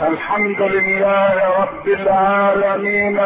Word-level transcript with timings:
الحمد 0.00 0.62
لله 0.62 1.34
رب 1.62 1.88
العالمين. 1.88 3.18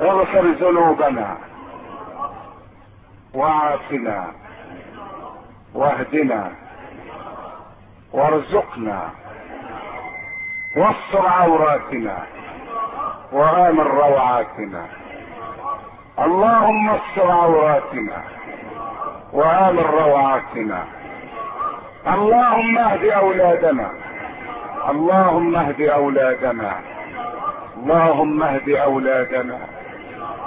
اغفر 0.00 0.44
ذنوبنا 0.60 1.36
وعافنا 3.34 4.26
واهدنا 5.74 6.52
وارزقنا 8.12 9.10
واستر 10.76 11.26
عوراتنا 11.26 12.16
وآمن 13.32 13.80
روعاتنا. 13.80 14.84
اللهم 16.18 16.90
استر 16.90 17.30
عوراتنا. 17.30 18.39
وآمن 19.32 19.78
روعاتنا. 19.78 20.84
اللهم 22.06 22.78
اهد 22.78 23.04
أولادنا. 23.04 23.90
اللهم 24.90 25.56
اهد 25.56 25.80
أولادنا. 25.80 26.72
اللهم 27.76 28.42
اهد 28.42 28.68
أولادنا. 28.68 29.58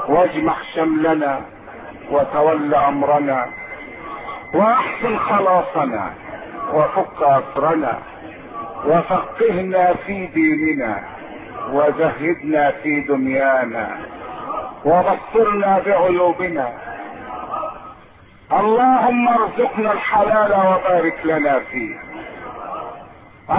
واجمع 0.10 0.54
شملنا 0.76 1.42
وتول 2.12 2.76
أمرنا. 2.76 3.46
وأحسن 4.54 5.18
خلاصنا. 5.18 6.14
وفك 6.74 7.22
أسرنا. 7.22 8.00
وفقهنا 8.86 9.94
في 9.94 10.26
ديننا. 10.26 11.04
وزهدنا 11.72 12.72
في 12.72 13.02
دنيانا. 13.02 13.98
وبصرنا 14.86 15.80
بعيوبنا. 15.86 16.83
اللهم 18.60 19.28
ارزقنا 19.28 19.92
الحلال 19.92 20.52
وبارك 20.52 21.20
لنا 21.26 21.60
فيه. 21.60 21.96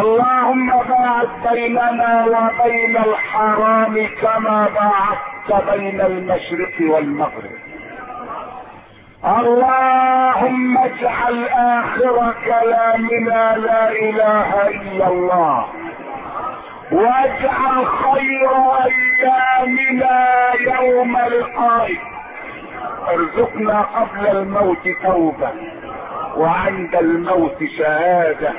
اللهم 0.00 0.66
باعد 0.70 1.28
بيننا 1.52 2.24
وبين 2.24 2.96
الحرام 2.96 4.08
كما 4.22 4.68
باعدت 4.74 5.70
بين 5.70 6.00
المشرق 6.00 6.74
والمغرب. 6.80 7.58
اللهم 9.24 10.78
اجعل 10.78 11.44
آخر 11.48 12.34
كلامنا 12.44 13.56
لا 13.56 13.90
إله 13.90 14.68
إلا 14.68 15.08
الله. 15.08 15.66
واجعل 16.92 17.86
خير 17.86 18.50
أيامنا 18.84 20.28
يوم 20.60 21.16
لقائك 21.18 22.13
ارزقنا 23.08 23.80
قبل 23.82 24.26
الموت 24.26 24.88
توبة 25.02 25.52
وعند 26.36 26.94
الموت 26.94 27.64
شهادة 27.78 28.52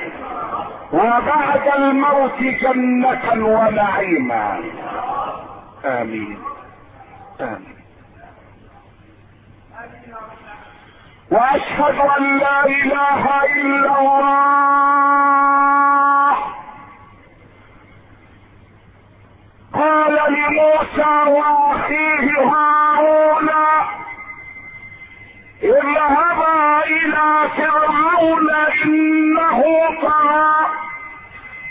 وبعد 0.92 1.68
الموت 1.78 2.38
جنة 2.40 3.46
ونعيما. 3.46 4.60
آمين. 5.84 6.38
آمين. 7.40 7.76
وأشهد 11.30 11.98
أن 12.18 12.38
لا 12.38 12.66
إله 12.66 13.44
إلا 13.44 14.00
الله. 14.00 14.76
قال 19.74 20.32
لموسى 20.32 21.30
وأخيه 21.30 22.26
هارون 22.40 23.48
اذهبا 25.66 26.84
إلى 26.84 27.48
فرعون 27.56 28.50
إنه 28.84 29.62
طغى. 30.02 30.56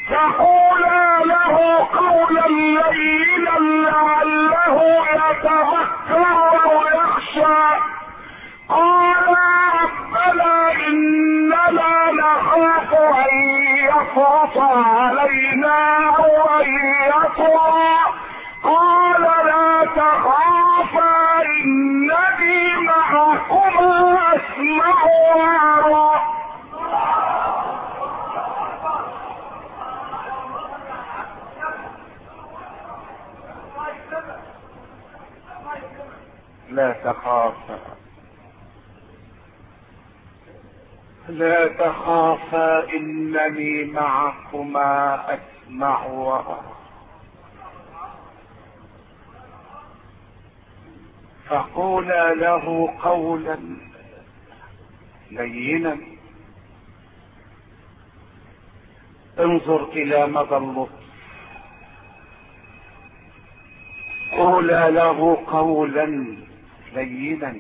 فقولا 0.10 1.20
له 1.26 1.56
قولا 1.98 2.48
لينا 2.92 3.56
لعله 3.60 4.78
يتذكر 5.10 6.36
أو 6.66 6.82
يخشى 6.96 7.64
قال 8.70 9.28
ربنا 9.82 10.72
إننا 10.88 12.12
نخاف 12.12 12.92
أن 12.94 13.34
يفرط 13.90 14.58
علينا 14.58 15.78
أو 16.10 16.60
أن 16.60 16.68
يطغى. 17.08 17.96
قال 18.64 19.22
لا 19.22 19.86
تخافا 19.96 20.75
انني 22.46 22.76
معكما 22.88 24.36
اسمع 24.36 25.04
وارى 25.36 26.22
لا 36.70 36.92
تخافا 36.92 37.80
لا 41.30 41.68
تخافا 41.68 42.94
إنني 42.94 43.84
معكما 43.84 45.20
أسمع 45.34 46.06
وارى 46.06 46.75
فقولا 51.50 52.34
له 52.34 52.94
قولا 53.02 53.58
لينا. 55.32 55.98
انظر 59.40 59.84
إلى 59.84 60.28
مدى 60.28 60.58
اللطف. 60.58 61.06
قولا 64.32 64.90
له 64.90 65.44
قولا 65.48 66.36
لينا. 66.94 67.56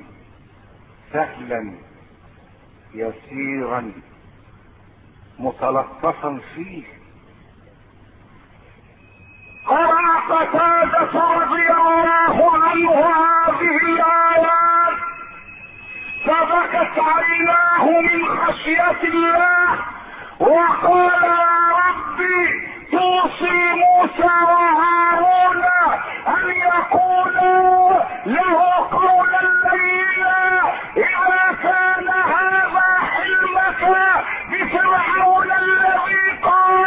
سهلا 1.13 1.71
يسيرا 2.93 3.91
متلطفا 5.39 6.39
فيه. 6.55 6.83
قرأ 9.65 10.19
قتادة 10.29 11.13
رضي 11.33 11.67
الله 11.71 12.51
عنه. 12.51 13.44
هذه 13.55 13.77
الآيات 13.77 14.97
فبكت 16.25 16.99
عيناه 16.99 18.01
من 18.01 18.37
خشية 18.37 19.03
الله 19.03 19.77
وقال 20.39 21.23
يا 21.23 21.57
ربي 21.87 22.69
توصي 22.91 23.73
موسى 23.73 24.33
وهارون 24.43 25.63
أن 26.27 26.49
يقولوا 26.51 27.99
له 28.25 28.59
قولا 28.91 29.41
لينا 29.71 30.73
إذا 30.97 31.57
كان 31.63 32.07
هذا 32.09 32.99
حلمك 33.11 33.81
بفرعون 34.51 35.51
الذي 35.51 36.39
قال 36.43 36.85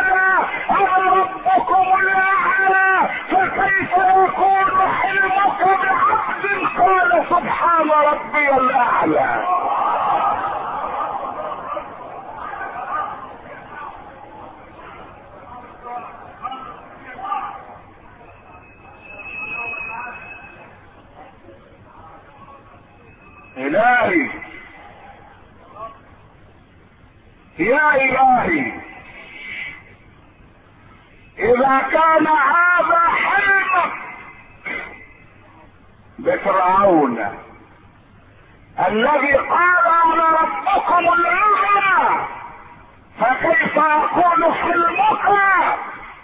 أنا 0.71 1.15
ربكم 1.15 1.99
الأعلى 2.03 3.09
فكيف 3.31 3.93
يكون 3.93 4.89
حلمك 5.03 5.79
بعبد 6.43 6.67
قال 6.79 7.27
سبحان 7.31 7.91
ربي 7.91 8.55
الأعلى. 8.55 9.45
إلهي. 23.57 24.31
يا 27.59 27.95
إلهي. 27.95 28.73
إذا 31.39 31.79
كان 31.93 32.27
هذا 32.27 33.09
حلمك 33.09 33.98
بفرعون 36.19 37.19
الذي 38.89 39.37
قال 39.37 39.77
أنا 40.05 40.25
ربكم 40.41 41.13
الأعلى 41.13 42.27
فكيف 43.21 43.77
يكون 43.77 44.53
حلمك 44.55 45.29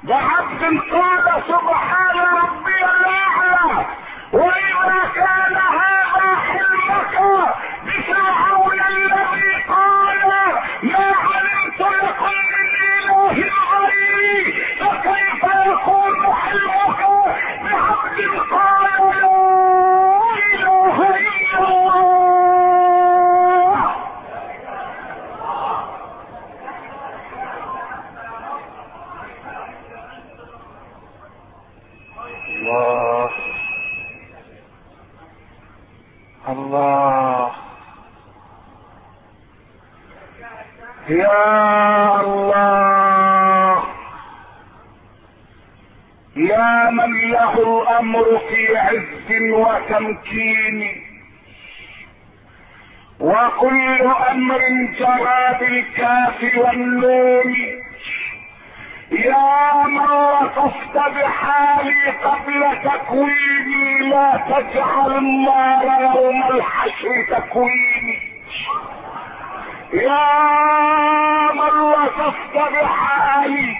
بعبد 0.02 0.80
قال 0.92 1.42
سبحان 1.48 2.18
ربي 2.18 2.84
الأعلى 2.84 3.86
وإذا 4.32 5.10
كان 5.14 5.56
هذا 5.56 6.36
حلمك 6.36 7.18
بفرعون 7.86 8.80
الذي 8.80 9.62
قال 9.68 10.28
ما 10.82 11.14
علمت 11.16 11.80
لكم 11.80 12.34
من 12.54 13.30
إله 13.30 13.78
غيري 13.86 14.52
فكيف 14.80 15.44
يكون 15.66 16.34
حلمك 16.34 17.00
بعبد 17.64 18.40
قال 18.50 18.82
لا 19.16 19.34
إله 20.54 21.16
إلا 21.16 21.58
الله 36.48 37.50
يا 41.08 42.20
الله. 42.20 43.84
يا 46.36 46.90
من 46.90 47.30
له 47.30 47.82
الأمر 47.82 48.40
في 48.48 48.76
عز 48.76 49.42
وتمكين. 49.50 51.04
وكل 53.20 54.02
أمر 54.30 54.58
جرى 54.98 55.58
بالكاف 55.60 56.56
والنون. 56.56 57.54
يا 59.12 59.86
من 59.86 60.04
لطفت 60.04 60.94
بحالي 60.94 62.10
قبل 62.24 62.60
تكويني 62.84 63.98
لا 63.98 64.44
تجعل 64.48 65.18
النار 65.18 66.00
يوم 66.00 66.42
الحشر 66.50 67.24
تكويني. 67.30 68.18
يا 69.92 70.93
لطفت 72.24 72.72
بحالي 72.72 73.76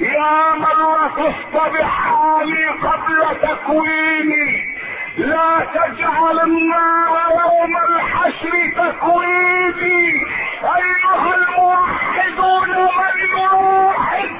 يا 0.00 0.54
من 0.54 0.64
لطفت 0.64 1.72
بحالي 1.72 2.66
قبل 2.68 3.40
تكويني. 3.42 4.76
لا 5.16 5.66
تجعل 5.74 6.40
النار 6.40 7.20
يوم 7.30 7.76
الحشر 7.88 8.72
تكويني. 8.76 10.24
أيها 10.62 11.34
الموحدون 11.34 12.68
من 12.68 13.38
يوحد؟ 13.38 14.30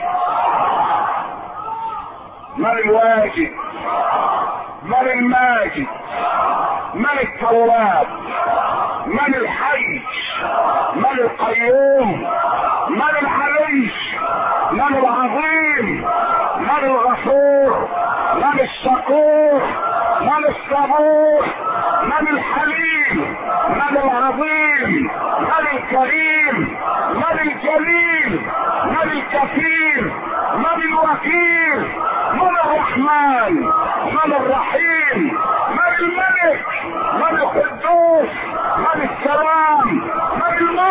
من 2.56 2.70
الواجد؟ 2.70 3.52
من 4.82 5.10
الماجد؟ 5.10 5.86
من 6.94 7.18
التواب 7.22 8.06
من 9.06 9.34
الحي؟ 9.34 10.02
من 10.94 11.18
القيوم؟ 11.18 12.28
من 12.90 13.02
العلي 13.22 13.90
من 14.72 14.96
العظيم 14.96 16.04
من 16.60 16.84
الغفور 16.84 17.88
من 18.36 18.60
الشكور 18.60 19.62
من 20.20 20.44
الصبور 20.48 21.44
من 22.02 22.28
الحليم 22.28 23.36
من 23.70 23.96
العظيم 23.96 25.10
من 25.40 25.66
الكريم 25.72 26.78
من 27.14 27.38
الجليل 27.40 28.40
من 28.86 29.10
الكفيل 29.12 30.04
من 30.56 30.82
الوكيل 30.88 31.84
من 32.34 32.50
الرحمن 32.64 33.54
من 34.06 34.32
الرحيم 34.32 35.38
من 35.70 35.94
الملك 36.00 36.66
من 37.14 37.38
القدوس 37.38 38.30
من 38.78 39.08
السلام 39.10 40.19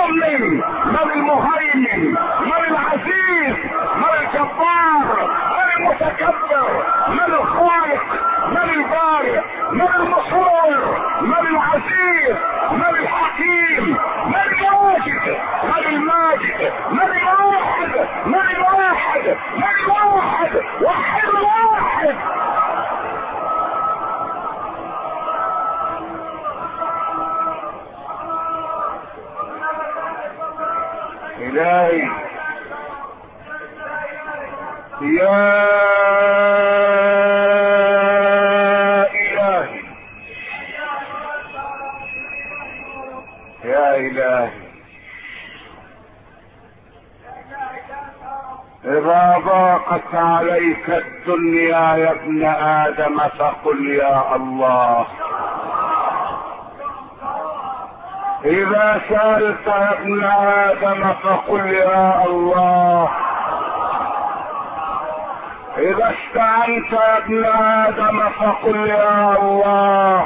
المؤمن 0.09 0.57
من 0.85 1.11
المهيمن 1.13 2.11
من 2.45 2.61
العزيز 2.69 3.55
من 3.95 4.11
الجبار 4.19 5.29
من 5.57 5.67
المتكبر 5.77 6.83
من 7.09 7.33
الخالق 7.33 8.03
من 8.51 8.69
البارئ 8.69 9.39
من 9.71 9.87
المصور 9.95 10.99
من 11.21 11.47
العزيز 11.47 12.35
من 12.71 12.85
الحكيم 12.99 13.97
من 14.27 14.35
الواجد 14.59 15.37
من 15.63 15.85
الماجد 15.93 16.73
من 16.91 17.01
الواحد 17.01 18.07
من 18.25 18.35
الواحد 18.55 19.37
من 19.57 19.63
الواحد 19.83 20.55
وحد 20.81 21.29
الواحد 21.29 22.15
إلهي 31.59 32.09
يا 35.01 35.39
إلهي. 39.13 39.83
يا 43.63 43.95
إلهي. 43.95 44.49
إذا 48.85 49.37
ضاقت 49.45 50.15
عليك 50.15 50.89
الدنيا 50.89 51.95
يا 51.95 52.11
ابن 52.11 52.45
آدم 52.45 53.19
فقل 53.19 53.89
يا 53.89 54.35
الله. 54.35 55.07
إذا 58.45 59.01
سألت 59.09 59.67
يا 59.67 59.91
ابن 59.91 60.23
آدم 60.23 61.13
فقل 61.23 61.67
يا 61.67 62.25
الله. 62.25 63.09
إذا 65.77 66.13
استعنت 66.13 66.91
يا 66.91 67.17
ابن 67.17 67.45
آدم 67.45 68.29
فقل 68.29 68.87
يا 68.87 69.37
الله. 69.41 70.25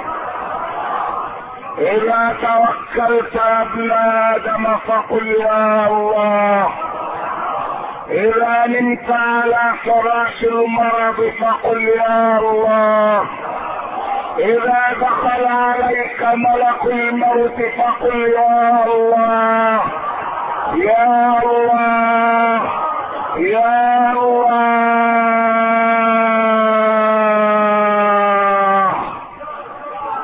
إذا 1.78 2.36
توكلت 2.42 3.36
يا 3.36 3.62
ابن 3.62 3.92
آدم 3.92 4.76
فقل 4.88 5.28
يا 5.28 5.88
الله. 5.88 6.70
إذا 8.10 8.66
نمت 8.68 9.12
على 9.12 9.74
فراش 9.86 10.44
المرض 10.44 11.32
فقل 11.40 11.82
يا 11.82 12.40
الله. 12.40 13.26
إذا 14.40 14.82
دخل 15.02 15.46
عليك 15.46 16.22
ملك 16.22 16.86
الموت 16.94 17.62
فقل 17.78 18.20
يا 18.36 18.86
الله 18.86 19.82
يا 20.76 21.40
الله 21.44 22.62
يا 23.38 24.12
الله 24.12 24.54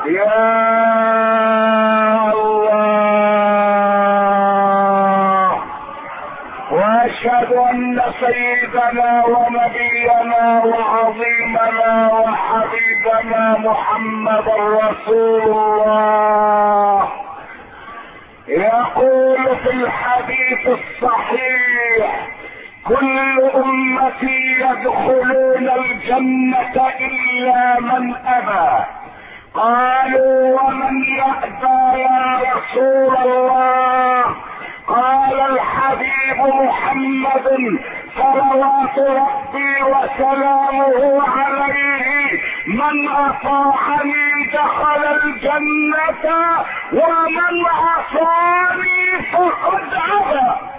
يا 0.06 0.40
الله. 3.90 5.62
وأشهد 6.72 7.52
أن 7.54 8.02
سيدنا 8.20 9.24
ونبينا 9.26 10.62
وعظيمنا 10.66 11.69
وحبيبنا 13.20 13.58
محمد 13.58 14.48
رسول 14.84 15.42
الله. 15.42 17.10
يقول 18.48 19.58
في 19.64 19.72
الحديث 19.72 20.68
الصحيح 20.68 22.28
كل 22.88 23.40
أمتي 23.56 24.56
يدخلون 24.60 25.70
الجنة 25.70 26.88
إلا 27.00 27.80
من 27.80 28.16
أبى. 28.16 28.86
قالوا 29.54 30.62
ومن 30.62 31.04
يأبى 31.04 32.02
يا 32.02 32.40
رسول 32.40 33.18
الله؟ 33.18 34.24
قال 34.88 35.42
الحبيب 35.42 36.40
محمد 36.40 37.48
صلوات 38.20 38.98
ربي 39.00 39.84
وسلامه 39.84 41.22
عليه. 41.30 42.42
من 42.68 43.08
اطاعني 43.10 44.46
دخل 44.54 45.04
الجنة 45.24 46.66
ومن 46.94 47.66
عصاني 47.66 49.22
فقد 49.32 49.94
ابى 49.94 50.70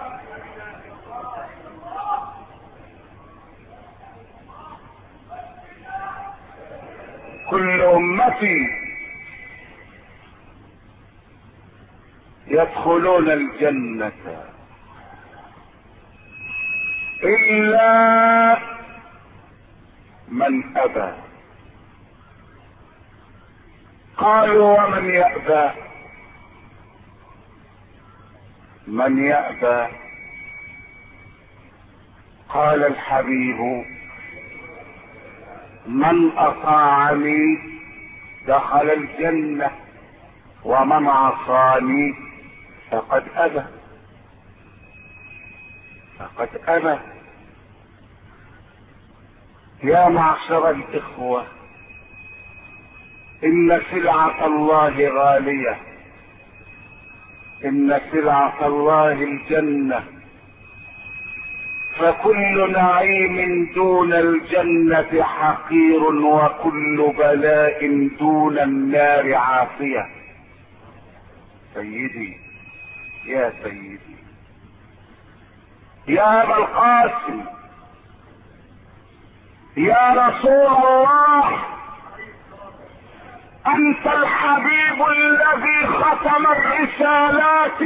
كل 7.51 7.83
أمتي 7.83 8.69
يدخلون 12.47 13.31
الجنة. 13.31 14.13
إلا 17.23 18.59
من 20.29 20.77
أبى. 20.77 21.13
قالوا 24.17 24.85
ومن 24.85 25.11
يأبى؟ 25.15 25.71
من 28.87 29.25
يأبى؟ 29.25 29.93
قال 32.49 32.87
الحبيب 32.87 33.85
من 35.87 36.39
أطاعني 36.39 37.59
دخل 38.47 38.91
الجنة 38.91 39.71
ومن 40.65 41.09
عصاني 41.09 42.15
فقد 42.91 43.25
أبى. 43.35 43.80
فقد 46.21 46.49
أبى. 46.69 46.99
يا 49.83 50.09
معشر 50.09 50.71
الإخوة 50.71 51.47
إن 53.45 53.81
سلعة 53.91 54.47
الله 54.47 55.09
غالية. 55.09 55.79
إن 57.65 58.01
سلعة 58.13 58.67
الله 58.67 59.13
الجنة. 59.13 60.05
فكل 61.99 62.73
نعيم 62.73 63.67
دون 63.75 64.13
الجنة 64.13 65.23
حقير 65.23 66.03
وكل 66.03 67.13
بلاء 67.19 68.09
دون 68.19 68.59
النار 68.59 69.35
عافية. 69.35 70.09
سيدي 71.75 72.39
يا 73.27 73.53
سيدي. 73.63 74.20
يا 76.11 76.43
أبا 76.43 76.57
القاسم 76.57 77.45
يا 79.77 80.13
رسول 80.17 80.67
الله 80.67 81.59
أنت 83.67 84.07
الحبيب 84.07 85.07
الذي 85.09 85.87
ختم 85.87 86.47
الرسالات. 86.47 87.81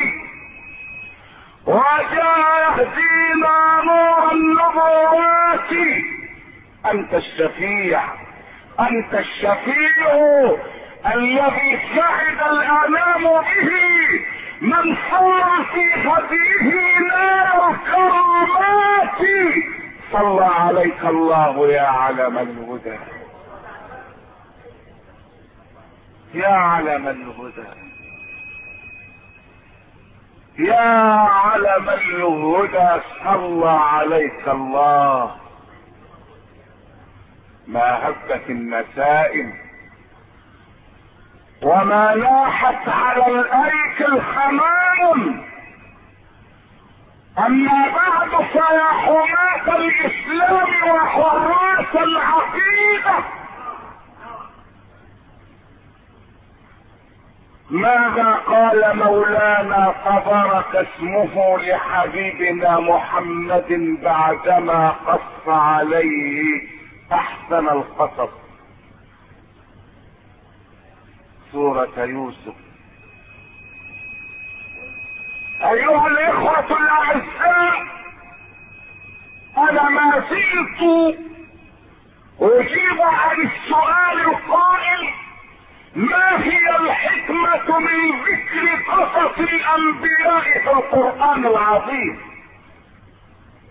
وجاء 1.66 2.38
يهدينا 2.64 3.83
نور 3.85 4.33
النبوات. 4.33 5.73
أنت 6.87 7.14
الشفيع 7.14 8.02
أنت 8.81 9.14
الشفيع 9.14 10.57
الذي 11.14 11.78
سعد 11.97 12.40
الانام 12.52 13.23
به. 13.23 14.34
من 14.64 14.97
صار 15.11 15.64
في 15.73 15.94
هديه 15.94 16.99
نار 16.99 17.71
الكرامات 17.71 19.21
صلى 20.12 20.44
عليك 20.47 21.04
الله 21.04 21.68
يا 21.73 21.87
علم 21.87 22.38
الهدى. 22.38 22.99
يا 26.35 26.49
علم 26.49 27.09
الهدى. 27.09 27.68
يا 30.59 31.18
علم 31.21 31.88
الهدى 31.88 33.02
صلى 33.25 33.71
عليك 33.71 34.49
الله. 34.49 35.37
ما 37.66 38.09
هبت 38.09 38.50
النسائم 38.50 39.63
وما 41.64 42.14
لاحت 42.14 42.88
على 42.88 43.26
الأيك 43.26 44.00
الحمام. 44.00 45.44
أما 47.38 47.87
بعد 47.94 48.44
فيا 48.52 48.88
حماة 48.88 49.76
الإسلام 49.76 50.68
وحراس 50.90 51.94
العقيدة. 51.94 53.25
ماذا 57.71 58.35
قال 58.35 58.97
مولانا 58.97 59.94
تبارك 60.04 60.76
اسمه 60.76 61.59
لحبيبنا 61.59 62.80
محمد 62.80 63.99
بعدما 64.02 64.88
قص 64.88 65.49
عليه 65.49 66.68
أحسن 67.12 67.68
القصص؟ 67.68 68.44
سورة 71.59 72.05
يوسف. 72.05 72.55
أيها 75.63 76.07
الإخوة 76.07 76.77
الأعزاء 76.77 77.87
أنا 79.59 79.89
ما 79.89 80.25
زلت 80.31 80.81
أجيب 82.41 83.01
عن 83.03 83.37
السؤال 83.41 84.21
القائل 84.21 85.09
ما 85.97 86.45
هي 86.45 86.77
الحكمة 86.81 87.79
من 87.79 88.11
ذكر 88.25 88.83
قصص 88.93 89.39
الأنبياء 89.39 90.41
في 90.41 90.71
القرآن 90.73 91.47
العظيم؟ 91.47 92.19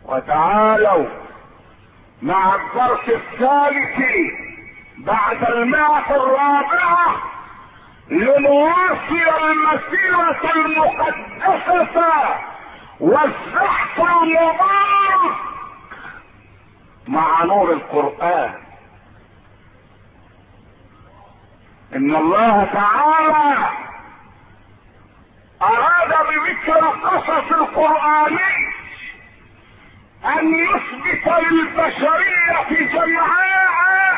وتعالوا 0.06 1.06
مع 2.22 2.56
الدرس 2.56 3.10
الثالث 3.10 4.00
بعد 4.98 5.44
المائة 5.44 6.16
الرابعة 6.16 7.16
لنواصل 8.10 9.30
المسيرة 9.42 10.52
المقدسة 10.56 12.14
والزحف 13.00 14.00
المبارك 14.00 15.36
مع 17.08 17.44
نور 17.44 17.74
القرآن. 17.74 18.54
إن 21.96 22.16
الله 22.16 22.64
تعالى 22.74 23.70
أراد 25.62 26.28
بذكر 26.28 26.80
القصص 26.80 27.52
القرآني 27.52 28.74
أن 30.26 30.54
يثبت 30.56 31.28
للبشرية 31.52 32.88
جمعاء 32.94 34.13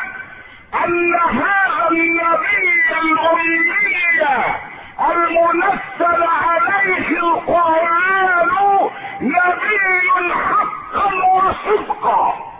ان 0.74 1.14
هذا 1.14 1.88
النبي 1.90 2.82
الامي 3.02 3.76
المنزل 5.00 6.22
عليه 6.22 7.08
القرآن 7.18 8.50
نبي 9.20 10.34
حقا 10.34 11.14
وصدقا. 11.14 12.52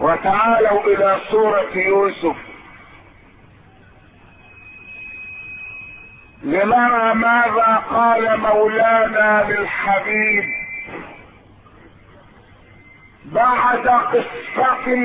وتعالوا 0.00 0.82
إلى 0.82 1.20
سورة 1.30 1.76
يوسف. 1.76 2.36
لنرى 6.42 7.14
ماذا 7.14 7.82
قال 7.90 8.40
مولانا 8.40 9.46
للحبيب؟ 9.48 10.67
بعد 13.32 13.88
قصة 13.88 14.96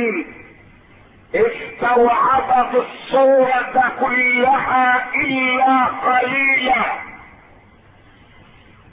استوعبت 1.36 2.76
الصورة 2.76 3.92
كلها 4.00 5.06
إلا 5.16 5.86
قليلا. 5.86 6.84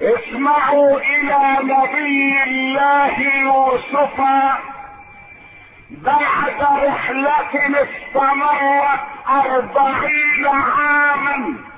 اسمعوا 0.00 1.00
إلى 1.00 1.58
نبي 1.62 2.42
الله 2.42 3.20
يوسف. 3.20 4.20
بعد 5.90 6.62
رحلة 6.86 7.82
استمرت 7.82 9.00
أربعين 9.28 10.46
عاما. 10.46 11.69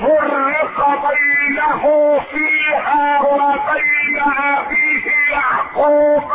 فرق 0.00 1.08
بينه 1.08 1.82
فيها 2.30 3.20
وبين 3.20 4.22
أبيه 4.38 5.06
يعقوب. 5.32 6.32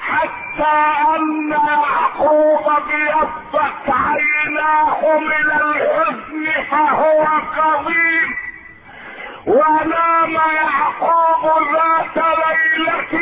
حتى 0.00 0.76
أن 1.16 1.50
يعقوب 1.50 2.66
بيضت 2.88 3.88
عيناه 3.88 5.18
من 5.18 5.50
الحزن 5.60 6.62
فهو 6.70 7.26
كظيم. 7.56 8.45
ونام 9.46 10.32
يعقوب 10.32 11.62
ذات 11.74 12.24
ليلة 12.38 13.20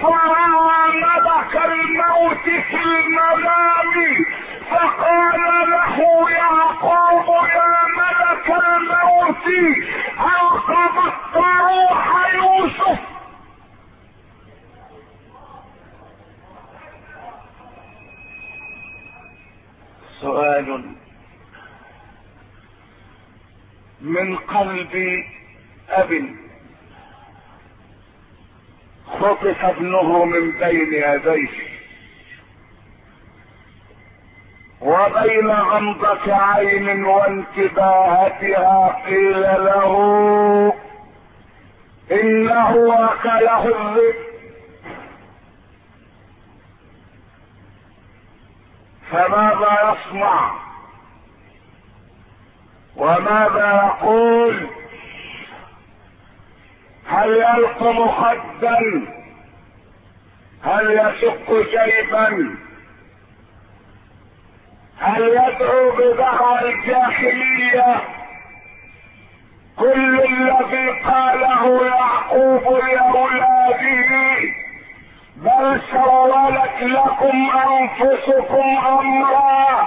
فرأى 0.00 0.92
ملك 1.02 1.56
الموت 1.64 2.44
في 2.44 2.76
المنام 2.76 4.24
فقال 4.70 5.70
له 5.70 6.30
يعقوب 6.30 7.46
يا 7.46 7.86
ملك 7.96 8.48
الموت 8.66 9.46
هل 10.16 10.48
قبضت 10.68 11.36
روح 11.36 12.34
يوسف؟ 12.34 12.98
سؤال 20.20 20.94
من 24.04 24.36
قلب 24.36 25.24
أب. 25.88 26.34
خطف 29.06 29.64
ابنه 29.64 30.24
من 30.24 30.50
بين 30.50 30.92
يديه. 30.94 31.48
وبين 34.80 35.48
غمضة 35.50 36.34
عين 36.34 37.04
وانتباهتها 37.04 39.02
قيل 39.06 39.40
له 39.40 39.94
إنه 42.12 42.94
اكله 43.04 43.66
الذئب 43.66 44.14
فماذا 49.10 49.94
يصنع؟ 49.94 50.63
وماذا 53.04 53.82
يقول؟ 53.84 54.66
هل 57.06 57.28
يلقم 57.30 58.08
خدا 58.08 58.78
هل 60.62 60.90
يشق 60.90 61.50
جيبا؟ 61.50 62.28
بل 65.02 65.28
يدعو 65.28 65.90
بدعوى 65.98 66.72
الجاهلية؟ 66.72 67.96
كل 69.76 70.20
الذي 70.20 70.90
قاله 71.00 71.86
يعقوب 71.86 72.78
لأولاده 72.84 74.38
بل 75.36 75.80
سولت 75.92 76.82
لكم 76.82 77.50
أنفسكم 77.50 78.86
أمرا 78.86 79.86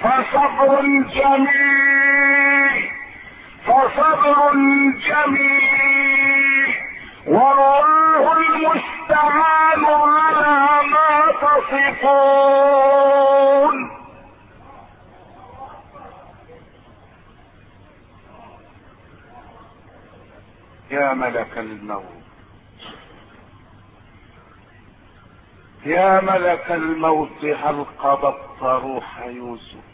فصبر 0.00 0.82
جميل. 1.14 1.99
فصبر 3.66 4.52
جميل. 5.08 6.74
والله 7.26 8.32
المستعان 8.36 9.84
على 9.84 10.56
ما 10.88 11.32
تصفون. 11.40 12.60
يا 20.90 21.14
ملك 21.14 21.58
الموت. 21.58 22.04
يا 25.86 26.20
ملك 26.20 26.72
الموت 26.72 27.44
هل 27.44 27.84
قبضت 27.98 28.62
روح 28.62 29.18
يوسف؟ 29.26 29.89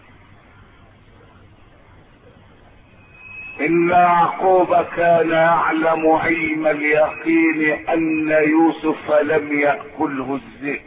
إن 3.61 3.91
يعقوب 3.91 4.77
كان 4.97 5.31
يعلم 5.31 6.11
علم 6.11 6.67
اليقين 6.67 7.89
أن 7.89 8.29
يوسف 8.29 9.11
لم 9.13 9.61
يأكله 9.61 10.35
الذئب. 10.35 10.81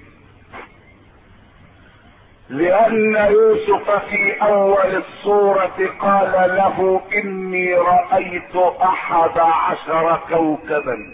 لأن 2.49 3.15
يوسف 3.31 3.91
في 3.91 4.33
أول 4.33 4.95
الصورة 4.95 5.89
قال 5.99 6.55
له 6.55 7.01
إني 7.15 7.73
رأيت 7.73 8.55
أحد 8.81 9.39
عشر 9.39 10.19
كوكبا. 10.29 11.13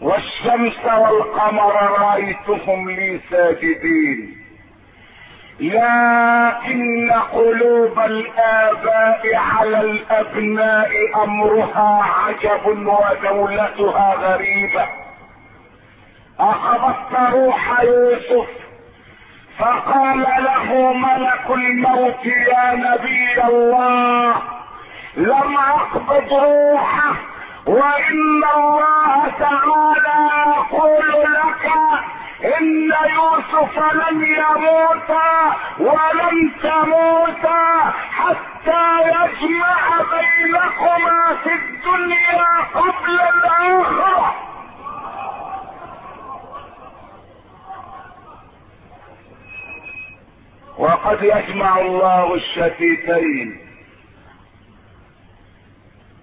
والشمس 0.00 0.84
والقمر 0.84 1.74
رأيتهم 2.00 2.90
لي 2.90 3.20
ساجدين. 3.30 4.45
لكن 5.60 7.12
قلوب 7.32 7.98
الآباء 7.98 9.34
على 9.34 9.80
الأبناء 9.80 10.90
أمرها 11.24 12.02
عجب 12.04 12.66
ودولتها 12.66 14.14
غريبة. 14.14 14.86
أخذت 16.40 17.32
روح 17.34 17.80
يوسف 17.82 18.48
فقال 19.58 20.18
له 20.20 20.92
ملك 20.92 21.50
الموت 21.50 22.26
يا 22.26 22.74
نبي 22.74 23.44
الله 23.44 24.34
لم 25.16 25.56
أقبض 25.56 26.32
روحه 26.32 27.14
وإن 27.66 28.42
الله 28.56 29.28
تعالى 29.38 30.30
يقول 30.46 31.04
لك 31.22 31.70
إن 32.44 32.92
يوسف 33.14 33.78
لن 33.78 34.22
يموت 34.22 35.10
ولن 35.78 36.50
تموت 36.62 37.46
حتى 38.10 39.00
يجمع 39.00 40.00
بينكما 40.10 41.36
في 41.44 41.52
الدنيا 41.52 42.60
قبل 42.74 43.20
الآخرة. 43.34 44.34
وقد 50.78 51.22
يجمع 51.22 51.80
الله 51.80 52.34
الشتيتين 52.34 53.65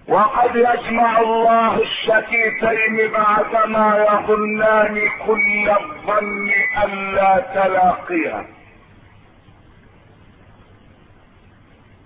وقد 0.08 0.56
يجمع 0.56 1.18
الله 1.18 1.82
الشتيتين 1.82 3.10
بعدما 3.12 4.06
يظنان 4.12 5.08
كل 5.26 5.70
الظن 5.70 6.50
الا 6.84 7.40
تلاقيا 7.54 8.46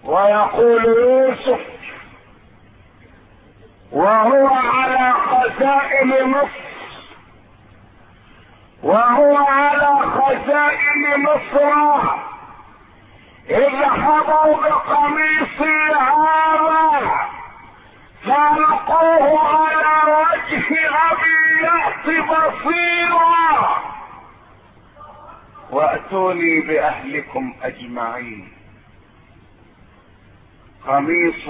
ويقول 0.04 0.84
يوسف 0.84 1.60
وهو 3.92 4.46
على 4.46 5.12
خزائن 5.12 6.28
مصر 6.30 6.68
وهو 8.82 9.36
على 9.36 10.10
خزائن 10.10 11.22
مصر 11.22 12.18
اذهبوا 13.50 14.56
بقميصي 14.56 15.94
هذا. 15.94 17.27
فالقوه 18.28 19.38
على 19.38 20.12
وجه 20.12 20.74
يأت 21.62 22.06
بصيرا. 22.06 23.82
وأتوني 25.70 26.60
بأهلكم 26.60 27.54
أجمعين. 27.62 28.52
قميص 30.86 31.48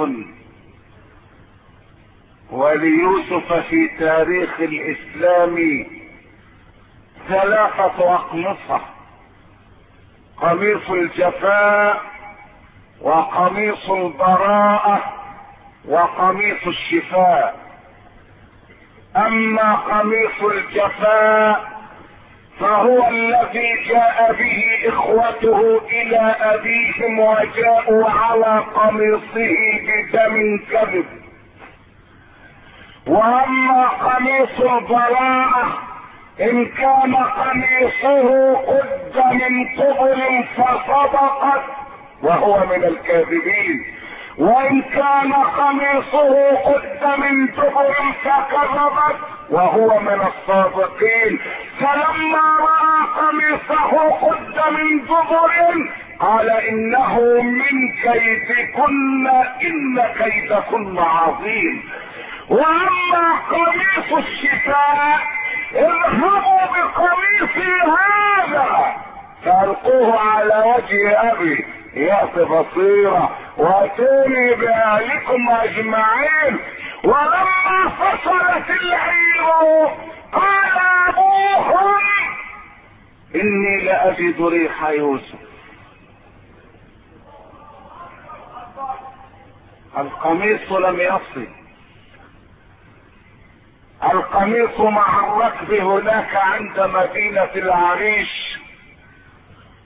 وليوسف 2.51 3.53
في 3.53 3.89
تاريخ 3.89 4.61
الإسلام 4.61 5.87
ثلاثة 7.29 8.15
أقمصة. 8.15 8.81
قميص 10.37 10.91
الجفاء 10.91 12.03
وقميص 13.01 13.91
البراءة. 13.91 15.18
وقميص 15.89 16.67
الشفاء. 16.67 17.57
أما 19.17 19.75
قميص 19.75 20.43
الجفاء 20.43 21.79
فهو 22.61 23.09
الذي 23.09 23.85
جاء 23.89 24.33
به 24.33 24.79
إخوته 24.89 25.81
إلى 25.91 26.35
أبيهم 26.41 27.19
وجاءوا 27.19 28.11
على 28.11 28.65
قميصه 28.75 29.57
بدم 29.87 30.59
كذب. 30.71 31.07
وأما 33.07 33.89
قميص 33.89 34.61
البراءة 34.61 35.79
إن 36.41 36.67
كان 36.67 37.17
قميصه 37.17 38.55
قد 38.55 39.35
من 39.35 39.69
قبل 39.69 40.45
فصدقت 40.57 41.65
وهو 42.23 42.67
من 42.67 42.85
الكاذبين. 42.85 43.98
وإن 44.39 44.83
كان 44.83 45.33
قميصه 45.33 46.57
قد 46.65 47.19
من 47.19 47.47
دبر 47.47 47.95
فكذبت 48.25 49.17
وهو 49.51 50.01
من 50.01 50.21
الصادقين. 50.21 51.41
فلما 51.81 52.47
رأى 52.61 52.97
قميصه 53.19 54.11
قد 54.11 54.73
من 54.73 55.05
دبر 55.05 55.53
قال 56.21 56.51
إنه 56.51 57.21
من 57.43 57.93
كيدكن 58.03 59.27
إن 59.63 60.03
كيدكن 60.19 60.99
عظيم. 60.99 61.91
وأما 62.49 63.39
قميص 63.51 64.13
الشفاء 64.13 65.19
اذهبوا 65.75 66.65
بقميصي 66.67 67.73
هذا. 67.83 68.97
فالقوه 69.45 70.21
على 70.21 70.75
وجه 70.77 71.33
أبي. 71.33 71.65
يأتي 71.95 72.45
بصيرة 72.45 73.39
وأتوني 73.57 74.55
بأهلكم 74.55 75.51
أجمعين. 75.51 76.59
ولما 77.05 77.89
فصلت 77.89 78.71
العير 78.71 79.45
قال 80.33 80.81
أبوهم 81.09 82.01
إني 83.35 83.81
لأجد 83.81 84.43
ريح 84.43 84.89
يوسف. 84.89 85.39
القميص 89.99 90.73
لم 90.73 91.01
يصل 91.01 91.49
القميص 94.13 94.81
مع 94.81 95.27
الركب 95.27 95.73
هناك 95.73 96.37
عند 96.37 96.81
مدينة 96.81 97.51
العريش. 97.57 98.59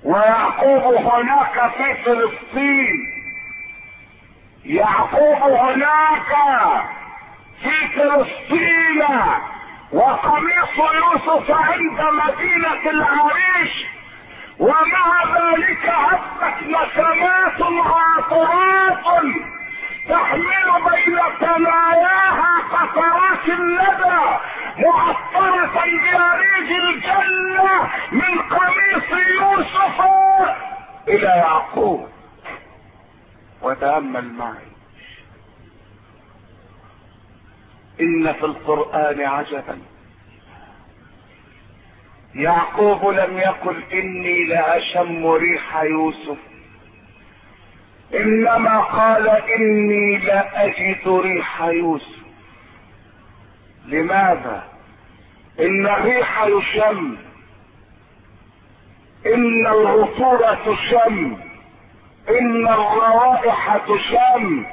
ويعقوب 0.05 0.95
هناك 0.95 1.73
في 1.77 1.95
فلسطين. 1.95 3.23
يعقوب 4.65 5.53
هناك 5.53 6.37
في 7.63 7.89
فلسطين. 7.89 9.03
وقميص 9.93 10.79
يوسف 10.95 11.51
عند 11.51 12.01
مدينة 12.13 12.91
العريش. 12.91 13.87
ومع 14.59 15.25
ذلك 15.25 15.89
هبت 15.89 16.63
نسمات 16.63 17.63
عاطرات 17.87 19.23
تحمل 20.09 20.83
بين 20.91 21.19
ثناياها 21.41 22.55
قطرات 22.73 23.49
الندى 23.49 24.21
معطرة 24.79 25.42
بأريج 25.75 26.71
الجنة 26.71 27.91
من 28.13 28.39
قميص 28.39 29.11
يوسف 29.41 30.01
إلى 31.09 31.27
يعقوب. 31.27 32.09
وتأمل 33.63 34.33
معي. 34.33 34.73
إن 38.01 38.33
في 38.33 38.45
القرآن 38.45 39.21
عجبا. 39.21 39.79
يعقوب 42.35 43.15
لم 43.15 43.39
يقل 43.39 43.83
إني 43.93 44.45
لاشم 44.45 45.27
ريح 45.27 45.83
يوسف. 45.83 46.39
إنما 48.15 48.79
قال 48.79 49.29
إني 49.29 50.19
لاجد 50.19 51.09
ريح 51.09 51.63
يوسف. 51.63 52.23
لماذا؟ 53.87 54.72
إن 55.61 55.87
الريح 55.87 56.45
يشم 56.45 57.17
إن 59.27 59.67
العطور 59.67 60.55
تشم. 60.55 61.37
إن 62.41 62.69
الروائح 62.69 63.77
تشم. 63.77 64.65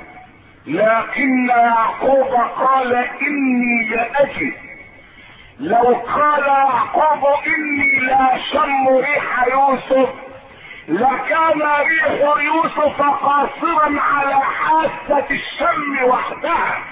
لكن 0.67 1.49
يعقوب 1.49 2.33
قال 2.55 2.95
إني 2.95 3.85
لاجد 3.85 4.53
لو 5.59 5.93
قال 5.93 6.43
يعقوب 6.47 7.33
إني 7.47 7.99
لا 7.99 8.35
اشم 8.35 8.87
ريح 8.87 9.47
يوسف 9.47 10.09
لكان 10.87 11.61
ريح 11.61 12.11
يوسف 12.39 13.01
قاصرا 13.01 13.99
على 14.01 14.35
حاسة 14.35 15.25
الشم 15.31 16.03
وحدها. 16.03 16.83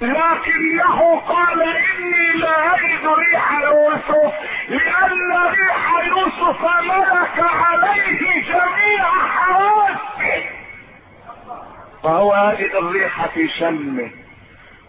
لكنه 0.00 1.20
قال 1.20 1.62
إني 1.62 2.32
لا 2.38 2.74
أجد 2.74 3.06
ريح 3.18 3.60
يوسف 3.60 4.32
لأن 4.68 5.32
ريح 5.48 6.04
يوسف 6.06 6.62
ملك 6.62 7.38
عليه 7.38 8.42
جميع 8.42 9.04
حواسه. 9.04 10.44
فهو 12.02 12.54
يجد 12.58 12.74
الريح 12.74 13.26
في 13.26 13.48
شمه 13.48 14.10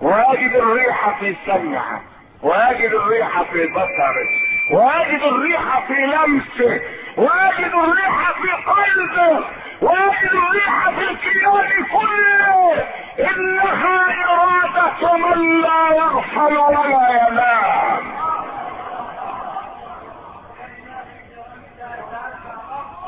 ويجد 0.01 0.55
الريح 0.55 1.19
في 1.19 1.35
سمعه 1.45 2.01
ويجد 2.43 2.93
الريح 2.93 3.41
في 3.41 3.67
بصره. 3.67 4.56
ويجد 4.71 5.23
الريح 5.23 5.87
في 5.87 5.93
لمسه 5.93 6.81
ويجد 7.17 7.73
الريح 7.73 8.31
في 8.31 8.51
قلبه 8.71 9.45
ويجد 9.81 10.31
الريح 10.33 10.89
في 10.89 11.11
الكيان 11.11 11.85
كله. 11.85 12.83
انها 13.19 14.25
ارادة 14.33 15.17
من 15.17 15.61
لا 15.61 15.95
يغفل 15.97 16.57
ولا 16.57 17.27
ينام. 17.27 18.17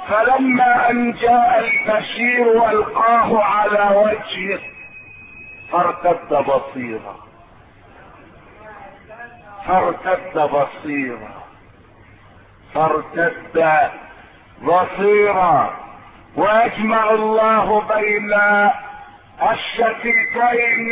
فلما 0.07 0.89
أن 0.89 1.11
جاء 1.11 1.59
البشير 1.59 2.47
وألقاه 2.47 3.43
على 3.43 3.95
وجهه 3.97 4.59
فارتد 5.71 6.33
بصيرا 6.33 7.15
فارتد 9.67 10.37
بصيرا 10.37 11.38
فارتد 12.73 13.89
بصيرا 14.61 15.73
وأجمع 16.35 17.11
الله 17.11 17.81
بين 17.95 18.33
الشتيتين 19.51 20.89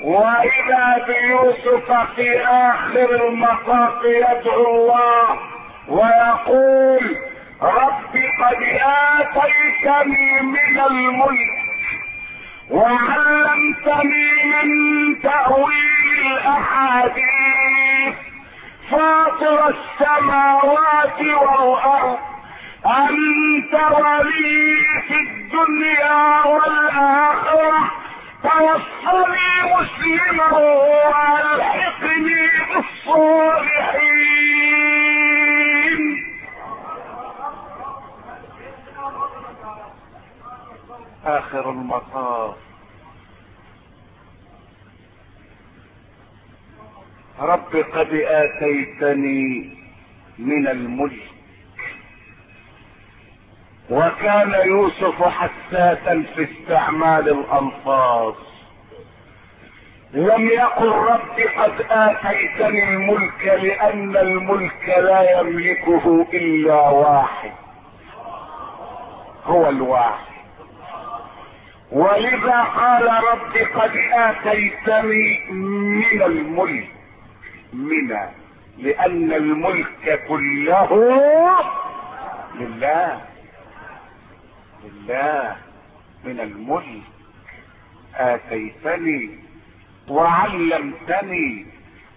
واذا 0.00 1.04
بيوسف 1.06 1.92
في 2.16 2.40
آخر 2.46 3.28
المطاف 3.28 4.04
يدعو 4.04 4.64
الله 4.66 5.38
ويقول 5.88 7.16
رب 7.62 8.14
قد 8.40 8.62
آتيتني 8.82 10.40
من 10.42 10.80
الملك 10.90 11.56
وعلمتني 12.70 14.44
من 14.44 14.68
تأويل 15.22 16.26
الأحاديث. 16.32 18.14
فاطر 18.90 19.68
السماوات 19.68 21.20
والأرض. 21.20 22.18
أنت 22.86 23.74
ولي 23.74 24.84
في 25.08 25.14
الدنيا 25.14 26.46
والآخرة. 26.46 27.90
توفني 28.42 29.50
مسلما 29.74 30.48
وألحقني 30.58 32.50
بالصالحين. 32.74 33.96
آخر 41.26 41.70
المطاف. 41.70 42.65
رب 47.40 47.76
قد 47.76 48.08
آتيتني 48.12 49.70
من 50.38 50.68
الملك. 50.68 51.22
وكان 53.90 54.54
يوسف 54.66 55.22
حساسا 55.22 56.24
في 56.34 56.48
استعمال 56.52 57.28
الالفاظ 57.28 58.34
لم 60.12 60.48
يقل 60.48 60.88
رب 60.88 61.40
قد 61.58 61.86
آتيتني 61.90 62.84
الملك 62.84 63.44
لأن 63.44 64.16
الملك 64.16 64.88
لا 64.88 65.40
يملكه 65.40 66.26
إلا 66.34 66.88
واحد. 66.88 67.52
هو 69.44 69.68
الواحد. 69.68 70.26
ولذا 71.92 72.62
قال 72.62 73.06
رب 73.06 73.56
قد 73.80 73.96
آتيتني 74.12 75.50
من 75.50 76.22
الملك. 76.22 76.95
من 77.76 78.16
لأن 78.78 79.32
الملك 79.32 80.24
كله 80.28 80.90
لله 82.54 83.20
لله. 84.84 85.56
من 86.24 86.40
الملك 86.40 87.02
آتيتني 88.14 89.38
وعلمتني. 90.08 91.66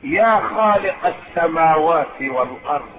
يا 0.03 0.39
خالق 0.39 1.05
السماوات 1.05 2.21
والأرض 2.21 2.89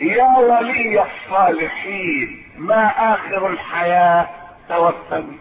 يا 0.00 0.38
ولي 0.38 1.02
الصالحين. 1.02 2.44
ما 2.58 3.14
آخر 3.14 3.46
الحياة؟ 3.46 4.28
توفني 4.68 5.38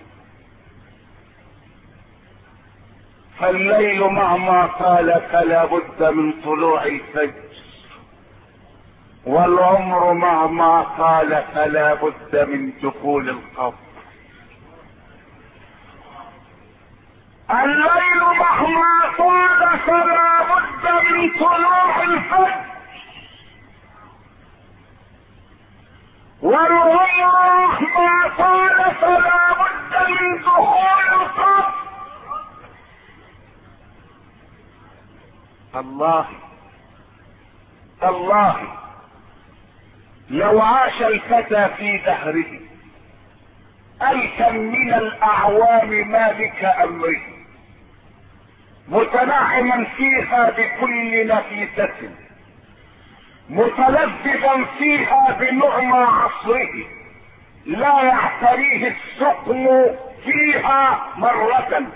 فالليل 3.42 4.04
مهما 4.04 4.68
طال 4.80 5.22
فلا 5.32 5.66
بد 5.66 6.04
من 6.04 6.42
طلوع 6.42 6.84
الفجر. 6.86 7.34
والعمر 9.26 10.14
مهما 10.14 10.86
طال 10.98 11.44
فلا 11.54 11.94
بد 11.94 12.50
من 12.50 12.72
دخول 12.84 13.30
القبر. 13.30 13.74
الليل 17.52 18.24
مهما 18.40 19.12
طال 19.18 19.80
فلا 19.80 20.42
بد 20.42 21.12
من 21.12 21.40
طلوع 21.40 22.04
الفجر. 22.04 22.66
والعمر 26.42 27.08
مهما 27.22 28.30
طال 28.38 28.96
فلا 29.02 29.54
بد 29.54 30.10
من 30.10 30.42
دخول 30.42 31.22
القبر. 31.22 31.81
الله 35.76 36.26
الله. 38.04 38.58
لو 40.30 40.62
عاش 40.62 41.02
الفتى 41.02 41.70
في 41.78 41.98
دهره 41.98 42.60
الفا 44.02 44.52
من 44.52 44.94
الأعوام 44.94 46.12
مالك 46.12 46.66
أمره. 46.84 47.22
متنعما 48.88 49.86
فيها 49.98 50.50
بكل 50.50 51.28
نفيسة. 51.28 52.10
متلذذا 53.50 54.66
فيها 54.78 55.38
بنعمى 55.40 56.04
عصره. 56.04 56.74
لا 57.66 58.04
يعتريه 58.04 58.88
السقم 58.88 59.86
فيها 60.24 61.08
مرة. 61.18 61.88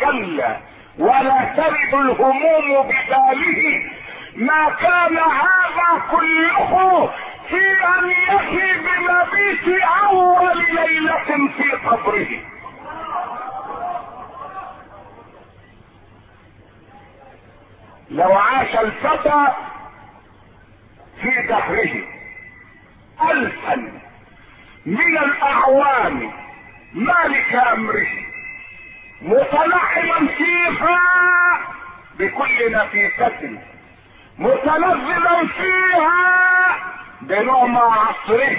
كلا. 0.00 0.60
ولا 0.98 1.54
ترد 1.56 1.94
الهموم 1.94 2.82
بباله 2.82 3.90
ما 4.36 4.70
كان 4.70 5.18
هذا 5.18 6.02
كله 6.10 7.10
في 7.48 7.84
أن 7.84 8.10
يحي 8.10 8.72
بمبيت 8.78 9.82
أول 9.82 10.58
ليلة 10.58 11.48
في 11.56 11.70
قبره. 11.70 12.28
لو 18.10 18.32
عاش 18.32 18.76
الفتى 18.76 19.46
في 21.22 21.46
دهره 21.48 22.04
الفا 23.30 23.76
من 24.86 25.18
الأعوام 25.18 26.32
مالك 26.92 27.54
أمره. 27.54 28.25
متنعما 29.22 30.28
فيها 30.36 31.00
بكل 32.18 32.72
نفيسة. 32.72 33.58
متلذذا 34.38 35.48
فيها 35.56 36.12
بنعم 37.20 37.76
عصره 37.76 38.56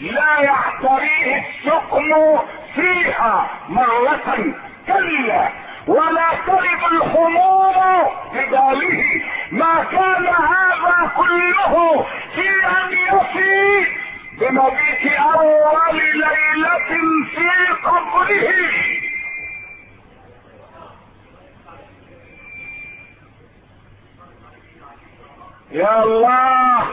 لا 0.00 0.40
يعتريه 0.40 1.44
السقم 1.44 2.38
فيها 2.74 3.50
مرة 3.68 4.54
كلا. 4.86 5.48
ولا 5.86 6.30
ترد 6.46 6.92
الخمور 6.92 7.74
بباله. 8.34 9.22
ما 9.50 9.84
كان 9.84 10.26
هذا 10.26 11.10
كله 11.16 12.06
في 12.34 12.48
أن 12.66 12.92
يفي 12.92 13.86
بمبيت 14.32 15.12
أول 15.20 15.96
ليلة 15.96 16.78
في 17.34 17.72
قبره. 17.84 19.09
يا 25.70 26.02
الله! 26.02 26.86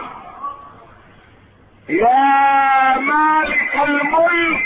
يا 1.90 2.98
مالك 3.00 3.76
الملك! 3.76 4.66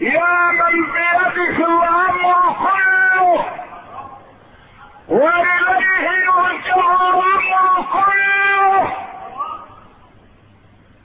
يا 0.00 0.52
من 0.52 0.84
بيده 0.92 1.56
الأمر 1.66 2.56
كله! 2.62 3.44
وإليه 5.08 6.10
يرجع 6.10 6.76
الأمر 6.76 7.86
كله! 7.92 8.92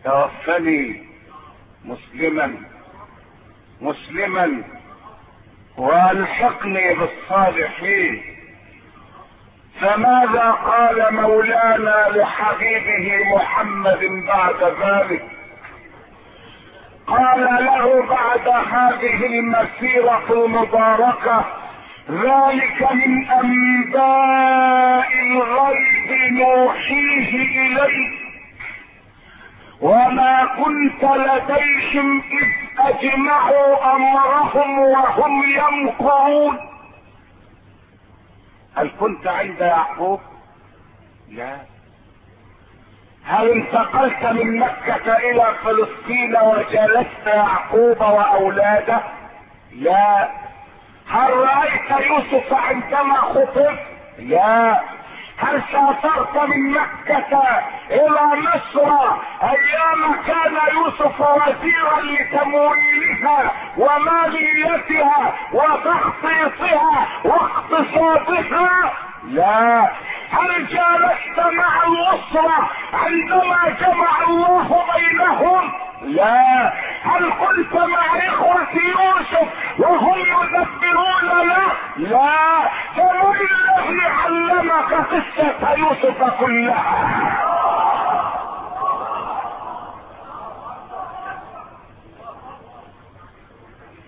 توفني 0.03 1.07
مسلما. 1.85 2.55
مسلما. 3.81 4.63
والحقني 5.77 6.93
بالصالحين. 6.93 8.36
فماذا 9.81 10.51
قال 10.51 11.13
مولانا 11.13 12.07
لحبيبه 12.15 13.35
محمد 13.35 13.99
بعد 14.27 14.63
ذلك؟ 14.63 15.25
قال 17.07 17.41
له 17.65 18.05
بعد 18.09 18.47
هذه 18.47 19.25
المسيرة 19.25 20.23
المباركة 20.29 21.45
ذلك 22.11 22.91
من 22.91 23.29
أنباء 23.31 25.07
الغيب 25.13 26.33
نوحيه 26.33 27.35
إليك. 27.35 28.13
وما 29.81 30.45
كنت 30.45 31.03
لديهم 31.03 32.21
إذ 32.31 32.47
أجمعوا 32.79 33.95
أمرهم 33.95 34.79
وهم 34.79 35.43
يمكرون. 35.43 36.76
هل 38.77 38.91
كنت 38.99 39.27
عند 39.27 39.61
يعقوب؟ 39.61 40.19
لا. 41.29 41.57
هل 43.23 43.49
انتقلت 43.49 44.25
من 44.25 44.59
مكة 44.59 45.17
إلى 45.17 45.45
فلسطين 45.63 46.37
وجلست 46.37 47.27
يعقوب 47.27 48.01
وأولاده؟ 48.01 48.99
لا. 49.71 50.29
هل 51.07 51.33
رأيت 51.33 51.91
يوسف 52.09 52.53
عندما 52.53 53.15
خطب؟ 53.15 53.75
لا. 54.19 54.81
هل 55.37 55.61
سافرت 55.71 56.37
من 56.49 56.71
مكة 56.71 57.41
إلى 57.91 58.41
مصر؟ 58.41 58.91
أيام 59.43 60.13
كان 60.27 60.57
يوسف 60.75 61.19
وزيرا 61.21 62.01
لتمويلها 62.01 63.51
وماليتها 63.77 65.33
وتخطيطها 65.53 67.07
واقتصادها. 67.23 68.93
لا. 69.23 69.89
هل 70.29 70.67
جالست 70.67 71.39
مع 71.39 71.83
الأسرة 71.87 72.69
عندما 72.93 73.75
جمع 73.81 74.23
الله 74.27 74.83
بينهم؟ 74.95 75.71
لا. 76.01 76.73
هل 77.03 77.31
كنت 77.33 77.73
مع 77.73 78.27
إخوة 78.27 78.67
يوسف 78.73 79.47
وهم 79.79 80.19
يدبرون 80.19 81.47
له؟ 81.47 81.71
لا. 81.97 82.69
فمن 82.95 83.35
الذي 83.35 84.05
علمك 84.05 84.93
قصة 84.93 85.73
يوسف 85.77 86.23
كلها. 86.39 87.07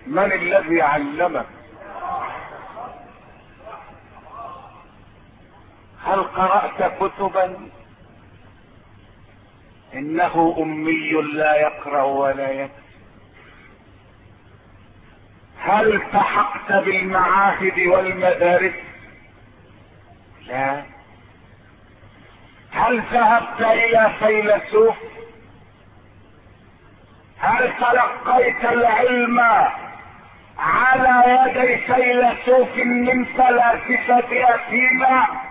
من 0.06 0.32
الذي 0.32 0.82
علمك؟ 0.82 1.46
هل 6.04 6.22
قرأت 6.22 6.92
كتبا؟ 7.00 7.68
إنه 9.94 10.56
أمي 10.58 11.12
لا 11.32 11.56
يقرأ 11.56 12.02
ولا 12.02 12.50
يكتب. 12.50 12.80
هل 15.58 15.94
التحقت 15.94 16.72
بالمعاهد 16.72 17.78
والمدارس؟ 17.78 18.74
لا. 20.46 20.82
هل 22.70 23.02
ذهبت 23.12 23.60
إلى 23.60 24.10
فيلسوف؟ 24.18 24.96
هل 27.38 27.72
تلقيت 27.80 28.64
العلم 28.64 29.40
على 30.58 31.24
يدي 31.26 31.76
فيلسوف 31.78 32.76
من 32.76 33.24
فلاسفة 33.24 34.54
أثينا؟ 34.54 35.49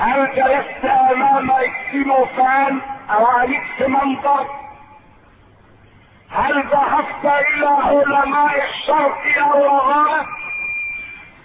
هل 0.00 0.34
جلست 0.36 0.84
أمام 0.84 1.50
اكسينوفان 1.50 2.80
أو 3.10 3.26
أناكسيمندر؟ 3.26 4.46
هل 6.30 6.64
ذهبت 6.66 7.24
إلى 7.24 7.66
علماء 7.66 8.64
الشرق 8.68 9.42
أو 9.42 9.64
الغرب؟ 9.64 10.26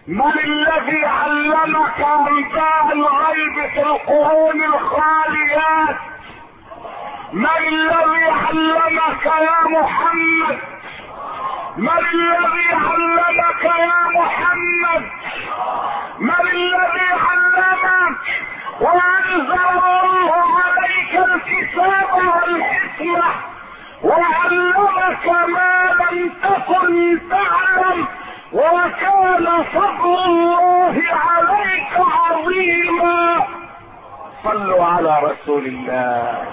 من 0.08 0.40
الذي 0.44 1.06
علمك 1.06 2.00
أنباء 2.00 2.94
الغيب 2.94 3.70
في 3.74 3.82
القرون 3.82 4.64
الخاليات؟ 4.64 5.96
من 7.34 7.48
الذي 7.68 8.26
علمك 8.26 9.26
يا 9.26 9.68
محمد؟ 9.70 10.60
من 11.78 11.90
الذي 12.14 12.74
علمك 12.74 13.64
يا 13.64 14.10
محمد؟ 14.20 15.10
من 16.20 16.34
الذي 16.52 17.08
علمك 17.12 17.45
الله 18.82 20.34
عليك 20.64 21.14
الكتاب 21.16 22.14
والحكمه 22.14 23.32
وعلمك 24.04 25.28
ما 25.48 25.96
لم 26.12 26.30
تكن 26.44 27.20
تعلم 27.30 28.08
وكان 28.54 29.64
فضل 29.64 30.18
الله 30.26 31.02
عليك 31.12 31.94
عظيما 31.98 33.48
صلوا 34.44 34.86
على 34.86 35.20
رسول 35.24 35.66
الله 35.66 36.44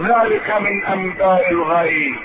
ذلك 0.00 0.50
من 0.60 0.84
انباء 0.84 1.50
الغيب 1.50 2.16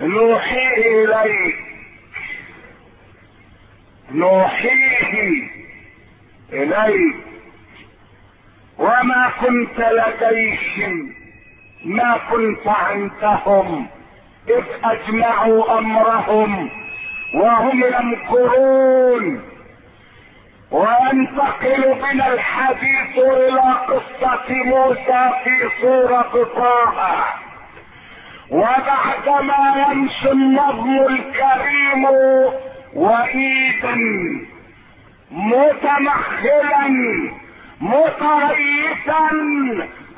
نوحيه 0.00 1.04
اليك 1.04 1.67
نوحيه 4.10 5.48
إليك. 6.52 7.16
وما 8.78 9.32
كنت 9.40 9.78
لديهم 9.78 11.14
ما 11.84 12.18
كنت 12.30 12.68
عندهم 12.68 13.86
إذ 14.48 14.64
أجمعوا 14.84 15.78
أمرهم 15.78 16.70
وهم 17.34 17.84
يمكرون. 17.84 19.42
وينتقل 20.70 21.94
بنا 21.94 22.32
الحديث 22.34 23.18
إلى 23.18 23.60
قصة 23.88 24.54
موسى 24.64 25.30
في 25.44 25.70
سورة 25.80 26.48
طه. 26.56 27.24
وبعدما 28.50 29.86
يمشي 29.90 30.30
النظم 30.30 30.98
الكريم 30.98 32.06
وئيدا 32.94 33.96
متمخلا 35.30 36.88
متريثا 37.80 39.28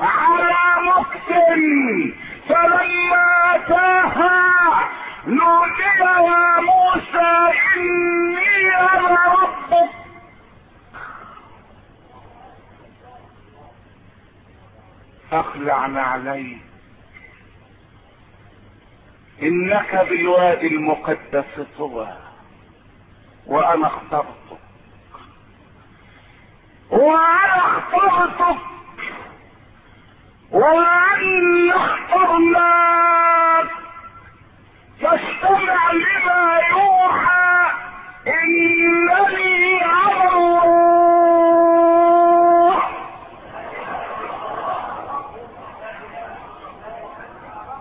على 0.00 0.86
مقسم 0.86 2.12
فلما 2.48 3.56
اتاها 3.56 4.88
نودي 5.26 5.82
يا 6.00 6.60
موسى 6.60 7.52
إني 7.76 8.76
أنا 8.76 9.18
ربك. 9.42 9.90
اخلع 15.32 15.86
نعليك 15.86 16.58
إنك 19.42 20.06
بالوادي 20.10 20.66
المقدس 20.66 21.60
طوى. 21.78 22.29
وأنا 23.50 23.86
اخترتك 23.86 24.58
وأنا 26.90 27.56
اخترتك. 27.56 28.58
ولن 30.50 31.72
اخترناك 31.72 33.66
فاستمع 35.00 35.92
لما 35.92 36.60
يوحى. 36.70 37.50
إنني 38.26 39.80
على 39.84 40.28
الله 40.34 40.80
إنني 42.58 42.88
على 45.04 45.08
الله 47.60 47.80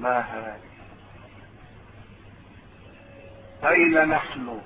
ما 0.00 0.20
هذا؟ 0.20 0.60
أين 3.64 4.08
نحن؟ 4.08 4.60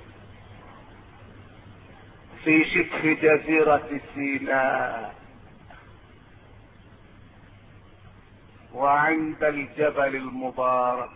في 2.44 2.64
شبه 2.64 3.12
جزيرة 3.12 4.00
سيناء. 4.14 5.14
وعند 8.74 9.44
الجبل 9.44 10.16
المبارك. 10.16 11.10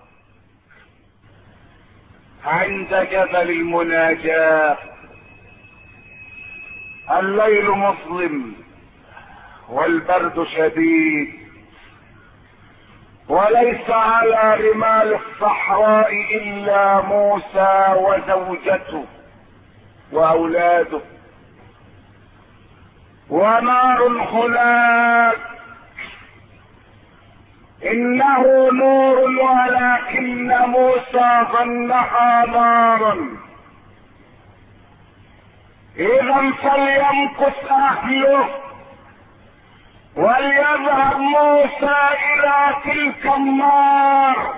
عند 2.45 2.95
جبل 2.95 3.51
المناجاة. 3.51 4.79
الليل 7.11 7.71
مظلم 7.71 8.55
والبرد 9.69 10.47
شديد. 10.47 11.48
وليس 13.29 13.91
على 13.91 14.55
رمال 14.55 15.15
الصحراء 15.15 16.13
إلا 16.13 17.01
موسى 17.01 17.95
وزوجته 17.97 19.05
وأولاده. 20.13 21.01
ونار 23.31 24.03
هناك 24.09 25.39
إنه 27.85 28.71
نور 28.73 29.19
ولكن 29.19 30.49
موسى 30.49 31.47
ظنها 31.53 32.47
نارا. 32.47 33.17
إذا 35.97 36.53
فليمكث 36.63 37.71
أهله. 37.71 38.68
وليذهب 40.19 41.19
موسى 41.19 41.97
إلى 42.29 42.77
تلك 42.85 43.27
النار 43.37 44.55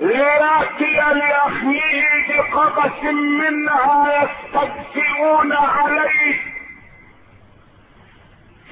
ليأتي 0.00 0.94
لأخيه 1.18 2.06
بقبس 2.28 3.02
منها 3.12 4.22
يستدفئون 4.22 5.52
عليه. 5.52 6.40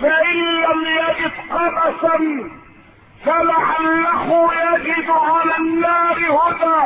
فإن 0.01 0.37
لم 0.37 0.81
يجد 0.87 1.33
قبسا 1.51 2.51
فلعله 3.25 4.51
يجد 4.55 5.11
على 5.11 5.57
النار 5.57 6.17
هدى. 6.17 6.83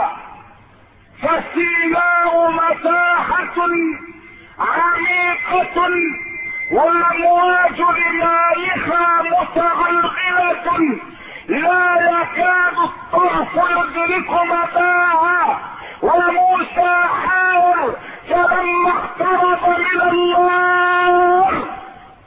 فسيناء 1.22 2.50
مساحة 2.50 3.56
عميقة 4.58 5.88
والامواج 6.70 7.80
لمالها 7.80 9.22
متغلغلة 9.22 10.98
لا 11.48 11.94
يكاد 11.94 12.76
الطرف 12.78 13.54
يدرك 13.54 14.30
متاعها. 14.30 15.60
وموسى 16.02 16.96
حاول 17.24 17.96
فلما 18.28 18.88
اقترب 18.88 19.78
من 19.78 20.00
النار 20.10 21.52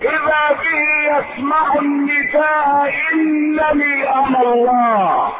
إذا 0.01 0.57
به 0.61 1.17
يسمع 1.17 1.73
النداء 1.75 2.93
إنني 3.13 4.09
أنا 4.09 4.41
الله. 4.41 5.31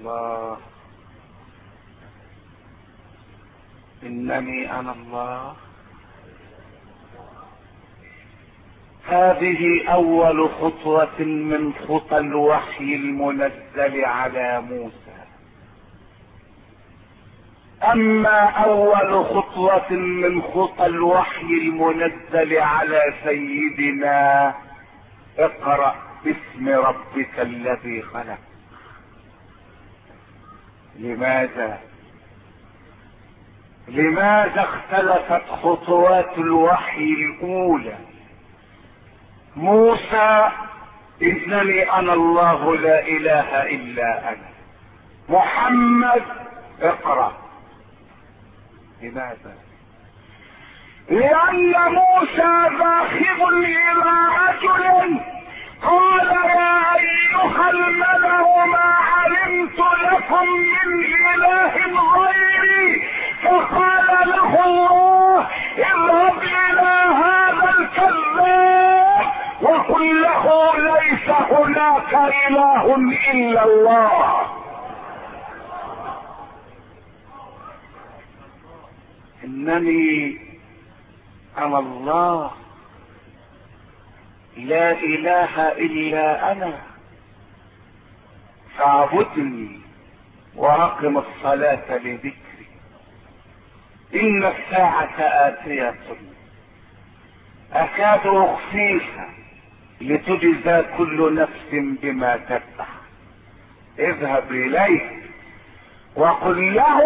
الله. 0.00 0.69
إنني 4.02 4.80
أنا 4.80 4.92
الله. 4.92 5.56
هذه 9.08 9.88
أول 9.88 10.50
خطوة 10.50 11.20
من 11.20 11.74
خطى 11.74 12.18
الوحي 12.18 12.94
المنزل 12.94 14.04
على 14.04 14.60
موسى. 14.60 15.20
أما 17.92 18.44
أول 18.44 19.24
خطوة 19.24 19.92
من 19.92 20.42
خطى 20.42 20.86
الوحي 20.86 21.46
المنزل 21.46 22.58
على 22.58 23.00
سيدنا 23.24 24.54
اقرأ 25.38 25.96
باسم 26.24 26.68
ربك 26.68 27.40
الذي 27.40 28.02
خلق. 28.02 28.38
لماذا؟ 30.98 31.89
لماذا 33.88 34.62
اختلفت 34.62 35.48
خطوات 35.62 36.38
الوحي 36.38 37.04
الأولى؟ 37.04 37.98
موسى 39.56 40.48
إنني 41.22 41.92
أنا 41.92 42.12
الله 42.12 42.76
لا 42.76 43.08
إله 43.08 43.62
إلا 43.62 44.28
أنا. 44.28 44.50
محمد 45.28 46.22
اقرأ. 46.82 47.32
لماذا؟ 49.02 49.54
لأن 51.10 51.74
موسى 51.92 52.76
ذاهب 52.78 53.48
إلى 53.48 53.80
رجل 54.48 55.20
قال 55.82 56.28
يا 56.30 56.94
أيها 56.94 57.70
الملأ 57.70 58.66
ما 58.66 58.94
علمت 59.10 59.78
لكم 59.78 60.46
من 60.48 61.04
إله 61.04 61.74
غيري 62.16 63.02
فقال 63.42 64.28
له 64.28 64.64
الله 64.64 65.46
اذهب 65.78 66.42
إلى 66.42 66.90
هذا 67.22 67.68
الكذاب 67.78 69.24
وقل 69.62 70.20
له 70.22 70.44
ليس 70.76 71.28
هناك 71.30 72.14
إله 72.48 72.94
إلا 73.32 73.64
الله. 73.64 74.10
إنني 79.44 80.38
أنا 81.58 81.78
الله. 81.78 82.50
لا 84.56 84.92
إله 84.92 85.72
إلا 85.72 86.52
أنا. 86.52 86.78
فاعبدني 88.78 89.80
وأقم 90.56 91.18
الصلاة 91.18 91.96
لذكري. 91.96 92.34
إن 94.14 94.44
الساعة 94.44 95.20
آتية. 95.20 95.94
أكاد 97.72 98.26
اخفيها 98.26 99.28
لتجزى 100.00 100.84
كل 100.98 101.34
نفس 101.34 101.68
بما 102.02 102.36
تتبع 102.36 102.86
اذهب 103.98 104.52
إليه 104.52 105.20
وقل 106.16 106.74
له 106.74 107.00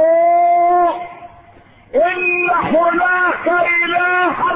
إن 1.95 2.51
هناك 2.51 3.49
إلها 3.85 4.53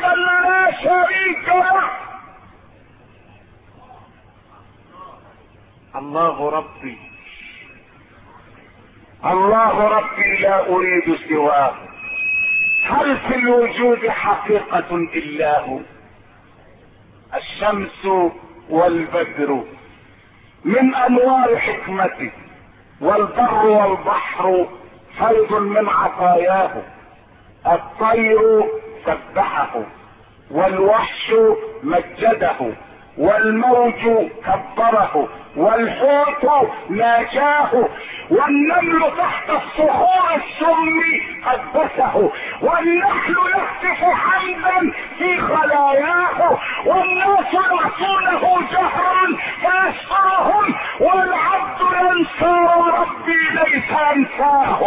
لا 0.00 0.70
شريك 0.82 1.48
له 1.48 1.90
الله 5.96 6.50
ربي. 6.50 6.98
الله 9.24 9.88
ربي 9.88 10.36
لا 10.36 10.66
أريد 10.68 11.16
سواه. 11.28 11.74
هل 12.84 13.16
في 13.16 13.34
الوجود 13.34 14.08
حقيقة 14.08 14.96
إلا 14.96 15.60
هو؟ 15.60 15.78
الشمس 17.34 18.06
والبدر 18.70 19.64
من 20.64 20.94
أنوار 20.94 21.58
حكمته 21.58 22.30
والبر 23.00 23.66
والبحر 23.66 24.66
فيض 25.18 25.52
من 25.52 25.88
عطاياه. 25.88 26.82
الطير 27.66 28.64
سبحه 29.06 29.70
والوحش 30.50 31.32
مجده 31.82 32.56
والموج 33.18 34.28
كبره 34.46 35.28
والحوت 35.56 36.68
ناجاه 36.90 37.88
والنمل 38.30 39.10
تحت 39.18 39.50
الصخور 39.50 40.30
السم 40.36 41.00
قدسه 41.46 42.30
والنحل 42.62 43.34
يهتف 43.54 44.04
حمدا 44.04 44.92
في 45.18 45.40
خلاياه 45.40 46.58
والناس 46.86 47.54
يعصونه 47.54 48.60
جهرا 48.72 49.26
فيسرهم 49.60 50.74
والعبد 51.00 51.80
ينسى 52.00 52.50
وربي 52.76 53.40
ليس 53.52 53.90
أنساه. 54.12 54.80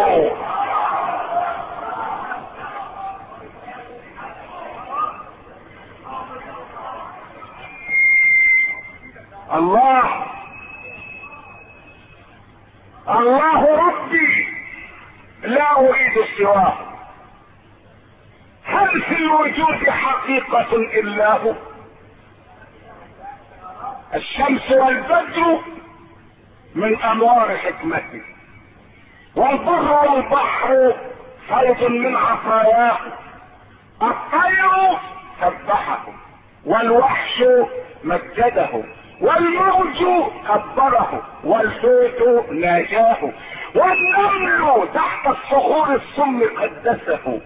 الله. 9.53 10.25
الله 13.09 13.87
ربي 13.87 14.47
لا 15.43 15.79
أريد 15.79 16.25
سواه 16.37 16.77
هل 18.65 19.01
في 19.01 19.15
الوجود 19.15 19.89
حقيقة 19.89 20.75
إلا 20.75 21.37
هو؟ 21.37 21.53
الشمس 24.13 24.71
والبدر 24.71 25.59
من 26.75 27.01
انوار 27.01 27.57
حكمته. 27.57 28.21
والبر 29.35 30.09
والبحر 30.09 30.95
فيض 31.47 31.91
من 31.91 32.15
عطاياه. 32.15 32.97
الطير 34.01 34.99
سبحه. 35.41 36.05
والوحش 36.65 37.43
مجده. 38.03 38.83
والموج 39.21 40.03
كبره 40.47 41.21
والحوت 41.43 42.49
ناجاه 42.51 43.17
والنمل 43.75 44.87
تحت 44.93 45.27
الصخور 45.27 45.95
السم 45.95 46.41
قدسه 46.61 47.41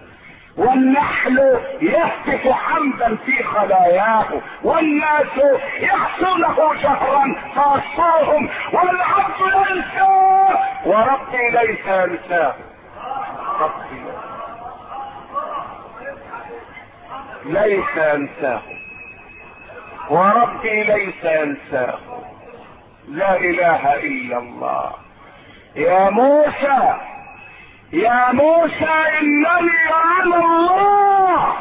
والنحل 0.56 1.38
يهتف 1.80 2.48
حمدا 2.52 3.16
في 3.26 3.42
خلاياه 3.42 4.26
والناس 4.62 5.58
يحصونه 5.80 6.74
جهرا 6.82 7.34
فاصفاهم 7.54 8.48
والعبد 8.72 9.40
ينساه 9.70 10.58
وربي 10.86 11.50
ليس 11.50 11.86
ينساه 11.86 12.54
ربي 13.60 14.02
ليس 17.44 17.96
ينساه 17.96 18.62
وربي 20.10 20.82
ليس 20.82 21.24
ينساه. 21.24 21.98
لا 23.08 23.36
إله 23.36 23.94
إلا 23.94 24.38
الله. 24.38 24.92
يا 25.76 26.10
موسى 26.10 26.98
يا 27.92 28.32
موسى 28.32 28.94
إنني 29.20 29.46
أنا 30.20 30.36
الله. 30.36 31.56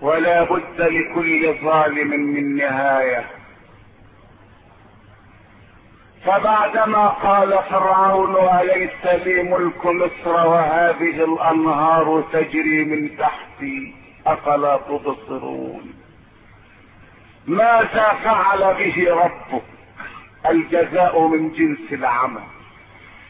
ولا 0.00 0.42
بد 0.42 0.80
لكل 0.80 1.54
ظالم 1.64 2.08
من 2.08 2.56
نهاية. 2.56 3.43
فبعدما 6.26 7.08
قال 7.08 7.58
فرعون 7.70 8.36
أليس 8.60 9.26
لي 9.26 9.42
ملك 9.42 9.86
مصر 9.86 10.46
وهذه 10.46 11.24
الأنهار 11.24 12.24
تجري 12.32 12.84
من 12.84 13.18
تحتي؟ 13.18 13.94
أفلا 14.26 14.76
تبصرون؟ 14.76 15.94
ماذا 17.46 18.08
فعل 18.24 18.74
به 18.74 19.14
ربك؟ 19.14 19.62
الجزاء 20.50 21.20
من 21.20 21.52
جنس 21.52 21.92
العمل. 21.92 22.42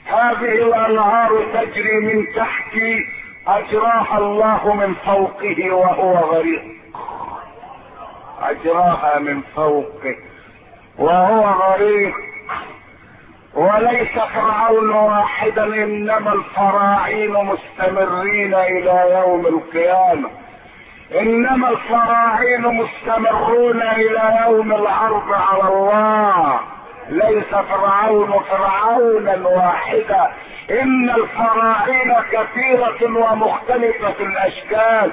هذه 0.06 0.52
الأنهار 0.52 1.44
تجري 1.54 2.00
من 2.00 2.34
تحتي 2.36 2.98
أجراها 3.46 4.18
الله 4.18 4.74
من 4.74 4.94
فوقه 4.94 5.70
وهو 5.70 6.14
غريق. 6.14 6.64
أجراها 8.40 9.18
من 9.18 9.42
فوقه 9.56 10.16
وهو 10.98 11.44
غريق. 11.44 12.14
وليس 13.54 14.18
فرعون 14.34 14.90
واحدا 14.90 15.64
إنما 15.64 16.32
الفراعين 16.32 17.32
مستمرين 17.32 18.54
إلى 18.54 19.22
يوم 19.24 19.46
القيامة. 19.46 20.30
إنما 21.20 21.70
الفراعين 21.70 22.60
مستمرون 22.60 23.82
إلى 23.82 24.38
يوم 24.46 24.72
العرض 24.72 25.32
على 25.32 25.68
الله. 25.68 26.60
ليس 27.08 27.54
فرعون 27.54 28.32
فرعونا 28.50 29.48
واحدا. 29.48 30.30
إن 30.70 31.10
الفراعين 31.10 32.14
كثيرة 32.32 33.18
ومختلفة 33.18 34.14
الأشكال. 34.20 35.12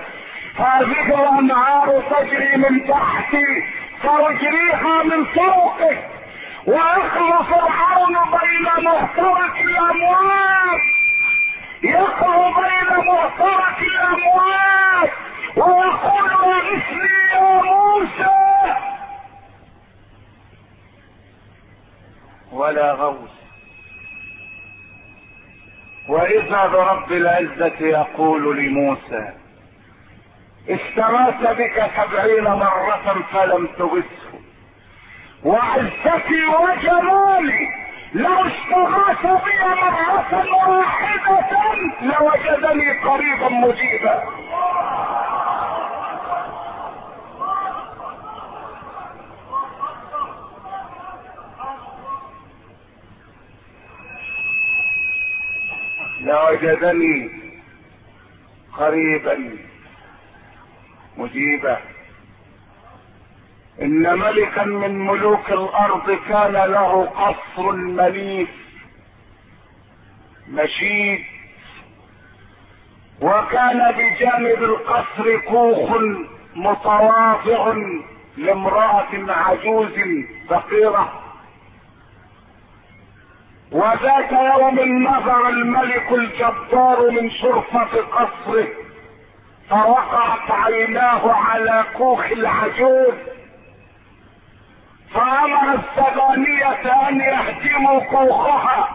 هذه 0.55 1.05
الأنهار 1.07 2.03
تجري 2.11 2.57
من 2.57 2.87
تحتي 2.87 3.63
فأجريها 4.03 5.03
من 5.03 5.25
فوقك. 5.25 6.20
ويخلو 6.65 7.43
فرعون 7.43 8.15
بين 8.31 8.85
مهترك 8.85 9.61
الاموات 9.61 10.81
يخلو 11.83 12.53
بين 12.53 13.05
مهترك 13.05 13.81
الاموات 13.81 15.11
ويقول 15.55 16.31
واسمي 16.31 17.09
يا 17.33 17.61
موسى. 17.61 18.31
ولا 22.51 22.93
غوث. 22.93 23.31
وإذا 26.09 26.67
برب 26.67 27.11
العزة 27.11 27.79
يقول 27.79 28.57
لموسى 28.57 29.33
استغاث 30.69 31.57
بك 31.57 31.91
سبعين 31.97 32.43
مرة 32.43 33.25
فلم 33.33 33.67
تغثه. 33.67 34.40
وعزتي 35.43 36.45
وجلالي 36.61 37.69
لو 38.13 38.47
استغاث 38.47 39.21
بي 39.21 39.57
مرة 39.63 40.69
واحدة 40.69 41.75
لوجدني 42.01 42.91
قريبا 42.91 43.49
مجيبا. 43.49 44.23
لوجدني 56.21 57.29
قريبا 58.77 59.57
مجيبا. 61.17 61.77
إن 63.81 64.19
ملكا 64.19 64.63
من 64.63 65.05
ملوك 65.05 65.51
الأرض 65.51 66.11
كان 66.29 66.51
له 66.51 67.05
قصر 67.05 67.71
مليك 67.71 68.49
مشيد 70.47 71.19
وكان 73.21 73.91
بجانب 73.91 74.63
القصر 74.63 75.37
كوخ 75.37 75.97
متواضع 76.55 77.73
لامرأة 78.37 79.07
عجوز 79.27 79.99
فقيرة. 80.49 81.21
وذات 83.71 84.31
يوم 84.31 85.03
نظر 85.03 85.49
الملك 85.49 86.11
الجبار 86.11 87.11
من 87.11 87.31
شرفة 87.31 88.01
قصره 88.01 88.67
فوقعت 89.69 90.51
عيناه 90.51 91.31
على 91.31 91.85
كوخ 91.97 92.31
العجوز. 92.31 93.13
فامر 95.13 95.73
الزبانية 95.73 97.07
ان 97.09 97.21
يهدموا 97.21 97.99
كوخها 97.99 98.89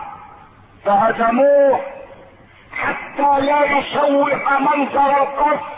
فهدموه 0.84 1.80
حتى 2.82 3.40
لا 3.40 3.64
يشوه 3.78 4.58
منظر 4.60 5.22
القصر. 5.22 5.76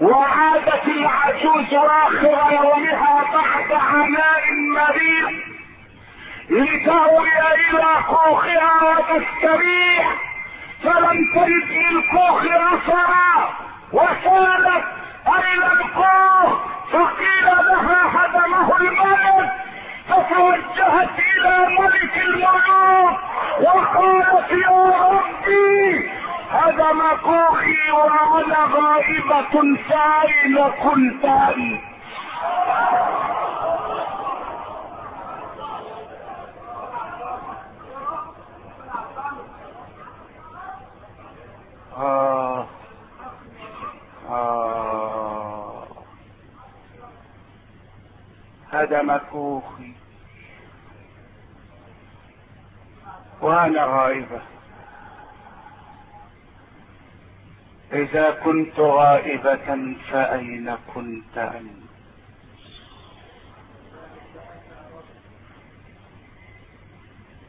وعادت 0.00 0.86
العجوز 0.86 1.74
آخر 1.74 2.52
يومها 2.52 3.24
بعد 3.32 3.72
عناء 3.72 4.42
مريض 4.76 5.40
لتهوي 6.50 7.28
إلى 7.54 8.04
كوخها 8.08 8.72
وتستريح. 8.84 10.14
فلم 10.82 11.32
تجد 11.34 11.70
الكوخ 11.92 12.44
اثرا 12.44 13.54
وسالت 13.92 14.84
إلى 15.26 15.72
الكوخ؟ 15.72 16.73
فقيل 16.94 17.44
لها 17.44 18.00
هدمه 18.14 18.76
الملك 18.80 19.50
فتوجهت 20.08 21.10
إلى 21.18 21.66
ملك 21.78 22.16
الملوك 22.16 23.18
وقالت 23.60 24.50
يا 24.50 24.92
ربي 25.10 26.10
هدم 26.50 27.02
كوخي 27.24 27.90
وأنا 27.90 28.58
غائبة 28.74 29.76
فاين 29.88 30.58
كنت 30.82 31.24
انت 31.24 31.80
كوخي 49.32 49.92
وأنا 53.40 53.84
غائبة 53.84 54.40
إذا 57.92 58.30
كنت 58.30 58.80
غائبة 58.80 59.94
فأين 60.10 60.76
كنت 60.94 61.38
أنت؟ 61.38 61.84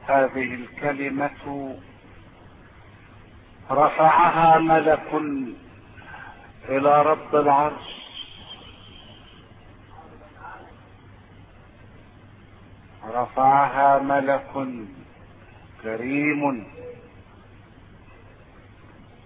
هذه 0.07 0.53
الكلمة 0.53 1.75
رفعها 3.71 4.59
ملك 4.59 5.13
إلى 6.69 7.01
رب 7.01 7.35
العرش. 7.35 8.04
رفعها 13.13 13.99
ملك 13.99 14.67
كريم. 15.83 16.67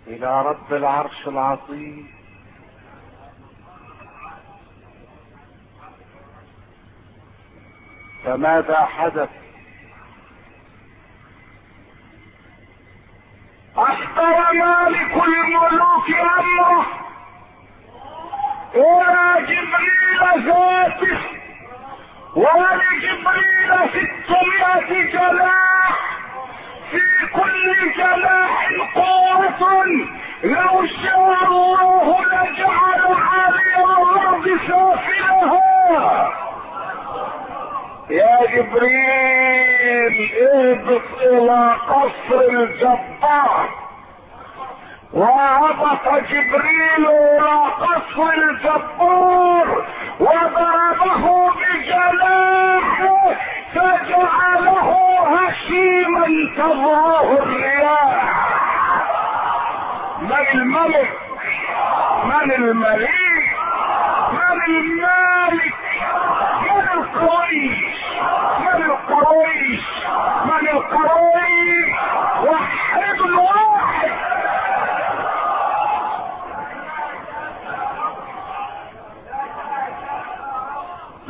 إلى 0.08 0.42
رب 0.42 0.74
العرش 0.74 1.28
العظيم. 1.28 2.12
فماذا 8.24 8.86
حدث؟ 8.86 9.30
أحضر 13.78 14.54
مالك 14.54 15.14
الملوك 15.14 16.10
أمره. 16.40 16.86
إلى 18.76 19.46
جبريل 19.46 20.46
ذاته. 20.46 21.39
ولجبريل 22.36 23.72
ستمائة 23.90 25.12
جناح 25.12 26.00
في 26.92 27.02
كل 27.34 27.94
جناح 27.98 28.68
قوة 28.96 29.86
لو 30.44 30.86
شاء 30.86 31.48
الله 31.48 32.22
لجعل 32.22 33.02
عالي 33.14 33.76
الأرض 33.86 34.46
سافلها 34.68 36.32
يا 38.10 38.40
جبريل 38.56 40.32
اهبط 40.42 41.02
إلى 41.22 41.76
قصر 41.90 42.40
الجبار 42.50 43.70
وهبط 45.14 46.08
جبريل 46.30 47.06
إلى 47.08 47.52
قصر 47.80 48.30
الجبار 48.34 49.86
وضربه 50.20 51.52
بجناحه 51.52 53.36
فجعله 53.74 54.96
هشيما 55.38 56.28
تضراه 56.58 57.32
الرياح. 57.34 58.40
من 60.22 60.48
الملك؟ 60.54 61.14
من 62.26 62.52
المليك؟ 62.52 63.50
من 64.32 64.62
المالك؟ 64.68 65.74
من 66.62 66.88
القريش؟ 66.94 67.96
من 68.60 68.84
القريش؟ 68.84 69.84
من 70.46 70.70
القريش؟ 70.70 71.49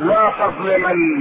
لا 0.00 0.32
تظلمن. 0.38 1.20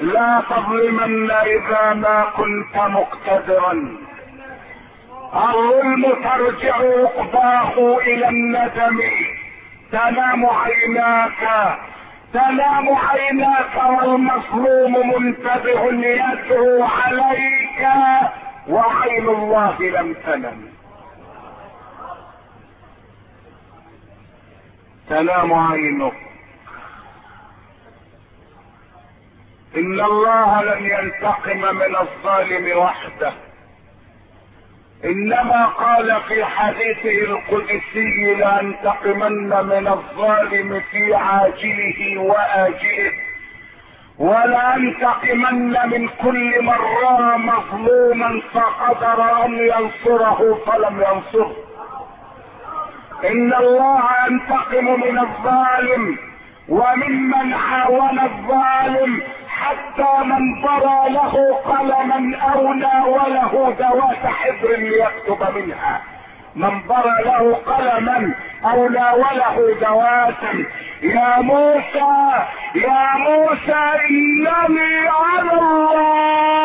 لا 0.00 0.42
تظلمن 0.50 1.30
إذا 1.30 1.94
ما 1.94 2.24
كنت 2.36 2.76
مقتدرا. 2.76 3.96
الظلم 5.34 6.02
ترجع 6.24 6.76
عقباه 6.76 7.98
إلى 7.98 8.28
الندم. 8.28 9.00
تنام 9.92 10.46
عيناك. 10.46 11.42
تنام 12.32 12.88
عيناك 12.94 13.76
والمظلوم 13.90 15.12
منتبه 15.14 15.82
يدعو 15.92 16.84
عليك. 16.84 17.88
وعين 18.68 19.28
الله 19.28 19.76
لم 19.80 20.14
تنم. 20.26 20.75
تنام 25.08 25.54
عينك 25.54 26.12
إن 29.76 30.00
الله 30.00 30.62
لن 30.62 30.86
ينتقم 30.86 31.74
من 31.76 31.96
الظالم 31.96 32.78
وحده. 32.78 33.32
إنما 35.04 35.66
قال 35.66 36.20
في 36.28 36.44
حديثه 36.44 37.18
القدسي 37.24 38.34
لانتقمن 38.34 39.66
من 39.66 39.88
الظالم 39.88 40.82
في 40.90 41.14
عاجله 41.14 42.18
وآجله. 42.18 43.12
ولانتقمن 44.18 45.90
من 45.90 46.08
كل 46.08 46.62
من 46.62 46.78
رأى 47.04 47.38
مظلوما 47.38 48.42
فقدر 48.54 49.44
أن 49.44 49.58
ينصره 49.58 50.60
فلم 50.66 51.04
ينصره. 51.08 51.65
ان 53.30 53.54
الله 53.54 54.02
ينتقم 54.26 54.86
من 55.00 55.18
الظالم 55.18 56.18
وممن 56.68 57.54
عاون 57.54 58.18
الظالم 58.18 59.22
حتى 59.48 60.24
من 60.24 60.62
ضرى 60.62 61.08
له 61.08 61.54
قلما 61.64 62.36
أو 62.54 62.72
ناوله 62.72 63.74
ذوات 63.78 64.26
حبر 64.26 64.70
ليكتب 64.76 65.56
منها. 65.56 66.02
من 66.56 66.80
ضرى 66.88 67.16
له 67.24 67.54
قلما 67.54 68.34
أو 68.64 68.88
ناوله 68.88 69.76
ذواتا. 69.80 70.64
يا 71.02 71.40
موسى 71.40 72.44
يا 72.74 73.16
موسى 73.16 73.82
انني 74.10 75.08
على 75.08 75.52
الله 75.52 76.56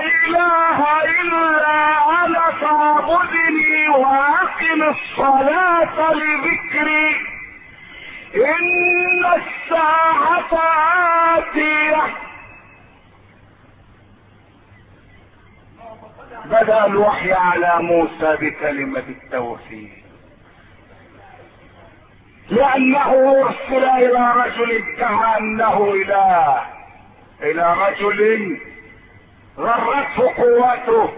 إله 0.00 0.78
إلا 1.04 1.80
أنا 2.24 2.50
فاعبدني 2.60 3.88
وأقم 3.88 4.82
الصلاة 4.82 6.12
لذكري. 6.14 7.16
إن 8.34 9.24
الساعة 9.26 10.52
آتية. 11.38 12.27
بدأ 16.50 16.86
الوحي 16.86 17.32
على 17.32 17.82
موسى 17.82 18.36
بكلمة 18.40 19.04
التوحيد. 19.08 19.92
لأنه 22.50 23.12
أرسل 23.12 23.84
إلى 23.84 24.32
رجل 24.36 24.82
ادعى 24.82 25.38
أنه 25.38 25.92
إله. 25.94 26.60
إلى 27.42 27.76
رجل 27.88 28.60
غرته 29.58 30.34
قوته 30.36 31.12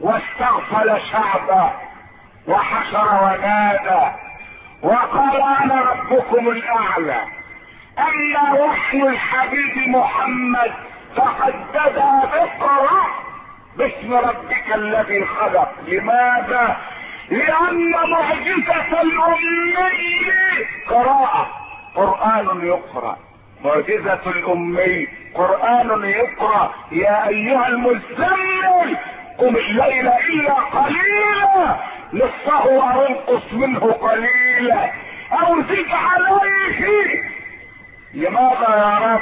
واستغفل 0.00 1.00
شعبه 1.12 1.72
وحشر 2.48 3.24
ونادى. 3.24 4.16
وقال 4.82 5.42
أنا 5.62 5.80
ربكم 5.80 6.48
الأعلى. 6.48 7.24
اما 7.98 8.52
وحي 8.52 9.02
الحبيب 9.02 9.88
محمد 9.88 10.72
فقد 11.16 11.54
بدا 11.74 12.22
اقرا 12.42 13.06
باسم 13.76 14.14
ربك 14.14 14.74
الذي 14.74 15.24
خلق. 15.24 15.72
لماذا؟ 15.88 16.76
لأن 17.30 17.90
معجزة 17.90 19.02
الأمي 19.02 20.26
قراءة. 20.88 21.50
قرآن 21.94 22.66
يقرأ. 22.66 23.18
معجزة 23.64 24.20
الأمي 24.26 25.06
قرآن 25.34 26.04
يقرأ. 26.04 26.74
يا 26.92 27.28
أيها 27.28 27.68
المزمل 27.68 28.96
قم 29.38 29.56
الليل 29.56 30.08
إلا 30.08 30.54
قليلا. 30.54 31.76
نصفه 32.12 32.92
أو 32.92 33.06
انقص 33.06 33.52
منه 33.52 33.92
قليلا. 33.92 34.90
أو 35.32 35.62
زد 35.62 35.90
عليه. 35.92 37.22
لماذا 38.14 38.76
يا 38.76 39.14
رب؟ 39.14 39.20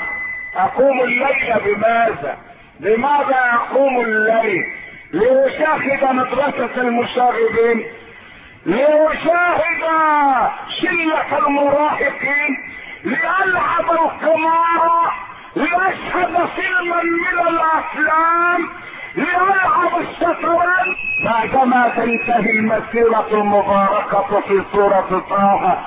أقوم 0.56 1.00
الليل 1.00 1.54
بماذا؟ 1.64 2.51
لماذا 2.82 3.40
اقوم 3.54 4.00
الليل 4.00 4.64
لاشاهد 5.12 6.14
مدرسة 6.14 6.80
المشاغبين؟ 6.82 7.84
لاشاهد 8.66 9.82
شلة 10.80 11.38
المراهقين؟ 11.46 12.56
لالعب 13.04 13.90
القمار 13.90 15.12
لاشهد 15.56 16.48
فيلما 16.56 17.02
من 17.02 17.38
الأفلام؟ 17.48 18.68
لألعب 19.16 20.00
الشطرنج؟ 20.00 20.96
بعدما 21.24 21.88
تنتهي 21.96 22.50
المسيرة 22.50 23.26
المباركة 23.32 24.40
في 24.48 24.62
سورة 24.72 25.22
طه 25.30 25.78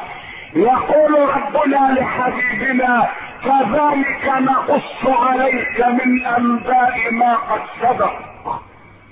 يقول 0.56 1.30
ربنا 1.30 1.98
لحبيبنا 2.00 3.08
كذلك 3.46 4.34
نقص 4.42 5.08
عليك 5.08 5.86
من 5.86 6.26
أنباء 6.26 7.12
ما 7.12 7.34
قد 7.34 7.62
سبق. 7.82 8.14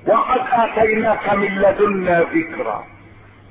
وقد 0.08 0.42
آتيناك 0.52 1.34
من 1.34 1.48
لدنا 1.48 2.20
ذكرا. 2.20 2.84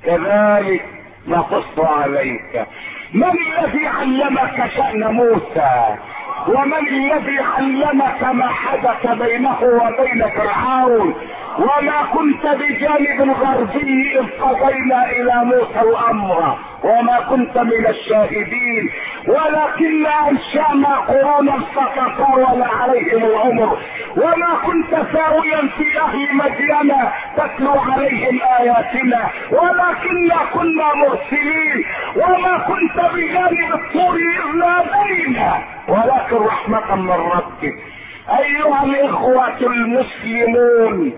كذلك 0.05 0.85
نقص 1.27 1.79
عليك. 1.79 2.67
من 3.13 3.23
الذي 3.23 3.87
علمك 3.87 4.71
شأن 4.75 5.13
موسى؟ 5.13 5.97
ومن 6.47 6.87
الذي 6.87 7.39
علمك 7.39 8.23
ما 8.23 8.47
حدث 8.47 9.07
بينه 9.11 9.57
وبين 9.61 10.25
فرعون 10.35 11.15
وما 11.57 12.01
كنت 12.13 12.45
بجانب 12.45 13.21
الغربي 13.21 14.19
إذ 14.19 14.41
قضينا 14.41 15.11
إلى 15.11 15.45
موسى 15.45 15.81
الأمر 15.81 16.57
وما 16.83 17.19
كنت 17.29 17.57
من 17.57 17.87
الشاهدين. 17.87 18.89
ولكن 19.27 20.05
أنشأنا 20.05 20.95
قرونا 20.95 21.59
فتطاول 21.75 22.63
عليهم 22.63 23.23
العمر 23.23 23.77
وما 24.17 24.55
كنت 24.65 24.91
ساويا 25.13 25.69
في 25.77 25.99
أهل 26.01 26.35
مدينة 26.35 27.11
تتلو 27.37 27.79
عليهم 27.79 28.39
آياتنا. 28.59 29.29
ولكننا 29.51 30.39
كنا 30.53 30.93
مرسلين. 30.95 31.85
وما 32.15 32.57
كنت 32.57 33.13
بجانب 33.13 33.73
الطور 33.73 34.15
إذ 34.15 34.57
نادينا. 34.57 35.72
ولكن 35.87 36.35
رحمة 36.35 36.95
من 36.95 37.11
ربك. 37.11 37.73
أيها 38.39 38.83
الإخوة 38.83 39.57
المسلمون 39.61 41.13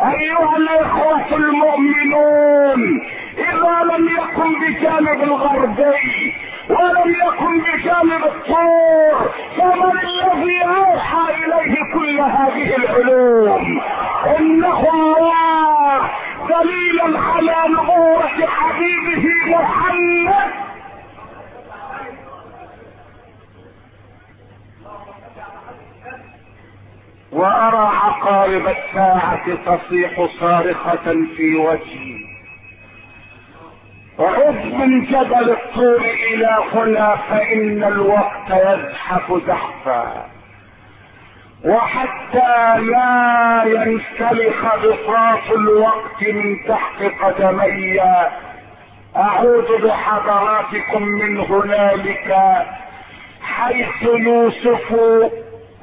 أيها 0.00 0.56
الإخوة 0.56 1.36
المؤمنون 1.36 3.02
إذا 3.38 3.94
لم 3.96 4.08
يكن 4.08 4.60
بجانب 4.60 5.22
الغربي 5.22 6.34
ولم 6.70 7.10
يكن 7.26 7.58
بجانب 7.60 8.24
الطور 8.24 9.30
فمن 9.58 9.92
الذي 10.00 10.62
أوحى 10.64 11.34
إليه 11.44 11.76
كل 11.94 12.20
هذه 12.20 12.76
العلوم؟ 12.76 13.80
إنه 14.38 14.84
الله 14.94 16.10
دليلا 16.48 17.18
على 17.20 17.56
نبوة 17.72 18.46
حبيبه 18.46 19.28
محمد 19.46 20.50
وأرى 27.32 27.90
عقارب 28.02 28.66
الساعة 28.68 29.54
تصيح 29.66 30.26
صارخة 30.40 31.12
في 31.36 31.56
وجهي. 31.56 32.32
عد 34.18 34.64
من 34.74 35.04
جبل 35.04 35.50
الطور 35.50 36.04
إلى 36.30 36.58
هنا 36.72 37.16
فإن 37.16 37.84
الوقت 37.84 38.50
يزحف 38.50 39.32
زحفا. 39.46 40.26
وحتى 41.64 42.80
لا 42.80 43.62
ينسلخ 43.66 44.76
بساط 44.76 45.50
الوقت 45.50 46.22
من 46.22 46.56
تحت 46.68 47.02
قدمي 47.22 48.00
اعود 49.16 49.66
بحضراتكم 49.84 51.02
من 51.02 51.40
هنالك 51.40 52.36
حيث 53.42 54.02
يوسف 54.02 54.92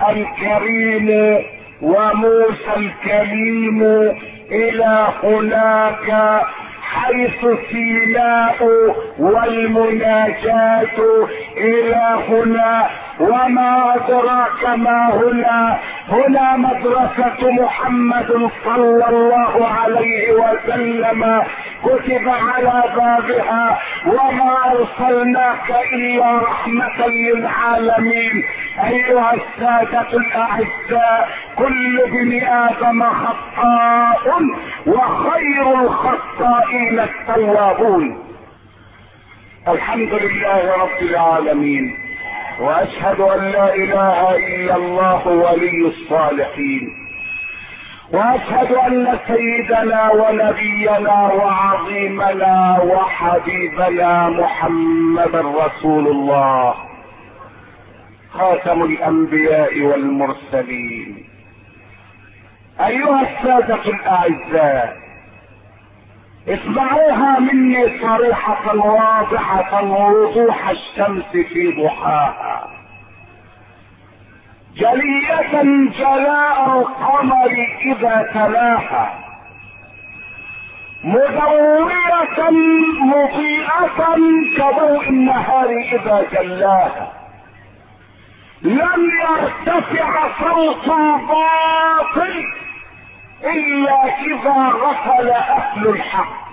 الكريم 0.10 1.10
وموسى 1.82 2.74
الكريم 2.78 3.84
إلى 4.52 5.08
هناك 5.24 6.42
حيث 6.82 7.46
سيناء 7.72 8.58
والمناجاة 9.20 10.98
إلى 11.58 12.20
هنا 12.30 12.90
وما 13.20 13.96
ادراك 13.96 14.78
ما 14.78 15.14
هنا 15.14 15.80
هنا 16.10 16.58
مدرسة 16.58 17.52
محمد 17.52 18.50
صلى 18.66 19.06
الله 19.10 19.68
عليه 19.68 20.32
وسلم 20.32 21.42
كتب 21.84 22.30
على 22.30 22.84
بابها 22.96 23.80
وما 24.08 24.56
ارسلناك 24.72 25.72
الا 25.94 26.38
رحمة 26.38 27.08
للعالمين 27.08 28.44
ايها 28.88 29.34
السادة 29.34 30.08
الاعزاء 30.14 31.30
كل 31.56 32.00
ابن 32.02 32.44
آدم 32.48 33.04
خطاء 33.04 34.42
وخير 34.88 35.82
الخطائين 35.82 37.00
التوابون 37.00 38.24
الحمد 39.68 40.14
لله 40.14 40.74
رب 40.82 41.02
العالمين 41.02 42.09
وأشهد 42.60 43.20
أن 43.20 43.52
لا 43.52 43.76
إله 43.76 44.38
إلا 44.38 44.76
الله 44.76 45.28
ولي 45.28 45.88
الصالحين. 45.88 46.90
وأشهد 48.14 48.72
أن 48.72 49.20
سيدنا 49.28 50.12
ونبينا 50.12 51.34
وعظيمنا 51.34 52.80
وحبيبنا 52.84 54.30
محمدا 54.30 55.42
رسول 55.42 56.08
الله. 56.08 56.76
خاتم 58.34 58.84
الأنبياء 58.84 59.82
والمرسلين. 59.82 61.26
أيها 62.80 63.22
السادة 63.22 63.84
الأعزاء 63.86 65.09
اسمعوها 66.48 67.40
مني 67.40 68.00
صريحة 68.02 68.76
واضحة 68.76 69.84
وضوح 69.84 70.70
الشمس 70.70 71.26
في 71.32 71.84
ضحاها. 71.84 72.68
جلية 74.76 75.64
جلاء 76.00 76.80
القمر 76.80 77.52
إذا 77.86 78.30
تلاها. 78.34 79.20
مدورية 81.04 82.50
مضيئة 83.02 84.16
كضوء 84.58 85.10
النهار 85.10 85.70
إذا 85.70 86.26
جلاها. 86.32 87.12
لم 88.62 89.12
يرتفع 89.22 90.28
صوت 90.40 90.88
باطل 91.30 92.46
إلا 93.44 94.22
إذا 94.22 94.70
غفل 94.70 95.30
أهل 95.30 95.88
الحق. 95.88 96.50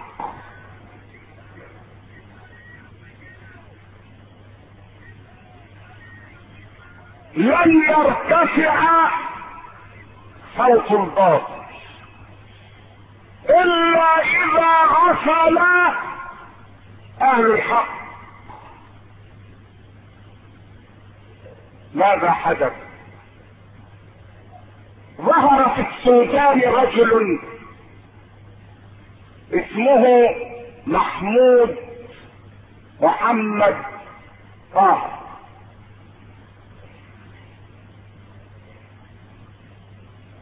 لن 7.37 7.83
يرتفع 7.89 9.11
صوت 10.57 10.93
الباطل 10.93 11.65
إلا 13.49 14.21
إذا 14.21 14.85
غفل 14.85 15.59
أهل 17.21 17.47
الحق. 17.53 17.97
ماذا 21.95 22.31
حدث؟ 22.31 22.86
ظهر 25.21 25.75
في 25.75 25.81
السودان 25.81 26.61
رجل 26.61 27.39
اسمه 29.53 30.35
محمود 30.87 31.77
محمد 33.01 33.77
طه 34.75 35.17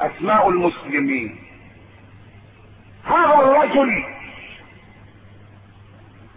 أسماء 0.00 0.48
المسلمين. 0.48 1.38
هذا 3.04 3.34
الرجل 3.34 4.04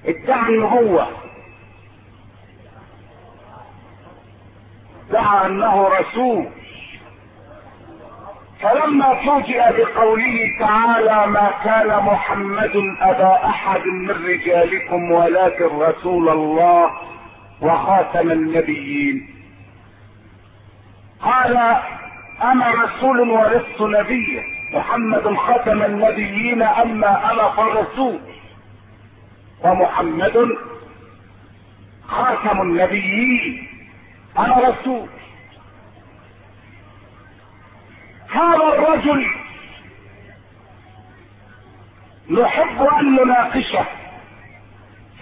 ادعى 0.06 0.50
النبوة. 0.50 1.08
ادعى 5.10 5.46
أنه 5.46 5.88
رسول. 5.88 6.57
فلما 8.62 9.16
فوجئ 9.26 9.62
بقوله 9.78 10.56
تعالى 10.60 11.28
ما 11.28 11.52
كان 11.64 12.04
محمد 12.04 12.96
أبا 13.02 13.46
أحد 13.46 13.86
من 13.86 14.10
رجالكم 14.10 15.12
ولكن 15.12 15.66
رسول 15.66 16.30
الله 16.30 16.92
وخاتم 17.62 18.32
النبيين. 18.32 19.30
قال 21.22 21.58
أنا 22.44 22.72
رسول 22.84 23.20
ولست 23.30 23.82
نبيا 23.82 24.44
محمد 24.74 25.36
ختم 25.36 25.84
النبيين 25.84 26.62
أما 26.62 27.32
أنا 27.32 27.50
فرسول. 27.50 28.20
ومحمد 29.64 30.58
خاتم 32.08 32.62
النبيين. 32.62 33.68
أنا 34.40 34.58
رسول. 34.70 35.08
هذا 38.30 38.74
الرجل 38.74 39.28
نحب 42.30 42.82
أن 42.82 43.16
نناقشه 43.16 43.86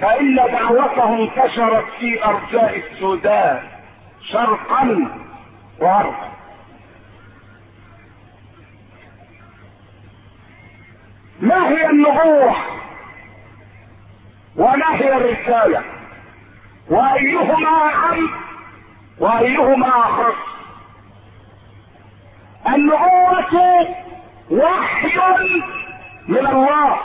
فإن 0.02 0.36
دعوته 0.36 1.24
انتشرت 1.24 1.86
في 2.00 2.26
أرجاء 2.26 2.78
السودان 2.78 3.60
شرقا 4.32 5.10
وغربا. 5.80 6.36
ما 11.40 11.70
هي 11.70 11.90
النبوة 11.90 12.56
وما 14.56 14.96
هي 14.96 15.18
الرسالة 15.18 15.84
وأيهما 16.90 17.90
اهم 17.90 18.30
وأيهما 19.20 19.88
اخص 19.88 20.55
النبوة 22.68 23.88
وحي 24.52 25.20
من 26.28 26.48
الله. 26.48 27.00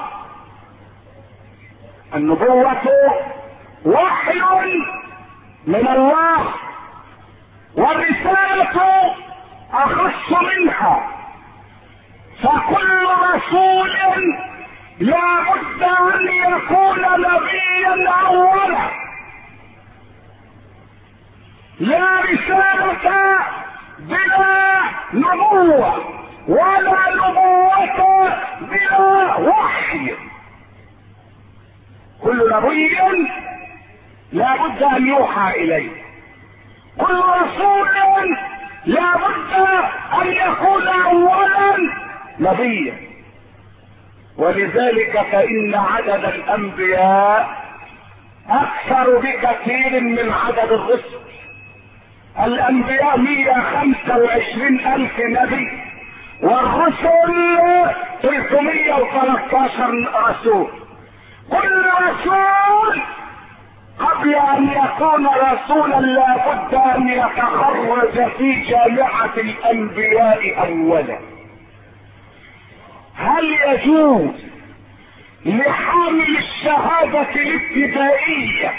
النبوة 2.14 2.82
وحي 3.84 4.40
من 5.66 5.88
الله. 5.88 6.54
والرسالة 7.76 9.14
أخص 9.72 10.32
منها. 10.32 11.08
فكل 12.42 13.06
رسول 13.34 13.90
لا 14.98 15.40
بد 15.40 15.82
أن 15.82 16.28
يكون 16.28 17.00
نبيا 17.00 18.10
أولا. 18.10 18.90
لا 21.80 22.20
رسالة 22.20 23.40
بلا 24.10 24.82
نبوة 25.12 26.04
ولا 26.48 26.98
نبوة 27.14 28.32
بلا 28.60 29.36
وحي. 29.36 30.14
كل 32.22 32.50
نبي 32.52 32.98
لا 34.32 34.66
بد 34.66 34.82
أن 34.82 35.06
يوحى 35.08 35.50
إليه. 35.50 35.90
كل 36.98 37.20
رسول 37.42 37.88
لا 38.84 39.16
بد 39.16 39.52
أن 40.22 40.26
يكون 40.26 40.88
اولا 40.88 41.76
نبيا. 42.38 42.94
ولذلك 44.36 45.26
فإن 45.32 45.74
عدد 45.74 46.24
الأنبياء 46.24 47.60
أكثر 48.48 49.18
بكثير 49.18 50.00
من 50.00 50.32
عدد 50.32 50.72
الرسل. 50.72 51.29
الأنبياء 52.38 53.18
مية 53.18 53.52
خمسة 53.52 54.16
وعشرين 54.18 54.86
ألف 54.86 55.12
نبي 55.20 55.68
والرسل 56.42 57.90
تلتمية 58.22 58.94
وثلاثة 58.94 59.86
رسول. 60.28 60.70
كل 61.50 61.84
رسول 62.02 63.02
قبل 63.98 64.34
أن 64.34 64.68
يكون 64.68 65.26
رسولا 65.26 66.00
لابد 66.00 66.74
أن 66.74 67.08
يتخرج 67.08 68.30
في 68.38 68.60
جامعة 68.60 69.34
الأنبياء 69.36 70.66
اولا. 70.66 71.18
هل 73.16 73.44
يجوز 73.68 74.44
لحامل 75.46 76.36
الشهادة 76.38 77.30
الابتدائية 77.36 78.72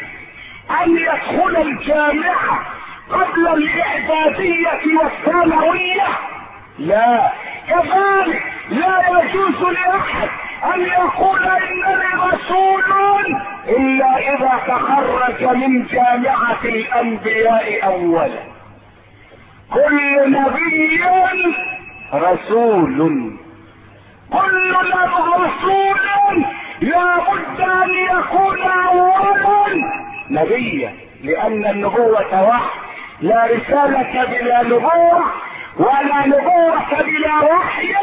أن 0.84 0.98
يدخل 0.98 1.58
الجامعة 1.62 2.66
قبل 3.14 3.48
الاعدادية 3.48 4.98
والثانوية 5.04 6.08
لا. 6.80 7.32
كذلك 7.70 8.44
لا 8.70 9.04
يجوز 9.10 9.62
لأحد 9.74 10.30
أن 10.74 10.82
يقول 10.82 11.46
إنني 11.48 12.34
رسول 12.34 12.84
إلا 13.68 14.18
إذا 14.18 14.60
تخرج 14.68 15.56
من 15.56 15.86
جامعة 15.86 16.60
الأنبياء 16.66 17.86
اولا. 17.86 18.40
كل 19.74 20.32
نبي 20.32 21.02
رسول. 22.14 23.38
كل 24.32 24.76
رسول 25.36 26.00
لا 26.82 27.16
بد 27.18 27.62
أن 27.62 27.90
يكون 27.90 28.62
اولا. 28.62 29.92
نبيا 30.30 30.94
لأن 31.24 31.66
النبوة 31.66 32.44
وحي 32.50 32.70
لا 33.22 33.46
رسالة 33.46 34.26
بلا 34.26 34.64
نبوة 34.64 35.24
ولا 35.78 36.26
نبوة 36.26 37.02
بلا 37.02 37.36
وحي 37.54 37.94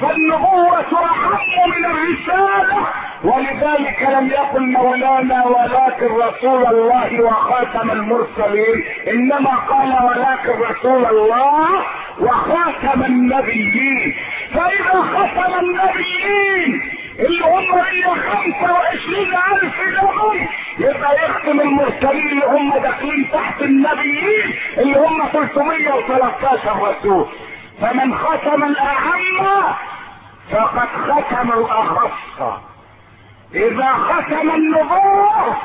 فالنبوة 0.00 0.92
أهم 0.92 1.70
من 1.70 1.84
الرسالة. 1.84 2.86
ولذلك 3.24 4.02
لم 4.02 4.26
يقل 4.28 4.62
مولانا 4.70 5.46
ولكن 5.46 6.06
رسول 6.06 6.66
الله 6.66 7.20
وخاتم 7.22 7.90
المرسلين. 7.90 8.84
إنما 9.08 9.50
قال 9.50 9.96
ولكن 10.04 10.62
رسول 10.62 11.06
الله 11.06 11.68
وخاتم 12.20 13.04
النبيين. 13.04 14.14
فإذا 14.54 15.02
ختم 15.02 15.60
النبيين 15.60 16.82
هم 17.20 17.78
هي 17.78 18.02
خمسة 18.04 18.72
وعشرين 18.72 19.34
ألف 19.52 19.80
نبي 19.80 20.48
يبقى 20.78 21.16
يختم 21.24 21.60
المرسلين 21.60 22.28
اللي 22.28 22.46
هم 22.46 22.78
داخلين 22.78 23.28
تحت 23.32 23.62
النبيين 23.62 24.54
اللي 24.78 24.98
هم 24.98 25.28
313 25.32 26.82
رسول. 26.82 27.26
فمن 27.80 28.14
ختم 28.14 28.64
الاعم 28.64 29.64
فقد 30.50 30.88
ختم 30.88 31.52
الأخص. 31.52 32.62
إذا 33.54 33.92
ختم 33.92 34.50
النبوة 34.50 35.56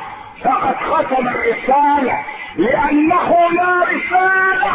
فقد 0.44 0.76
ختم 0.76 1.28
الرسالة. 1.28 2.24
لأنه 2.56 3.50
لا 3.52 3.84
رسالة 3.84 4.72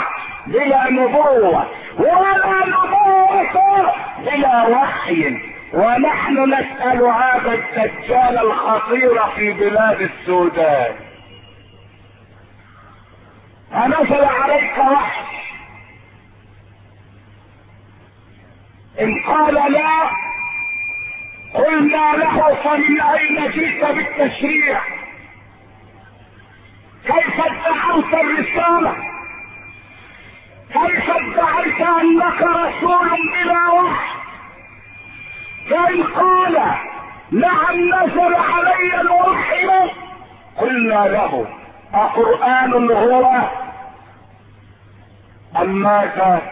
بلا 0.47 0.91
نبوة 0.91 1.67
ولا 1.99 2.67
نبوة 2.67 3.93
بلا 4.19 4.67
وحي. 4.69 5.52
ونحن 5.73 6.55
نسأل 6.55 7.03
هذا 7.03 7.55
الدجال 7.55 8.39
الخطير 8.39 9.23
في 9.37 9.53
بلاد 9.53 10.01
السودان. 10.01 10.95
أنزل 13.75 14.25
عليك 14.25 14.79
وحي 14.79 15.25
إن 19.01 19.23
قال 19.23 19.55
لا 19.73 20.11
قلنا 21.55 22.17
له 22.17 22.55
فمن 22.55 23.01
أين 23.01 23.51
جئت 23.51 23.85
بالتشريع؟ 23.85 24.81
كيف 27.07 27.41
ادعوت 27.41 28.15
الرسالة؟ 28.15 28.97
كيف 30.73 31.11
ادعيت 31.11 31.81
أنك 31.81 32.43
رسول 32.43 33.09
بلا 33.33 33.71
وحي؟ 33.71 34.22
فإن 35.73 36.03
قال 36.03 36.59
نعم 37.31 37.77
نزل 37.81 38.35
علي 38.35 39.01
الوحي. 39.01 39.91
قلنا 40.59 41.09
له 41.09 41.47
أقرآن 41.95 42.91
هو؟ 42.91 43.33
أم 45.61 45.83
ماذا 45.83 46.43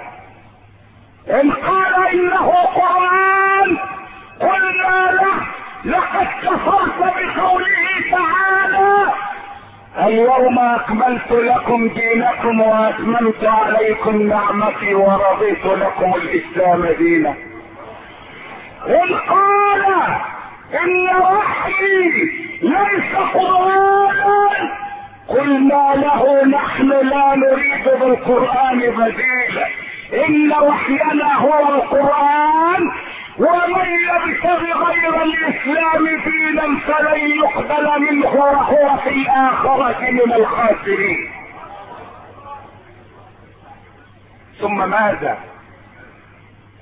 إن 1.30 1.52
قال 1.52 2.08
إنه 2.12 2.50
قرآن 2.50 3.76
قلنا 4.40 5.10
له 5.12 5.36
لقد 5.84 6.26
كفرت 6.42 6.98
بقوله 6.98 7.86
تعالى 8.10 9.12
اليوم 10.06 10.58
أكملت 10.58 11.32
لكم 11.32 11.88
دينكم 11.88 12.60
وأتممت 12.60 13.44
عليكم 13.44 14.22
نعمتي 14.22 14.94
ورضيت 14.94 15.66
لكم 15.66 16.14
الإسلام 16.14 16.86
دينا. 16.98 17.34
إذ 18.86 19.14
قال 19.14 19.84
إن 20.82 21.16
وحيي 21.16 22.10
ليس 22.62 23.16
قرآنا 23.34 24.50
قلنا 25.28 25.92
له 25.94 26.44
نحن 26.44 26.88
لا 26.88 27.34
نريد 27.36 27.84
بالقرآن 27.84 28.78
بديلا 28.78 29.66
إن 30.26 30.52
وحينا 30.52 31.34
هو 31.34 31.74
القرآن. 31.74 32.90
ومن 33.38 33.86
يبتغي 33.86 34.72
غير 34.72 35.22
الإسلام 35.22 36.06
دينا 36.24 36.78
فلن 36.86 37.20
يقبل 37.30 38.00
منه 38.00 38.34
وهو 38.34 38.96
في 38.96 39.08
الآخرة 39.08 40.10
من 40.10 40.32
الخاسرين. 40.32 41.30
ثم 44.60 44.90
ماذا؟ 44.90 45.38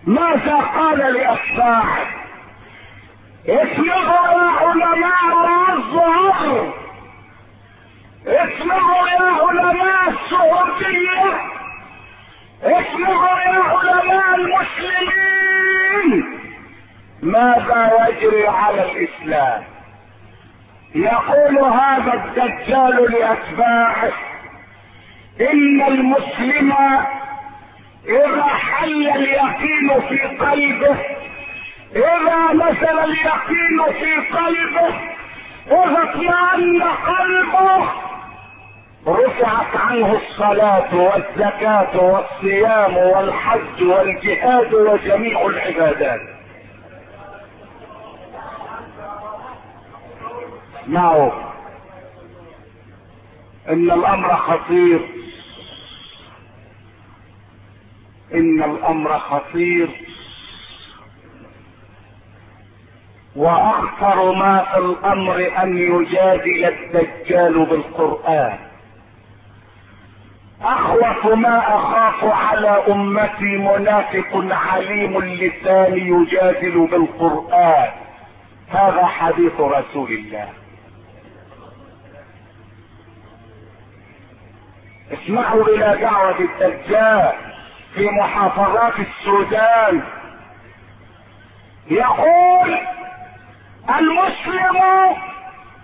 ماذا 0.08 0.56
قال 0.56 0.98
لأتباعه 0.98 2.06
اسمعوا 3.48 4.28
يا 4.32 4.48
علماء 4.60 5.72
الظهر 5.72 6.72
اسمعوا 8.26 9.08
يا 9.08 9.30
علماء 9.42 10.08
السعودية. 10.08 11.24
اسمعوا 12.62 13.38
يا 13.40 13.62
علماء 13.62 14.34
المسلمين. 14.34 16.10
ماذا 17.22 18.08
يجري 18.08 18.46
على 18.48 18.92
الإسلام؟ 18.92 19.64
يقول 20.94 21.58
هذا 21.58 22.14
الدجال 22.14 23.12
لأتباعه 23.12 24.12
إن 25.40 25.82
المسلم 25.82 26.74
إذا 28.08 28.42
حل 28.42 29.08
اليقين 29.08 30.00
في 30.08 30.22
قلبه 30.22 30.96
إذا 31.96 32.52
نزل 32.52 32.98
اليقين 32.98 33.92
في 34.00 34.36
قلبه 34.36 34.94
إذا 35.66 36.02
اطمأن 36.02 36.82
قلبه 36.82 37.88
رفعت 39.06 39.76
عنه 39.76 40.12
الصلاة 40.16 40.94
والزكاة 40.94 42.00
والصيام 42.04 42.96
والحج 42.96 43.82
والجهاد 43.82 44.74
وجميع 44.74 45.46
العبادات. 45.46 46.20
اسمعوا 50.82 51.30
إن 53.68 53.90
الأمر 53.90 54.36
خطير. 54.36 55.17
إن 58.34 58.62
الأمر 58.62 59.18
خطير. 59.18 59.88
وأخطر 63.36 64.32
ما 64.32 64.64
في 64.64 64.78
الأمر 64.78 65.52
أن 65.62 65.78
يجادل 65.78 66.64
الدجال 66.64 67.66
بالقرآن. 67.66 68.58
أخوف 70.62 71.26
ما 71.26 71.58
أخاف 71.76 72.24
على 72.24 72.68
أمتي 72.88 73.58
منافق 73.58 74.54
عليم 74.54 75.16
اللسان 75.16 75.96
يجادل 75.96 76.86
بالقرآن. 76.86 77.90
هذا 78.68 79.06
حديث 79.06 79.60
رسول 79.60 80.10
الله. 80.12 80.48
اسمعوا 85.12 85.64
إلى 85.64 85.98
دعوة 86.00 86.38
الدجال. 86.40 87.47
في 87.98 88.10
محافظات 88.10 88.92
السودان. 88.98 90.02
يقول 91.90 92.78
المسلم 93.98 94.76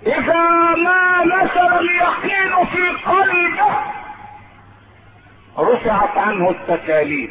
إذا 0.06 0.48
ما 0.76 1.24
نزل 1.24 1.72
اليقين 1.78 2.66
في 2.66 3.10
قلبه 3.10 3.76
رفعت 5.58 6.18
عنه 6.18 6.50
التكاليف. 6.50 7.30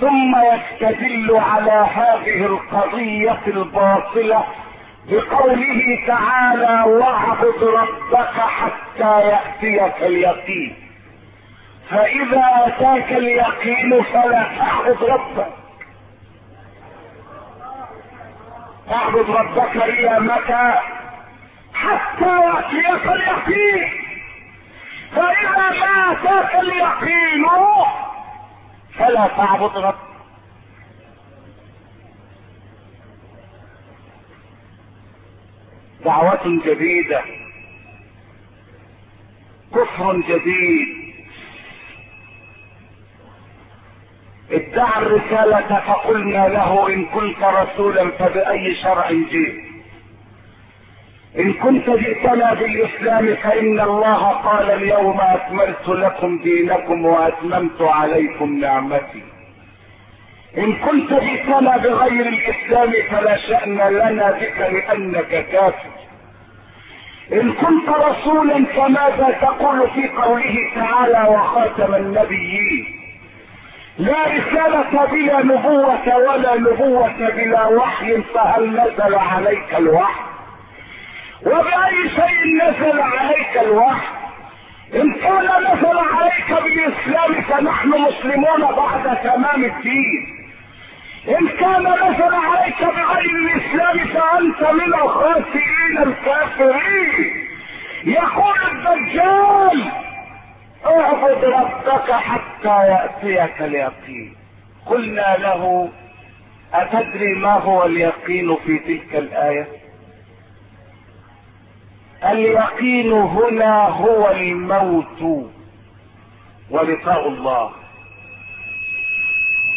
ثم 0.00 0.36
يستدل 0.36 1.36
على 1.36 1.86
هذه 1.94 2.46
القضية 2.46 3.40
الباطلة 3.46 4.44
بقوله 5.08 6.04
تعالى 6.06 6.82
واعبد 6.86 7.64
ربك 7.64 8.34
حتى 8.36 9.20
يأتيك 9.20 10.02
اليقين. 10.02 10.83
فإذا 11.90 12.50
أتاك 12.66 13.12
اليقين 13.12 14.02
فلا 14.02 14.42
تعبد 14.58 15.04
ربك. 15.04 15.52
اعبد 18.92 19.30
ربك 19.30 19.76
إلى 19.76 20.20
متى 20.20 20.74
حتى 21.74 22.40
يأتيك 22.40 23.06
اليقين. 23.06 23.90
فإذا 25.12 25.70
ما 25.80 26.12
أتاك 26.12 26.54
اليقين 26.54 27.46
فلا 28.98 29.26
تعبد 29.26 29.76
ربك. 29.76 30.14
دعوة 36.04 36.60
جديدة. 36.66 37.22
كفر 39.74 40.16
جديد. 40.16 41.13
ادعى 44.52 45.02
الرسالة 45.02 45.80
فقلنا 45.86 46.48
له 46.48 46.88
إن 46.88 47.04
كنت 47.04 47.44
رسولا 47.44 48.10
فبأي 48.10 48.74
شرع 48.74 49.10
جئت. 49.10 49.64
إن 51.38 51.52
كنت 51.52 51.90
جئتنا 51.90 52.54
بالإسلام 52.54 53.34
فإن 53.34 53.80
الله 53.80 54.28
قال 54.28 54.70
اليوم 54.70 55.20
أكملت 55.20 55.88
لكم 55.88 56.38
دينكم 56.38 57.04
وأتممت 57.04 57.82
عليكم 57.82 58.58
نعمتي. 58.58 59.22
إن 60.58 60.72
كنت 60.72 61.12
جئتنا 61.12 61.76
بغير 61.76 62.26
الإسلام 62.28 62.92
فلا 63.10 63.36
شأن 63.36 63.78
لنا 63.78 64.30
بك 64.30 64.58
لأنك 64.58 65.46
كافر. 65.52 65.90
إن 67.32 67.52
كنت 67.52 67.88
رسولا 67.88 68.64
فماذا 68.64 69.38
تقول 69.40 69.90
في 69.90 70.08
قوله 70.08 70.70
تعالى 70.74 71.28
وخاتم 71.28 71.94
النبيين؟ 71.94 73.03
لا 73.98 74.24
رسالة 74.24 75.04
بلا 75.06 75.42
نبوة 75.42 76.16
ولا 76.16 76.54
نبوة 76.56 77.30
بلا 77.30 77.66
وحي 77.66 78.22
فهل 78.22 78.70
نزل 78.70 79.14
عليك 79.14 79.74
الوحي؟ 79.78 80.20
وبأي 81.46 82.08
شيء 82.08 82.56
نزل 82.62 83.00
عليك 83.00 83.58
الوحي؟ 83.62 84.06
إن 84.94 85.12
كان 85.12 85.44
نزل 85.44 85.98
عليك 85.98 86.62
بالإسلام 86.62 87.42
فنحن 87.42 87.88
مسلمون 87.88 88.60
بعد 88.76 89.16
تمام 89.24 89.64
الدين. 89.64 90.48
إن 91.28 91.48
كان 91.48 91.82
نزل 91.82 92.34
عليك 92.34 92.84
بغير 92.84 93.30
الإسلام 93.30 93.98
فأنت 93.98 94.72
من 94.72 94.94
الخاسرين 94.94 95.98
الكافرين. 95.98 97.46
يقول 98.04 98.54
الدجال 98.72 99.92
اعبد 100.86 101.44
ربك 101.44 102.12
حتى 102.12 102.68
يأتيك 102.68 103.62
اليقين. 103.62 104.36
قلنا 104.86 105.36
له 105.38 105.88
أتدري 106.74 107.34
ما 107.34 107.52
هو 107.52 107.84
اليقين 107.84 108.56
في 108.56 108.78
تلك 108.78 109.14
الآية؟ 109.14 109.68
اليقين 112.24 113.12
هنا 113.12 113.88
هو 113.88 114.30
الموت 114.30 115.50
ولقاء 116.70 117.28
الله. 117.28 117.70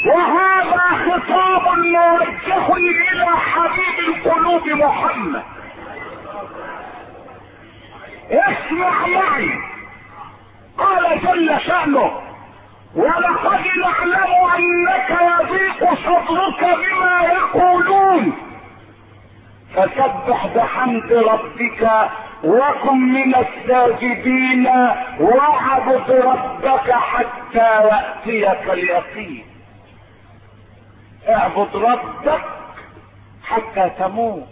وهذا 0.05 0.87
خطاب 0.89 1.77
موجه 1.77 2.77
إلى 2.77 3.27
حبيب 3.27 4.15
القلوب 4.15 4.67
محمد. 4.67 5.43
اسمع 8.31 9.07
معي 9.07 9.76
قال 10.78 11.21
جل 11.21 11.61
شأنه 11.61 12.11
ولقد 12.95 13.61
نعلم 13.78 14.34
أنك 14.57 15.09
يضيق 15.09 15.93
صدرك 15.93 16.61
بما 16.61 17.21
يقولون. 17.21 18.34
فسبح 19.75 20.47
بحمد 20.55 21.13
ربك 21.13 22.09
وكن 22.43 22.97
من 22.97 23.36
الساجدين 23.36 24.67
واعبد 25.19 26.11
ربك 26.11 26.91
حتى 26.91 27.88
يأتيك 27.88 28.69
اليقين. 28.69 29.45
اعبد 31.30 31.75
ربك 31.75 32.41
حتى 33.43 33.89
تموت. 33.99 34.47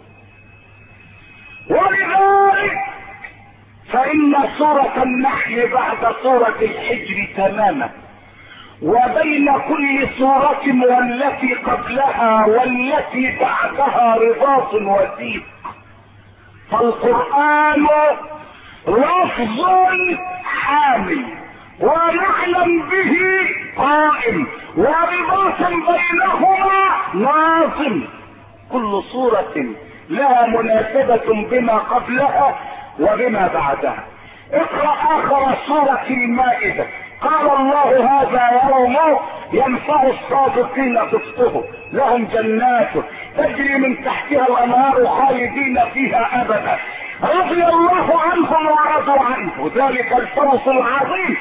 ولذلك 1.70 2.78
فإن 3.92 4.34
سورة 4.58 5.02
النحل 5.02 5.68
بعد 5.68 6.14
سورة 6.22 6.56
الحجر 6.62 7.28
تماما. 7.36 7.90
وبين 8.82 9.58
كل 9.68 10.08
سورة 10.18 10.62
والتي 10.66 11.54
قبلها 11.54 12.46
والتي 12.46 13.36
بعدها 13.40 14.16
رباط 14.16 14.74
وثيق. 14.74 15.42
فالقرآن 16.70 17.86
لفظ 18.88 19.68
حامل 20.44 21.24
ونعلم 21.80 22.82
به 22.90 23.16
قائم 23.76 24.46
ورباط 24.76 25.60
بينهما 25.68 26.86
ناظم. 27.14 28.02
كل 28.72 29.02
صورة 29.12 29.54
لها 30.10 30.46
مناسبة 30.46 31.48
بما 31.50 31.74
قبلها 31.78 32.58
وبما 33.00 33.50
بعدها 33.54 34.04
اقرأ 34.52 34.94
آخر 35.18 35.56
سورة 35.66 36.06
المائدة. 36.10 36.86
قال 37.20 37.50
الله 37.60 38.20
هذا 38.20 38.70
يوم 38.70 38.96
ينفع 39.52 40.02
الصادقين 40.02 40.98
صدقه. 41.10 41.64
لهم 41.92 42.24
جنات 42.24 42.90
تجري 43.36 43.78
من 43.78 44.04
تحتها 44.04 44.46
الأنهار 44.48 45.06
خالدين 45.06 45.80
فيها 45.94 46.42
أبدا. 46.42 46.78
رضي 47.22 47.64
الله 47.64 48.20
عنهم 48.20 48.66
ورضوا 48.66 49.24
عنه. 49.24 49.70
ذلك 49.76 50.12
الفوز 50.12 50.68
العظيم. 50.68 51.36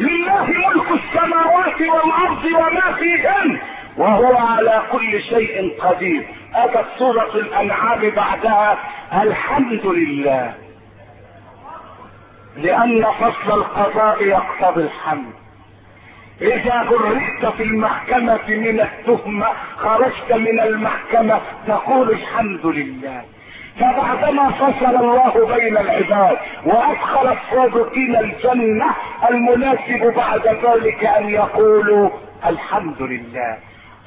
لله 0.00 0.44
ملك 0.44 0.90
السماوات 0.90 1.80
والأرض 1.80 2.44
وما 2.44 2.92
فيهن. 2.98 3.60
وهو 3.96 4.36
على 4.36 4.82
كل 4.92 5.20
شيء 5.20 5.76
قدير. 5.80 6.26
أتت 6.54 6.86
سورة 6.98 7.34
الأنعام 7.34 8.00
بعدها. 8.00 8.78
الحمد 9.22 9.86
لله. 9.86 10.54
لأن 12.56 13.04
فصل 13.04 13.58
القضاء 13.58 14.22
يقتضي 14.24 14.82
الحمد. 14.82 15.32
إذا 16.42 16.82
برئت 16.90 17.46
في 17.56 17.62
المحكمة 17.62 18.48
من 18.48 18.80
التهمة 18.80 19.46
خرجت 19.76 20.32
من 20.32 20.60
المحكمة 20.60 21.40
تقول 21.66 22.10
الحمد 22.10 22.66
لله. 22.66 23.22
فبعدما 23.80 24.50
فصل 24.50 24.96
الله 24.96 25.56
بين 25.56 25.76
العباد 25.76 26.36
وأدخل 26.64 27.32
الصادقين 27.32 28.16
الجنة 28.16 28.86
المناسب 29.30 30.14
بعد 30.16 30.46
ذلك 30.46 31.04
أن 31.04 31.28
يقولوا 31.28 32.10
الحمد 32.46 33.02
لله. 33.02 33.58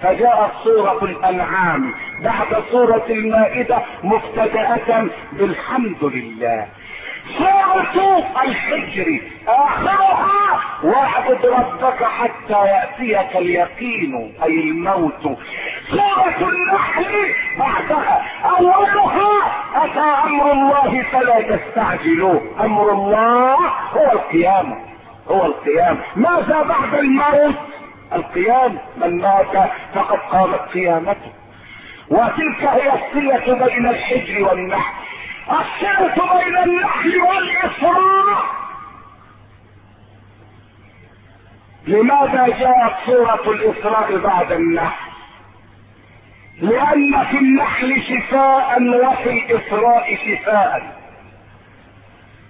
فجاءت 0.01 0.51
سورة 0.63 1.03
الأنعام. 1.03 1.93
بعد 2.23 2.63
سورة 2.71 3.05
المائدة 3.09 3.81
مبتدأة 4.03 5.07
بالحمد 5.31 6.03
لله. 6.03 6.67
سورة 7.37 8.25
الحجر 8.43 9.21
آخرها 9.47 10.59
واعبد 10.83 11.45
ربك 11.45 12.03
حتى 12.03 12.65
يأتيك 12.65 13.37
اليقين 13.37 14.33
أي 14.43 14.59
الموت. 14.59 15.37
سورة 15.89 16.49
النحل 16.49 17.33
بعدها 17.59 18.25
أولها 18.45 19.31
أتى 19.75 20.27
أمر 20.27 20.51
الله 20.51 21.03
فلا 21.11 21.41
تستعجلوه 21.41 22.41
أمر 22.59 22.91
الله 22.91 23.55
هو 23.93 24.11
القيامة 24.11 24.77
هو 25.27 25.45
القيام. 25.45 25.99
ماذا 26.15 26.63
بعد 26.63 26.93
الموت؟ 26.93 27.55
القيام 28.13 28.77
من 28.97 29.21
مات 29.21 29.71
فقد 29.95 30.19
قامت 30.31 30.59
قيامته. 30.73 31.31
وتلك 32.09 32.63
هي 32.63 32.93
الصلة 32.93 33.65
بين 33.65 33.87
الحجر 33.87 34.43
والنحل. 34.43 34.93
الصلة 35.49 36.39
بين 36.43 36.57
النحل 36.57 37.17
والإسراء 37.21 38.45
لماذا 41.87 42.47
جاءت 42.47 42.95
سورة 43.05 43.51
الإسراء 43.51 44.17
بعد 44.17 44.51
النحل؟ 44.51 45.11
لأن 46.61 47.25
في 47.25 47.37
النحل 47.37 48.01
شفاء 48.03 48.81
وفي 48.81 49.29
الإسراء 49.29 50.15
شفاء. 50.15 50.97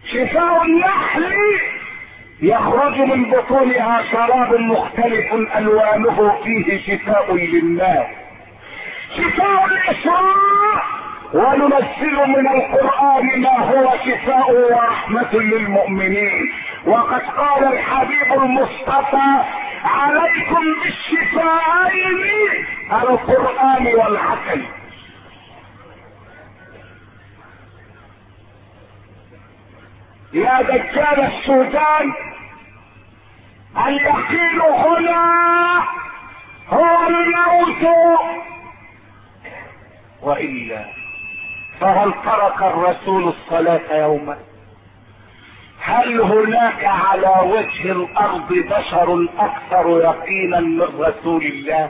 شفاء 0.06 0.66
النحل 0.66 1.34
يخرج 2.41 2.98
من 3.02 3.32
بطونها 3.32 4.04
شراب 4.12 4.54
مختلف 4.60 5.34
ألوانه 5.34 6.39
فيه 6.44 6.98
شفاء 6.98 7.36
للناس. 7.36 8.06
شفاء 9.18 9.66
الإسراء 9.66 11.03
وننزل 11.34 12.16
من 12.28 12.48
القرآن 12.48 13.42
ما 13.42 13.60
هو 13.60 13.94
شفاء 14.06 14.52
ورحمة 14.52 15.34
للمؤمنين. 15.34 16.52
وقد 16.86 17.22
قال 17.22 17.74
الحبيب 17.74 18.34
المصطفى 18.34 19.44
عليكم 19.84 20.64
بالشفاءين 20.84 22.66
القرآن 22.92 23.88
والعقل. 23.88 24.66
يا 30.34 30.62
دجال 30.62 31.20
السودان 31.20 32.14
اليقين 33.88 34.62
هنا 34.62 35.84
هو 36.70 37.08
الموت. 37.08 37.84
وإلا 40.22 41.03
فهل 41.80 42.14
ترك 42.26 42.62
الرسول 42.62 43.24
الصلاة 43.24 43.98
يوما. 43.98 44.38
هل 45.82 46.22
هناك 46.22 46.86
على 46.86 47.34
وجه 47.44 47.92
الأرض 47.92 48.54
بشر 48.54 49.28
أكثر 49.40 49.90
يقينا 49.90 50.60
من 50.60 50.82
رسول 50.82 51.44
الله؟ 51.44 51.90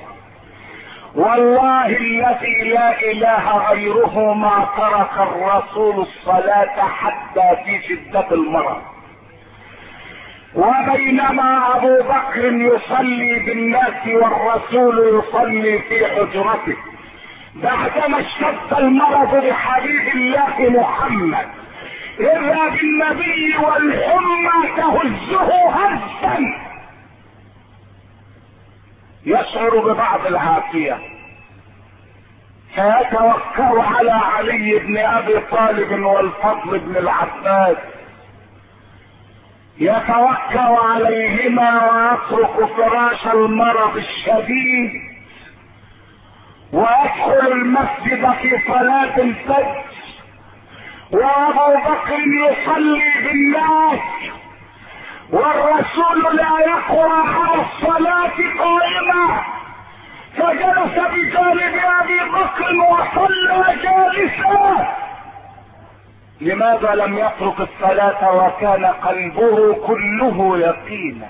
والله 1.15 1.85
الذي 1.85 2.69
لا 2.69 3.11
إله 3.11 3.57
غيره 3.57 4.33
ما 4.33 4.67
ترك 4.77 5.27
الرسول 5.27 5.99
الصلاة 5.99 6.87
حتى 6.87 7.55
في 7.65 7.81
شدة 7.81 8.31
المرض. 8.31 8.81
وبينما 10.55 11.77
أبو 11.77 11.97
بكر 11.97 12.53
يصلي 12.53 13.39
بالناس 13.39 14.07
والرسول 14.07 15.19
يصلي 15.19 15.79
في 15.79 16.05
حجرته. 16.05 16.77
بعدما 17.55 18.19
اشتد 18.19 18.77
المرض 18.77 19.45
بحبيب 19.45 20.07
الله 20.15 20.81
محمد 20.81 21.47
إذا 22.19 22.69
بالنبي 22.69 23.57
والحمى 23.57 24.67
تهزه 24.77 25.69
هزا. 25.69 26.37
يشعر 29.25 29.79
ببعض 29.79 30.27
العافية 30.27 30.99
فيتوكل 32.75 33.79
على 33.79 34.11
علي 34.11 34.79
بن 34.79 34.97
أبي 34.97 35.39
طالب 35.39 36.05
والفضل 36.05 36.79
بن 36.79 36.97
العباس. 36.97 37.77
يتوكل 39.79 40.75
عليهما 40.83 41.91
ويترك 41.91 42.65
فراش 42.77 43.27
المرض 43.27 43.97
الشديد. 43.97 45.12
ويدخل 46.73 47.51
المسجد 47.51 48.31
في 48.41 48.59
صلاة 48.67 49.17
الفجر 49.17 49.83
وأبو 51.11 51.77
بكر 51.77 52.19
يصلي 52.19 53.03
بالناس 53.23 53.99
والرسول 55.29 56.35
لا 56.35 56.59
يقرأ 56.67 57.23
على 57.29 57.61
الصلاة 57.61 58.37
قائمة 58.59 59.41
فجلس 60.37 60.97
بجانب 60.97 61.75
أبي 62.01 62.19
بكر 62.29 62.75
وصلى 62.75 63.75
جالسا. 63.83 64.87
لماذا 66.41 66.95
لم 66.95 67.17
يترك 67.17 67.59
الصلاة 67.59 68.31
وكان 68.35 68.85
قلبه 68.85 69.73
كله 69.87 70.57
يقينا 70.57 71.27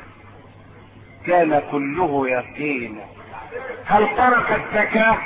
كان 1.27 1.61
كله 1.71 2.29
يقينا 2.29 3.01
هل 3.85 4.07
ترك 4.17 4.51
الزكاة؟ 4.61 5.17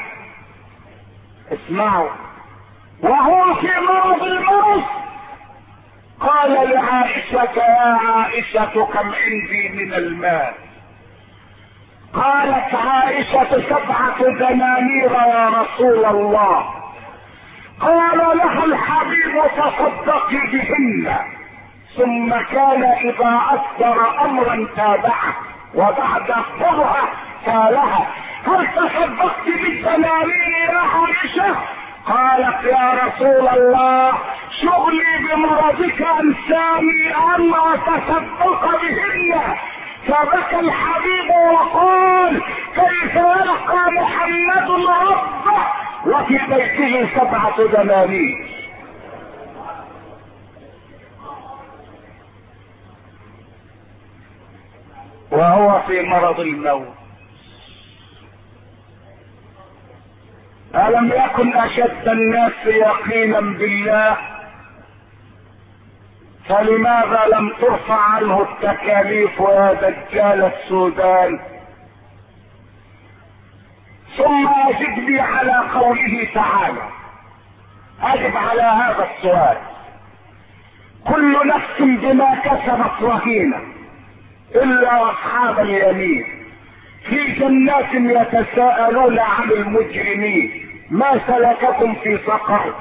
اسمعوا. 1.52 2.10
وهو 3.02 3.56
في 3.56 3.68
مرض 3.68 4.24
الموت. 4.24 4.84
قال 6.20 6.52
لعائشة 6.52 7.60
يا 7.60 7.98
عائشة 8.08 8.86
كم 8.86 9.12
عندي 9.14 9.70
من 9.70 9.93
المال؟ 9.93 10.54
قالت 12.14 12.76
عائشة 12.76 13.62
سبعة 13.70 14.24
دنانير 14.24 15.12
يا 15.12 15.50
رسول 15.50 16.06
الله. 16.06 16.74
قال 17.80 18.18
لها 18.18 18.64
الحبيب 18.66 19.41
تصدقي 19.58 20.48
بهن. 20.52 21.18
ثم 21.98 22.30
كان 22.30 22.84
إذا 22.84 23.41
اصدر 23.50 24.22
أمرا 24.26 24.68
تابعه 24.76 25.36
وبعد 25.76 26.32
قرها 26.60 27.10
قالها 27.45 28.08
هل 28.46 28.68
تصدقت 28.76 29.46
بالدنانير 29.46 30.52
يا 30.70 30.78
عائشة 30.78 31.56
قالت 32.06 32.64
يا 32.64 32.92
رسول 33.04 33.48
الله 33.48 34.14
شغلي 34.62 35.18
بمرضك 35.20 36.02
أنساني 36.02 37.16
أن 37.16 37.54
اتصدق 37.74 38.82
بهن. 38.82 39.58
فبكى 40.08 40.60
الحبيب 40.60 41.30
وقال 41.52 42.42
كيف 42.76 43.16
يلقى 43.16 43.92
محمد 43.92 44.70
ربه؟ 44.72 45.60
وفي 46.06 46.38
بيته 46.50 47.20
سبعة 47.20 47.68
دنانير. 47.68 48.48
وهو 55.32 55.82
في 55.88 56.02
مرض 56.02 56.40
الموت. 56.40 56.97
ألم 60.76 61.11
يكن 61.11 61.53
أشد 61.57 62.07
الناس 62.07 62.65
يقينا 62.65 63.39
بالله؟ 63.39 64.18
فلماذا 66.49 67.26
لم 67.34 67.53
ترفع 67.61 67.99
عنه 68.01 68.41
التكاليف 68.41 69.39
يا 69.39 69.74
دجال 69.74 70.43
السودان؟ 70.43 71.39
ثم 74.18 74.47
أجب 74.47 74.99
لي 74.99 75.20
على 75.20 75.70
قوله 75.74 76.28
تعالى. 76.34 76.89
أجب 78.01 78.38
على 78.38 78.61
هذا 78.61 79.07
السؤال. 79.15 79.57
كل 81.05 81.47
نفس 81.47 81.82
بما 81.82 82.36
كسبت 82.36 83.01
رهينة 83.01 83.57
إلا 84.55 85.11
أصحاب 85.11 85.59
اليمين. 85.59 86.37
في 87.10 87.32
جنات 87.39 87.93
يتساءلون 87.93 89.20
عن 89.20 89.51
المجرمين. 89.51 90.51
ما 90.91 91.22
سلككم 91.28 91.95
في 91.95 92.18
سقر؟ 92.26 92.74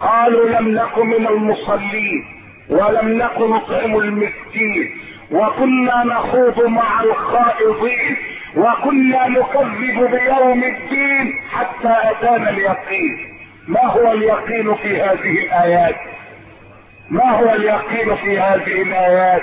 قالوا 0.00 0.50
لم 0.50 0.68
نك 0.68 0.98
من 0.98 1.26
المصلين 1.26 2.24
ولم 2.68 3.08
نك 3.08 3.40
نطعم 3.40 3.96
المسكين. 3.96 4.90
وكنا 5.30 6.04
نخوض 6.04 6.66
مع 6.66 7.02
الخائضين 7.02 8.16
وكنا 8.56 9.28
نكذب 9.28 10.10
بيوم 10.10 10.64
الدين 10.64 11.34
حتى 11.50 11.96
أتانا 12.10 12.50
اليقين. 12.50 13.38
ما 13.68 13.84
هو 13.84 14.12
اليقين 14.12 14.74
في 14.74 15.02
هذه 15.02 15.38
الآيات؟ 15.44 15.96
ما 17.10 17.30
هو 17.30 17.54
اليقين 17.54 18.16
في 18.16 18.38
هذه 18.38 18.82
الآيات؟ 18.82 19.42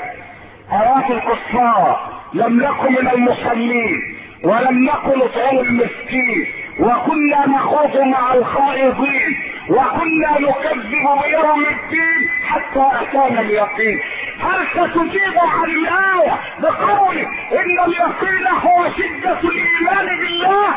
ايات 0.71 1.11
الكفار 1.11 2.13
لم 2.33 2.61
نكن 2.61 2.91
من 2.91 3.09
المصلين. 3.09 4.14
ولم 4.45 4.85
نكن 4.85 5.19
نطعم 5.19 5.59
المسكين. 5.59 6.47
وكنا 6.79 7.47
نخوض 7.47 7.97
مع 7.97 8.33
الخائضين. 8.33 9.37
وكنا 9.69 10.31
نكذب 10.39 11.05
بيوم 11.23 11.65
الدين 11.65 12.29
حتى 12.45 12.85
أتانا 13.01 13.41
اليقين. 13.41 13.99
هل 14.39 14.67
ستجيب 14.71 15.37
عن 15.37 15.69
الآية 15.69 16.39
بقول 16.59 17.17
إن 17.51 17.79
اليقين 17.87 18.47
هو 18.47 18.85
شدة 18.97 19.39
الإيمان 19.39 20.19
بالله؟ 20.19 20.67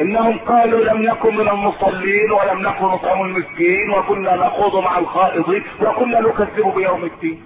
إنهم 0.00 0.38
قالوا 0.38 0.84
لم 0.84 1.02
نكن 1.02 1.36
من 1.36 1.48
المصلين 1.48 2.30
ولم 2.30 2.60
نكن 2.68 2.84
نطعم 2.84 3.22
المسكين. 3.22 3.90
وكنا 3.90 4.36
نخوض 4.36 4.84
مع 4.84 4.98
الخائضين. 4.98 5.64
وكنا 5.80 6.20
نكذب 6.20 6.74
بيوم 6.76 7.04
الدين. 7.04 7.42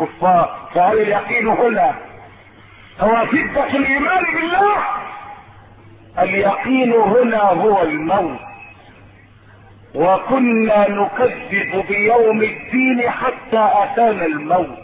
كفار 0.00 0.68
فهل 0.74 0.98
اليقين 1.00 1.48
هنا 1.48 1.94
هو 3.02 3.26
شدة 3.26 3.66
الإيمان 3.66 4.24
بالله 4.24 4.82
اليقين 6.18 6.92
هنا 6.92 7.42
هو 7.42 7.82
الموت. 7.82 8.38
وكنا 9.94 10.88
نكذب 10.90 11.84
بيوم 11.88 12.42
الدين 12.42 13.10
حتى 13.10 13.70
أتانا 13.82 14.24
الموت. 14.26 14.78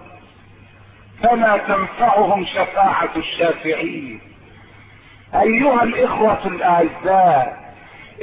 فما 1.23 1.57
تنفعهم 1.57 2.45
شفاعة 2.45 3.11
الشافعين. 3.17 4.21
أيها 5.35 5.83
الإخوة 5.83 6.47
الأعزاء 6.47 7.75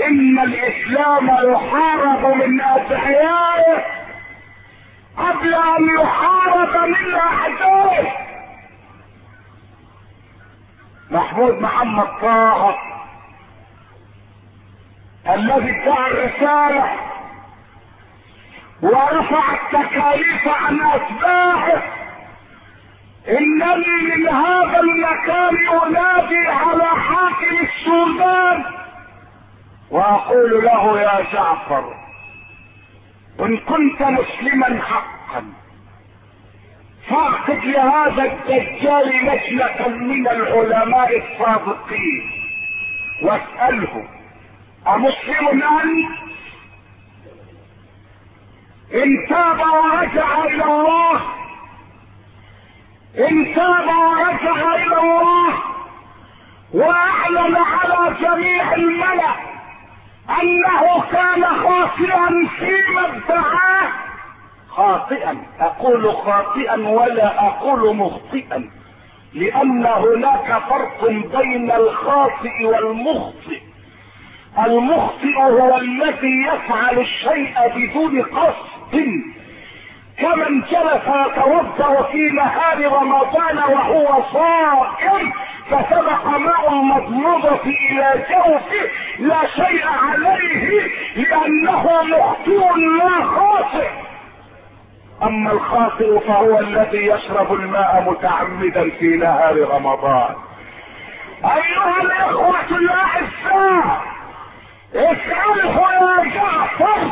إن 0.08 0.40
الإسلام 0.40 1.52
يحارب 1.52 2.36
من 2.38 2.62
أدعيائه 2.62 3.86
قبل 5.18 5.54
أن 5.54 5.90
يحارب 6.00 6.90
من 6.90 7.16
أعدائه. 7.16 8.25
محمود 11.12 11.62
محمد 11.62 12.08
طه 12.22 12.76
الذي 15.30 15.70
ادعى 15.82 16.12
الرسالة 16.12 16.92
ورفع 18.82 19.44
التكاليف 19.54 20.48
عن 20.48 20.80
اتباعه 20.82 21.84
إنني 23.28 24.16
من 24.16 24.28
هذا 24.28 24.80
المكان 24.80 25.68
أنادي 25.68 26.48
على 26.48 26.86
حاكم 26.86 27.56
السودان 27.64 28.64
وأقول 29.92 30.64
له 30.64 31.00
يا 31.02 31.22
جعفر 31.34 31.94
إن 33.40 33.58
كنت 33.58 34.02
مسلما 34.02 34.82
حقا. 34.82 35.46
فاعقد 37.10 37.66
لهذا 37.66 38.24
الدجال 38.24 39.26
مسلكا 39.26 39.88
من 39.88 40.28
العلماء 40.28 41.18
الصادقين 41.18 42.32
واسأله 43.22 44.08
أمسلم 44.88 45.64
أنت؟ 45.64 46.26
إن 48.94 49.28
تاب 49.30 49.60
ورجع 49.60 50.44
إلى 50.44 50.64
الله. 50.64 51.22
إن 53.18 53.56
تاب 53.56 53.88
ورجع 53.88 54.76
إلى 54.76 54.98
الله. 54.98 55.54
وأعلن 56.74 57.56
على 57.58 58.16
جميع 58.22 58.74
الملأ 58.74 59.36
أنه 60.42 61.02
كان 61.12 61.46
خاطئا 61.46 62.48
فيما 62.60 63.06
ادعاه. 63.06 64.05
خاطئا. 64.76 65.38
أقول 65.60 66.12
خاطئا 66.12 66.90
ولا 66.90 67.48
أقول 67.48 67.96
مخطئا. 67.96 68.70
لأن 69.34 69.86
هناك 69.86 70.62
فرق 70.70 71.10
بين 71.10 71.72
الخاطئ 71.72 72.66
والمخطئ. 72.66 73.60
المخطئ 74.66 75.38
هو 75.38 75.78
الذي 75.78 76.42
يفعل 76.48 77.00
الشيء 77.00 77.54
بدون 77.76 78.22
قصد. 78.22 79.06
كمن 80.18 80.62
جلس 80.62 81.06
يتوضأ 81.08 82.04
في 82.12 82.30
نهار 82.30 82.92
رمضان 82.92 83.58
وهو 83.58 84.24
صائم 84.34 85.34
فسبق 85.70 86.28
ماء 86.28 86.74
المضمضة 86.74 87.60
إلى 87.66 88.26
جوفه 88.30 88.90
لا 89.20 89.48
شيء 89.48 89.86
عليه 89.88 90.82
لأنه 91.16 92.04
مخطئ 92.04 92.80
لا 93.00 93.26
خاطئ. 93.26 94.05
أما 95.24 95.52
الخاطئ 95.52 96.20
فهو 96.28 96.60
الذي 96.60 97.08
يشرب 97.08 97.54
الماء 97.54 98.04
متعمدا 98.12 98.90
في 99.00 99.18
نهار 99.18 99.70
رمضان. 99.76 100.36
أيها 101.44 102.02
الإخوة 102.02 102.66
الأعزاء 102.72 104.02
اسأله 104.96 105.92
يا 105.94 106.24
جعفر 106.24 107.12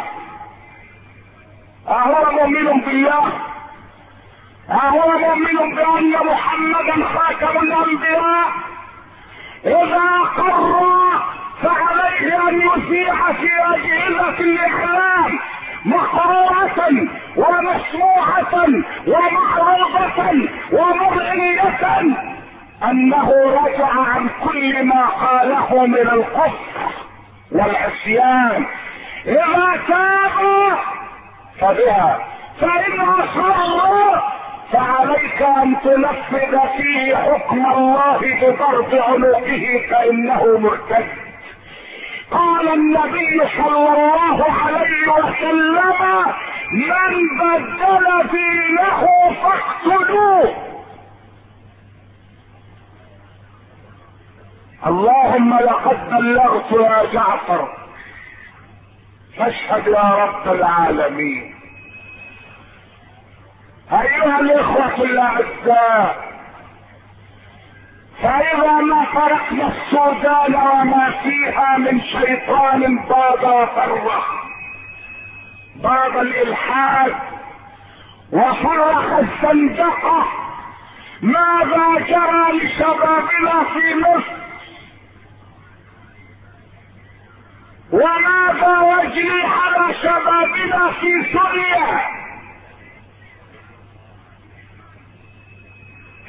أهو 1.88 2.32
مؤمن 2.32 2.82
بالله 2.82 3.32
أهو 4.70 5.18
مؤمن 5.20 5.76
بأن 5.76 6.14
محمدا 6.28 7.06
خاتم 7.06 7.58
الأنبياء. 7.64 8.48
إذا 9.66 10.20
قر 10.38 10.84
فعليه 11.64 12.50
أن 12.50 12.62
يذيع 12.62 13.16
في 13.34 13.52
أجهزة 13.76 14.40
الاعلام 14.40 15.40
مقرورة 15.86 17.08
ومسموعة 17.38 18.68
ومعروضة 19.08 20.50
ومرئية 20.72 22.02
أنه 22.84 23.34
رجع 23.64 23.88
عن 23.88 24.30
كل 24.44 24.84
ما 24.86 25.06
قاله 25.06 25.86
من 25.86 26.08
الكفر 26.14 26.92
والعصيان. 27.52 28.66
إذا 29.26 29.80
تاب 29.88 30.78
فبها 31.60 32.20
فإن 32.62 33.00
أصروا 33.00 34.16
فعليك 34.72 35.42
أن 35.42 35.76
تنفذ 35.84 36.60
فيه 36.78 37.16
حكم 37.16 37.66
الله 37.66 38.18
بضرب 38.18 38.96
عنقه 38.96 39.86
فإنه 39.90 40.58
مرتد. 40.60 41.08
قال 42.32 42.74
النبي 42.74 43.42
صلى 43.58 43.78
الله 43.78 44.46
عليه 44.66 45.12
وسلم 45.12 46.34
من 46.74 47.38
بدل 47.40 48.30
دينه 48.32 49.08
فاقتلوه. 49.44 50.74
اللهم 54.86 55.54
لقد 55.60 56.10
بلغت 56.10 56.72
يا 56.72 57.14
جعفر. 57.14 57.68
فاشهد 59.38 59.88
يا 59.88 60.26
رب 60.26 60.56
العالمين. 60.56 61.56
أيها 63.92 64.40
الإخوة 64.40 64.96
الأعزاء 64.96 66.34
فإذا 68.22 68.72
ما 68.72 69.06
تركنا 69.14 69.68
السودان 69.68 70.56
وما 70.56 71.12
فيها 71.24 71.78
من 71.78 72.02
شيطان 72.02 72.98
باد 72.98 73.68
فرح 73.76 74.43
باد 75.76 76.16
الإلحاد 76.18 77.16
وفرح 78.32 79.06
الزندقة 79.18 80.26
ماذا 81.22 82.00
جرى 82.08 82.52
لشبابنا 82.58 83.64
في 83.74 83.96
مصر؟ 83.96 84.44
وماذا 87.92 89.04
يجري 89.04 89.44
على 89.44 89.94
شبابنا 89.94 90.92
في 90.92 91.26
سوريا؟ 91.34 92.02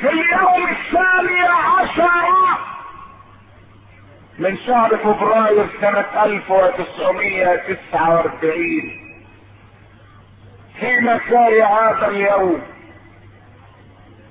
في 0.00 0.08
اليوم 0.10 0.68
الثاني 0.68 1.40
عشر 1.40 2.34
من 4.38 4.56
شهر 4.66 4.96
فبراير 4.96 5.66
سنة 5.80 6.24
1949 6.24 9.03
في 10.80 11.00
مساء 11.00 11.62
هذا 11.62 12.08
اليوم 12.08 12.62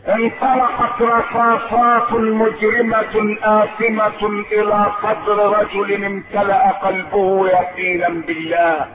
انطلقت 0.07 1.01
رصاصات 1.01 2.11
مجرمة 2.13 3.37
آثمة 3.43 4.43
إلى 4.51 4.91
صدر 5.03 5.59
رجل 5.59 6.05
امتلأ 6.05 6.69
قلبه 6.71 7.47
يقينا 7.47 8.09
بالله. 8.09 8.87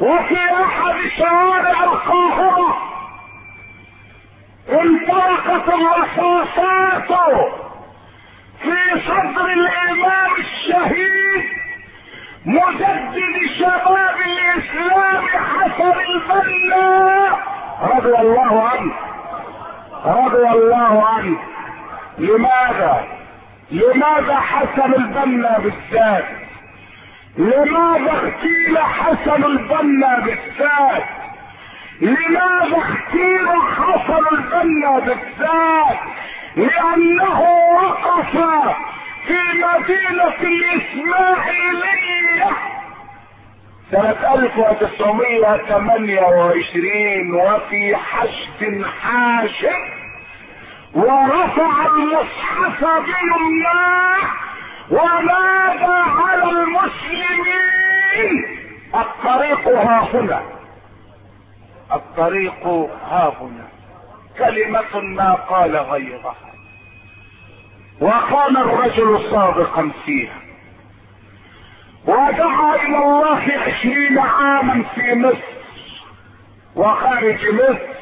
وفي 0.00 0.36
أحد 0.62 0.94
شوارع 1.18 1.84
القاهرة 1.84 2.76
انطلقت 4.68 5.68
الرصاصات 5.68 7.08
في 8.62 9.00
صدر 9.06 9.46
الإمام 9.52 10.30
الشهيد 10.38 11.44
مجدد 12.46 13.46
شباب 13.58 14.16
الإسلام 14.26 15.26
حسن 15.26 15.92
البنا 16.00 17.38
رضي 17.82 18.18
الله 18.18 18.68
عنه. 18.68 18.92
رضي 20.04 20.48
الله 20.48 21.06
عنه. 21.06 21.38
لماذا؟ 22.18 23.04
لماذا 23.70 24.36
حسن 24.36 24.94
البنا 24.94 25.58
بالذات؟ 25.58 26.24
لماذا 27.38 28.12
اغتيل 28.12 28.78
حسن 28.78 29.44
البنا 29.44 30.18
بالذات؟ 30.18 31.04
لماذا 32.00 32.76
اغتيل 32.76 33.48
حسن 33.76 34.24
البنا 34.32 34.98
بالذات؟ 34.98 35.98
لأنه 36.56 37.40
وقف 37.74 38.36
مدينة 39.84 40.34
الاسماعيلية 40.40 42.50
سنة 43.90 44.34
1928 44.34 47.34
وفي 47.34 47.96
حشد 47.96 48.84
حاشد. 49.00 49.84
ورفع 50.94 51.86
المصحف 51.86 52.80
بيمناه 52.80 54.18
ونادى 54.90 56.00
على 56.22 56.50
المسلمين. 56.50 58.34
الطريق 58.94 59.68
ها 59.68 60.08
هنا. 60.14 60.42
الطريق 61.92 62.66
ها 63.10 63.32
هنا. 63.40 63.68
كلمة 64.38 65.00
ما 65.00 65.32
قال 65.34 65.76
غيرها. 65.76 66.34
وكان 68.00 68.56
الرجل 68.56 69.30
صادقا 69.30 69.90
فيها. 70.04 70.40
ودعا 72.06 72.74
إلى 72.74 72.98
الله 72.98 73.42
عشرين 73.66 74.18
عاما 74.18 74.84
في 74.94 75.14
مصر 75.14 75.54
وخارج 76.76 77.54
مصر. 77.54 77.94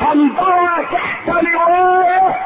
فانضوى 0.00 0.86
تحت 0.92 1.28
لواءه 1.28 2.36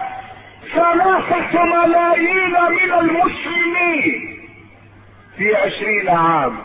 ثلاثة 0.74 1.64
ملايين 1.64 2.56
من 2.70 2.92
المسلمين 2.92 4.48
في 5.36 5.56
عشرين 5.56 6.08
عام. 6.08 6.58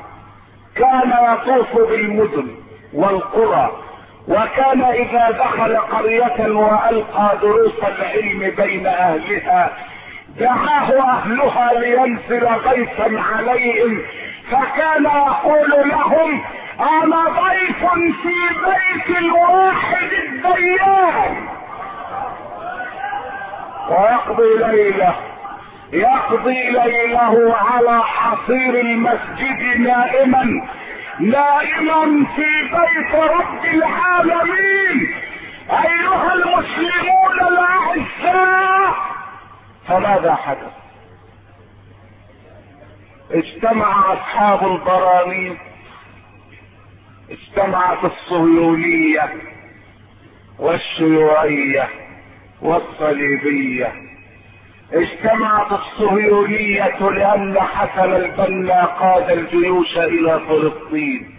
كان 0.76 1.14
يطوف 1.34 1.90
بالمدن 1.90 2.48
والقرى. 2.94 3.89
وكان 4.30 4.84
إذا 4.84 5.31
دخل 5.31 5.77
قرية 5.77 6.51
وألقى 6.51 7.38
دروس 7.41 7.73
العلم 7.84 8.56
بين 8.57 8.88
أهلها 8.88 9.72
دعاه 10.39 10.91
أهلها 11.01 11.73
لينزل 11.73 12.45
غيثا 12.47 13.23
عليهم. 13.34 14.01
فكان 14.51 15.06
يقول 15.06 15.89
لهم 15.89 16.41
أنا 16.80 17.23
ضيف 17.23 17.85
في 18.22 18.35
بيت 18.65 19.18
الواحد 19.18 20.10
الديان. 20.11 21.47
ويقضي 23.89 24.57
ليلة 24.57 25.15
يقضي 25.93 26.69
ليله 26.69 27.56
على 27.56 28.03
حصير 28.03 28.80
المسجد 28.80 29.80
نائما. 29.80 30.68
نائما 31.20 32.26
في 32.36 32.62
بيت 32.62 33.16
رب 33.16 33.66
العالمين. 33.66 35.16
أيها 35.70 36.34
المسلمون 36.34 37.40
الأعزاء. 37.48 38.96
فماذا 39.88 40.36
حدث؟ 40.36 40.74
اجتمع 43.32 44.14
أصحاب 44.14 44.72
البرانيق 44.72 45.58
اجتمعت 47.30 48.06
الصهيونية 48.06 49.34
والشيوعية 50.60 51.90
والصليبية. 52.62 54.09
اجتمعت 54.94 55.72
الصهيونية 55.72 57.10
لأن 57.10 57.60
حسن 57.60 58.14
البنا 58.16 58.86
قاد 58.86 59.30
الجيوش 59.32 59.98
إلى 59.98 60.40
فلسطين. 60.40 61.36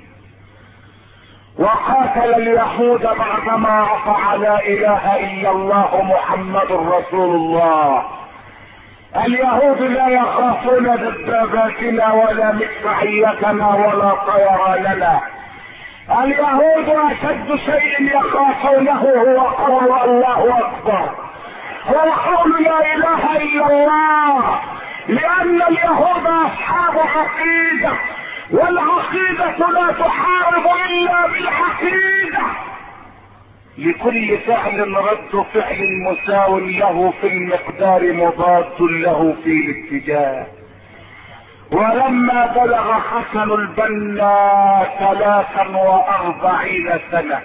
وقاتل 1.58 2.34
اليهود 2.34 3.02
بعدما 3.02 3.70
عصى 3.70 4.38
لا 4.38 4.66
إله 4.66 5.16
إلا 5.16 5.50
الله 5.50 6.02
محمد 6.02 6.72
رسول 6.72 7.36
الله. 7.36 8.04
اليهود 9.26 9.82
لا 9.82 10.08
يخافون 10.08 10.84
دباباتنا 10.84 12.12
ولا 12.12 12.52
مدفعيتنا 12.52 13.68
ولا 13.74 14.14
طيراننا. 14.14 15.20
اليهود 16.24 16.88
أشد 16.88 17.56
شيء 17.56 18.16
يخافونه 18.16 18.92
هو 18.92 19.40
قول 19.40 20.10
الله 20.10 20.58
أكبر. 20.58 21.29
هو 21.86 22.12
قول 22.12 22.64
لا 22.64 22.94
إله 22.94 23.36
إلا 23.36 23.66
الله 23.66 24.60
لأن 25.08 25.62
اليهود 25.62 26.26
أصحاب 26.26 26.98
عقيدة 26.98 27.92
والعقيدة 28.50 29.68
لا 29.68 29.92
تحارب 29.92 30.66
إلا 30.90 31.26
بالعقيدة. 31.26 32.42
لكل 33.78 34.38
فعل 34.38 34.94
رد 34.96 35.44
فعل 35.54 36.02
مساو 36.02 36.58
له 36.58 37.12
في 37.20 37.26
المقدار 37.26 38.12
مضاد 38.12 38.80
له 38.80 39.36
في 39.44 39.50
الاتجاه. 39.50 40.46
ولما 41.72 42.46
بلغ 42.46 42.92
حسن 42.92 43.52
البنا 43.52 44.36
ثلاثا 44.98 45.76
وأربعين 45.76 47.00
سنة 47.10 47.40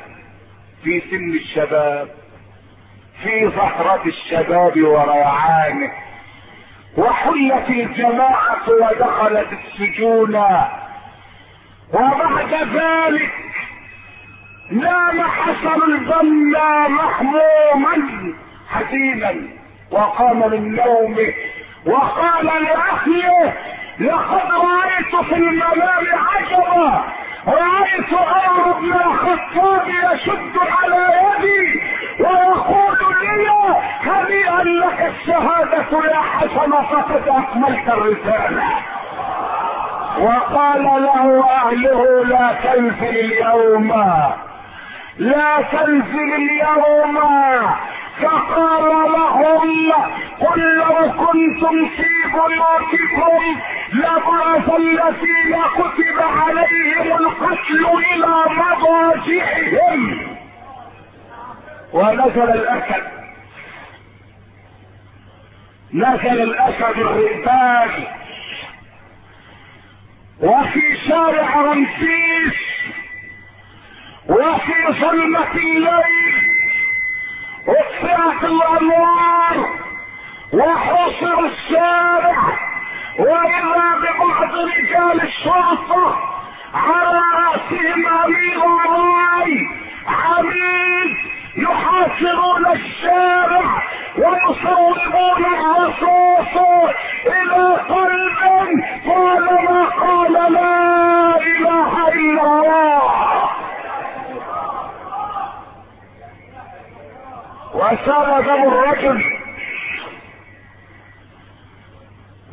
في 0.83 1.01
سن 1.11 1.29
الشباب 1.33 2.07
في 3.23 3.49
زهرة 3.55 4.01
الشباب 4.05 4.81
وريعانه 4.81 5.91
وحلت 6.97 7.69
الجماعة 7.69 8.69
ودخلت 8.69 9.47
السجون. 9.53 10.35
وبعد 11.93 12.53
ذلك 12.53 13.31
نام 14.71 15.21
حسن 15.21 15.81
البنا 15.91 16.87
محموما 16.87 17.95
حزينا 18.69 19.33
وقام 19.91 20.51
من 20.51 20.75
نومه 20.75 21.33
وقال 21.85 22.45
لاهله 22.45 23.53
لقد 23.99 24.51
رأيت 24.51 25.25
في 25.25 25.35
المنام 25.35 26.05
عجبا 26.13 27.03
رأيت 27.47 28.13
عمر 28.13 28.71
بن 28.79 28.93
الخطاب 28.93 29.87
يشد 29.87 30.57
على 30.57 31.21
يدي 31.21 31.81
ويقول 32.19 32.84
هنيئا 34.07 34.63
لك 34.63 35.13
الشهادة 35.15 36.07
يا 36.11 36.21
حسن 36.21 36.71
فقد 36.71 37.27
أكملت 37.27 37.87
الرسالة. 37.89 38.63
وقال 40.19 40.83
له 40.83 41.45
أهله 41.49 42.23
لا 42.25 42.53
تنزل 42.63 43.17
اليوم 43.17 44.03
لا 45.17 45.61
تنزل 45.71 46.33
اليوم. 46.35 47.19
فقال 48.21 48.83
لهم 49.11 49.91
قل 50.41 50.59
لو 50.77 51.11
كنتم 51.11 51.85
في 51.85 52.09
بيوتكم 52.33 53.43
لبعث 53.93 54.75
الذين 54.75 55.55
كتب 55.75 56.17
عليهم 56.39 57.17
القتل 57.17 57.85
إلى 58.13 58.35
مضاجعهم. 58.49 60.27
ونزل 61.93 62.49
الاسد 62.49 63.14
نزل 65.95 66.41
الأسد 66.41 66.97
الرئبان 66.97 67.89
وفي 70.39 70.97
شارع 71.09 71.61
رمسيس. 71.61 72.59
وفي 74.29 74.73
ظلمة 75.01 75.51
الليل. 75.51 76.35
اطفئت 77.67 78.43
الأنوار. 78.43 79.69
وحصر 80.53 81.39
الشارع. 81.39 82.57
واذا 83.19 83.95
ببعض 83.99 84.55
رجال 84.55 85.21
الشرطة. 85.21 86.35
على 86.73 87.21
رأسهم 87.33 88.07
أمير 88.07 88.57
الرأي. 88.65 89.67
عميد 90.07 91.44
يحاصرون 91.57 92.65
الشارع 92.71 93.83
ويصوبون 94.17 95.45
الرصاص 95.45 96.55
إلى 97.25 97.75
قلب 97.75 98.83
قال 99.07 99.45
ما 99.45 99.85
قال 99.85 100.33
لا 100.53 101.37
إله 101.37 102.07
إلا 102.07 102.41
الله. 102.41 103.01
وسال 107.73 108.43
دم 108.45 108.63
الرجل. 108.73 109.23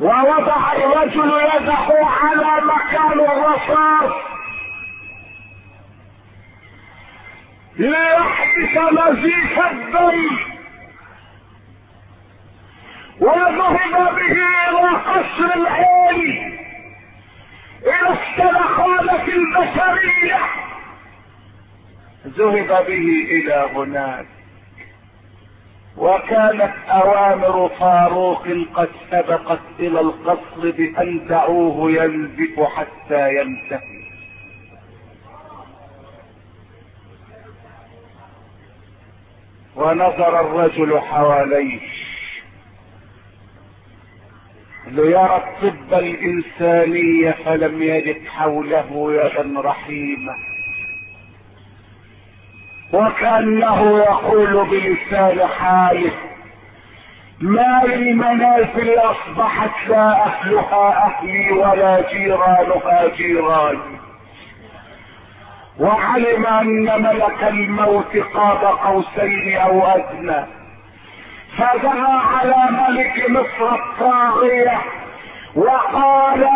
ووضع 0.01 0.73
الرجل 0.73 1.31
يده 1.55 2.05
على 2.05 2.61
مكان 2.65 3.19
الرصاص. 3.19 4.32
ليحبس 7.77 8.77
نزيف 8.77 9.59
الدم 9.71 10.37
وذهب 13.19 14.15
به 14.15 14.37
إلى 14.69 14.97
قصر 15.05 15.55
العين 15.55 16.59
إلى 17.83 18.09
السلخانة 18.09 19.23
البشرية 19.27 20.39
ذهب 22.27 22.85
به 22.87 23.07
إلى 23.31 23.69
هناك. 23.75 24.25
وكانت 25.97 26.73
أوامر 26.89 27.69
فاروق 27.79 28.47
قد 28.73 28.89
سبقت 29.11 29.59
إلى 29.79 29.99
القصر 29.99 30.71
بأن 30.71 31.27
دعوه 31.27 31.91
ينزف 31.91 32.59
حتى 32.59 33.35
ينتهي. 33.35 33.92
ونظر 39.75 40.39
الرجل 40.39 40.99
حواليه. 40.99 41.79
ليرى 44.87 45.35
الطب 45.35 45.93
الانساني 45.93 47.33
فلم 47.33 47.83
يجد 47.83 48.27
حوله 48.27 49.13
يدا 49.13 49.61
رحيمة. 49.61 50.33
وكأنه 52.93 53.97
يقول 53.97 54.67
بلسان 54.69 55.47
حاله 55.47 56.11
ما 57.41 57.81
للمنازل 57.85 58.99
أصبحت 58.99 59.89
لا 59.89 60.25
أهلها 60.25 61.05
أهلي 61.05 61.51
ولا 61.51 62.13
جيرانها 62.13 63.07
جيراني. 63.15 64.02
وعلم 65.79 66.45
أن 66.45 67.03
ملك 67.03 67.43
الموت 67.43 68.17
قاب 68.33 68.77
قوسين 68.83 69.57
أو 69.57 69.81
أدنى. 69.87 70.45
فدعا 71.57 72.19
على 72.19 72.71
ملك 72.71 73.29
مصر 73.29 73.75
الطاغية 73.75 74.77
وقال 75.55 76.47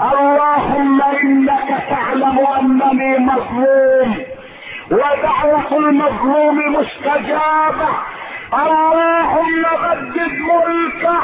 اللهم 0.00 1.02
إنك 1.02 1.68
تعلم 1.90 2.38
أنني 2.58 3.18
مظلوم 3.18 4.16
ودعوة 4.90 5.78
المظلوم 5.78 6.58
مستجابة. 6.72 7.88
اللهم 8.54 9.66
غدد 9.84 10.32
ملكه. 10.38 11.18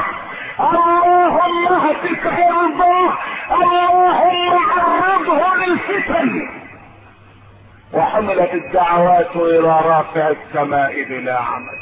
اللهم 0.61 1.67
اهتك 1.73 2.27
عرضه. 2.27 3.13
اللهم 3.51 4.59
عرضه 4.81 5.57
للفتن. 5.57 6.49
وحملت 7.93 8.55
الدعوات 8.55 9.37
إلى 9.37 9.81
رافع 9.85 10.29
السماء 10.29 11.03
بلا 11.05 11.39
عمل 11.39 11.79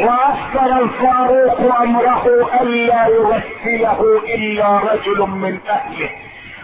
واخر 0.00 0.82
الفاروق 0.82 1.80
أمره 1.80 2.26
ألا 2.60 3.06
يغسله 3.06 4.22
إلا 4.34 4.78
رجل 4.78 5.20
من 5.20 5.58
أهله 5.68 6.10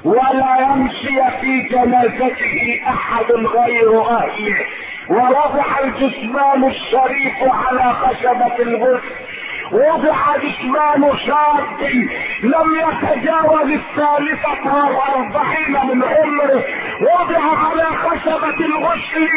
ولا 0.04 0.58
يمشي 0.60 1.20
في 1.40 1.60
جنازته 1.62 2.80
أحد 2.88 3.32
غير 3.32 4.00
أهله. 4.02 4.56
ووضع 5.10 5.64
الجثمان 5.84 6.64
الشريف 6.64 7.34
على 7.42 7.92
خشبة 7.92 8.56
الغسل 8.58 9.27
وضع 9.72 10.36
جثمان 10.36 11.18
شاب 11.26 11.80
لم 12.42 12.68
يتجاوز 12.78 13.70
الثالثة 13.70 14.74
والأربعين 14.74 15.72
من 15.72 16.04
عمره. 16.04 16.64
وضع 17.00 17.40
على 17.58 17.84
خشبة 17.84 18.66
الغسل 18.66 19.28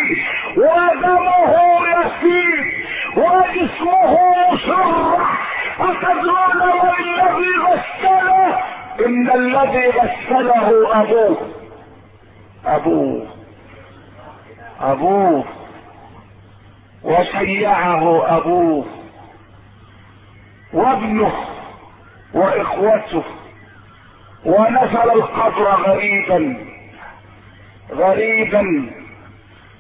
ودمه 0.58 1.56
يسيل 1.88 2.74
وجسمه 3.18 4.18
مشرح 4.54 5.48
أتدرون 5.80 6.62
والذي 6.62 7.52
غسله؟ 7.64 8.60
إن 9.06 9.32
الذي 9.32 9.90
غسله 9.90 11.02
أبوه. 11.02 11.38
أبوه. 12.66 13.28
أبوه. 14.82 15.46
وشيعه 17.04 18.38
أبوه. 18.38 19.01
وابنه 20.74 21.34
وإخوته. 22.34 23.24
ونزل 24.46 25.12
القبر 25.12 25.64
غريبا 25.64 26.58
غريبا. 27.92 28.92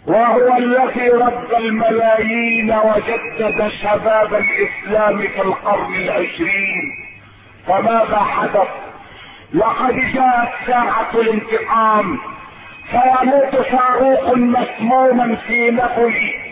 وهو 0.07 0.57
الذي 0.57 1.09
رد 1.09 1.53
الملايين 1.53 2.71
وجدد 2.71 3.67
شباب 3.67 4.33
الإسلام 4.33 5.21
في 5.21 5.41
القرن 5.41 5.95
العشرين. 5.95 6.91
فماذا 7.67 8.19
حدث 8.19 8.67
لقد 9.53 9.95
جاءت 10.13 10.49
ساعة 10.67 11.11
الانتقام. 11.13 12.19
فيموت 12.91 13.55
فاروق 13.55 14.37
مسموما 14.37 15.35
في 15.35 15.71
نفسه 15.71 16.50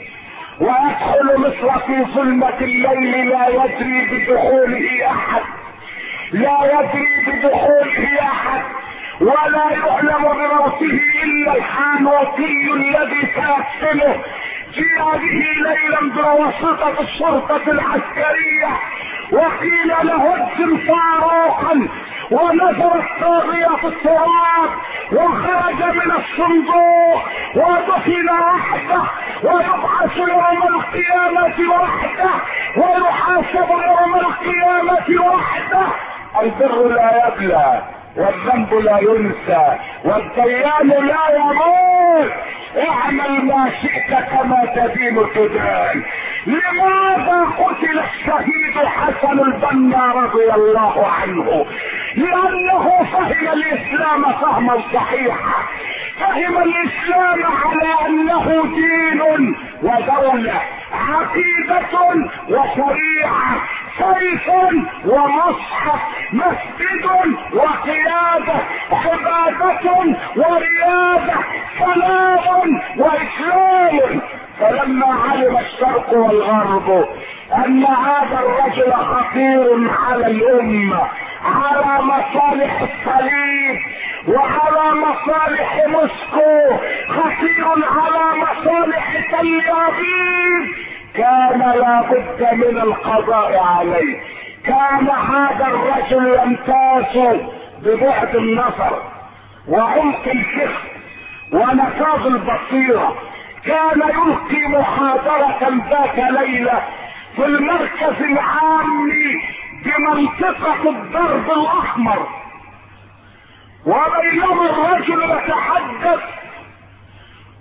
ويدخل 0.59 1.37
مصر 1.37 1.79
في 1.79 2.03
ظلمة 2.13 2.57
الليل 2.61 3.29
لا 3.29 3.47
يدري 3.47 4.05
بدخوله 4.05 5.07
أحد. 5.07 5.41
لا 6.31 6.57
يدري 6.63 7.25
بدخوله 7.27 8.21
أحد. 8.21 8.61
ولا 9.21 9.65
يعلم 9.71 10.23
بموته 10.23 10.99
إلا 11.23 11.55
الحانوتي 11.55 12.71
الذي 12.73 13.21
سيقتله 13.35 14.23
جيء 14.73 15.03
به 15.03 15.45
ليلا 15.65 16.01
بواسطة 16.15 17.01
الشرطة 17.01 17.71
العسكرية. 17.71 18.69
وقيل 19.31 19.87
له 20.03 20.35
اجم 20.35 20.77
فاروقا 20.77 21.87
ونزل 22.31 22.91
الطاغية 23.01 23.75
في 23.81 23.87
التراب 23.87 24.69
وخرج 25.11 25.83
من 25.95 26.11
الصندوق 26.11 27.21
ودفن 27.55 28.29
وحده 28.29 29.01
ويبعث 29.43 30.17
يوم 30.17 30.63
القيامة 30.75 31.73
وحده 31.73 32.29
ويحاسب 32.77 33.69
يوم 33.69 34.15
القيامة 34.15 35.25
وحده. 35.25 35.85
البر 36.41 36.87
لا 36.87 37.27
يبلى. 37.27 37.81
والذنب 38.15 38.73
لا 38.73 38.99
ينسى 39.01 39.77
والديان 40.03 40.87
لا 40.87 41.37
يموت. 41.37 42.31
اعمل 42.89 43.45
ما 43.45 43.69
شئت 43.81 44.09
كما 44.09 44.65
تدين 44.75 45.25
تدان. 45.35 46.03
لماذا 46.47 47.45
قتل 47.57 47.99
الشهيد 47.99 48.85
حسن 48.85 49.39
البنا 49.39 50.11
رضي 50.11 50.53
الله 50.53 51.07
عنه؟ 51.07 51.65
لأنه 52.15 53.05
فهم 53.11 53.47
الإسلام 53.53 54.33
فهما 54.41 54.77
صحيحا. 54.93 55.63
فهم 56.19 56.57
الإسلام 56.57 57.43
على 57.45 58.07
أنه 58.07 58.63
دين 58.75 59.21
ودولة 59.83 60.61
عقيدة 60.93 61.99
وشريعة 62.49 63.61
سيف 63.97 64.49
ومصحف 65.05 66.01
مسجد 66.33 67.05
وقيادة 67.53 68.08
عبادة 68.11 68.59
وريادة 70.35 71.35
سلام 71.79 72.81
واسلام 72.97 74.21
فلما 74.59 75.05
علم 75.29 75.57
الشرق 75.57 76.13
والغرب 76.13 77.07
أن 77.65 77.85
هذا 77.85 78.39
الرجل 78.39 78.93
خطير 78.93 79.89
على 80.07 80.27
الأمة 80.27 81.01
على 81.45 82.03
مصالح 82.03 82.81
الصليب 82.81 83.79
وعلى 84.27 84.95
مصالح 84.95 85.85
موسكو 85.87 86.77
خطير 87.09 87.65
على 87.89 88.41
مصالح 88.41 89.13
تل 89.31 89.61
ابيب 89.69 90.75
كان 91.13 91.59
لابد 91.59 92.53
من 92.53 92.77
القضاء 92.77 93.63
عليه. 93.63 94.19
كان 94.63 95.09
هذا 95.09 95.67
الرجل 95.67 96.39
يمتاز. 96.39 97.39
ببعد 97.83 98.35
النظر 98.35 99.03
وعمق 99.67 100.27
الفكر 100.27 100.71
ونفاذ 101.51 102.25
البصيرة. 102.25 103.15
كان 103.65 103.99
يلقي 103.99 104.67
محاضرة 104.67 105.83
ذات 105.89 106.17
ليلة 106.31 106.83
في 107.35 107.45
المركز 107.45 108.21
العام 108.21 109.11
بمنطقة 109.85 110.89
الضرب 110.89 111.51
الأحمر. 111.51 112.27
وبينما 113.85 114.69
الرجل 114.69 115.23
يتحدث 115.23 116.21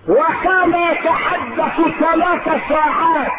وكان 0.09 0.74
يتحدث 0.74 1.81
ثلاث 2.01 2.62
ساعات 2.69 3.32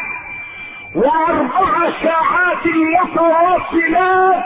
وأربع 0.94 1.90
ساعات 2.02 2.66
متواصلات 2.66 4.44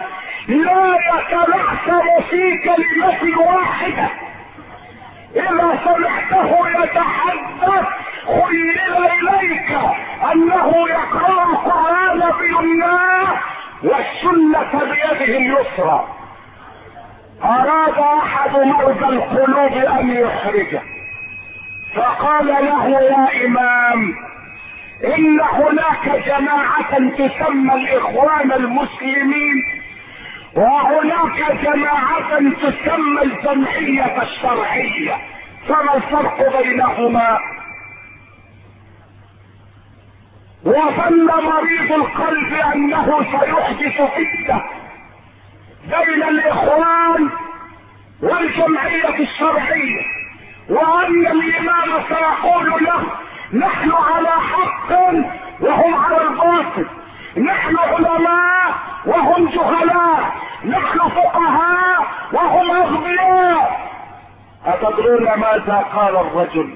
لا 0.49 0.97
يتلعثم 0.97 2.21
في 2.31 2.59
كلمة 2.59 3.41
واحدة. 3.41 4.09
إذا 5.37 5.79
سمعته 5.85 6.69
يتحدث 6.69 7.87
خيل 8.27 8.81
إليك 9.13 9.79
أنه 10.33 10.89
يقرأ 10.89 11.45
القرآن 11.45 12.23
بيمناه 12.41 13.27
والسنة 13.83 14.81
بيده 14.85 15.37
اليسرى. 15.37 16.09
أراد 17.45 17.99
أحد 17.99 18.57
مرضى 18.57 19.09
القلوب 19.17 19.73
أن 19.73 20.11
يخرجه. 20.11 20.83
فقال 21.95 22.47
له 22.47 22.89
يا 22.89 23.47
إمام 23.47 24.15
إن 25.05 25.41
هناك 25.41 26.25
جماعة 26.27 26.99
تسمى 27.19 27.75
الإخوان 27.75 28.53
المسلمين 28.53 29.65
وهناك 30.57 31.53
جماعة 31.63 32.39
تسمى 32.39 33.23
الجمعية 33.23 34.23
الشرعية. 34.23 35.17
فما 35.69 35.95
الفرق 35.97 36.63
بينهما؟ 36.63 37.39
وظن 40.65 41.27
مريض 41.27 41.93
القلب 41.93 42.55
أنه 42.55 43.19
سيحدث 43.23 44.03
فتنة 44.03 44.63
بين 45.85 46.23
الإخوان 46.23 47.31
والجمعية 48.23 49.19
الشرعية 49.19 50.03
وأن 50.69 51.27
الإمام 51.27 52.03
سيقول 52.09 52.85
له 52.85 53.05
نحن 53.53 53.93
على 53.93 54.31
حق 54.31 54.93
وهم 55.61 55.95
على 55.95 56.21
الباطل. 56.23 56.87
نحن 57.37 57.77
علماء 57.77 58.75
وهم 59.07 59.49
جهلاء 59.49 60.33
نحن 60.65 60.99
فقهاء 60.99 62.07
وهم 62.33 62.71
اغبياء 62.71 63.85
أتدرون 64.67 65.25
ماذا 65.25 65.85
قال 65.95 66.17
الرجل؟ 66.17 66.75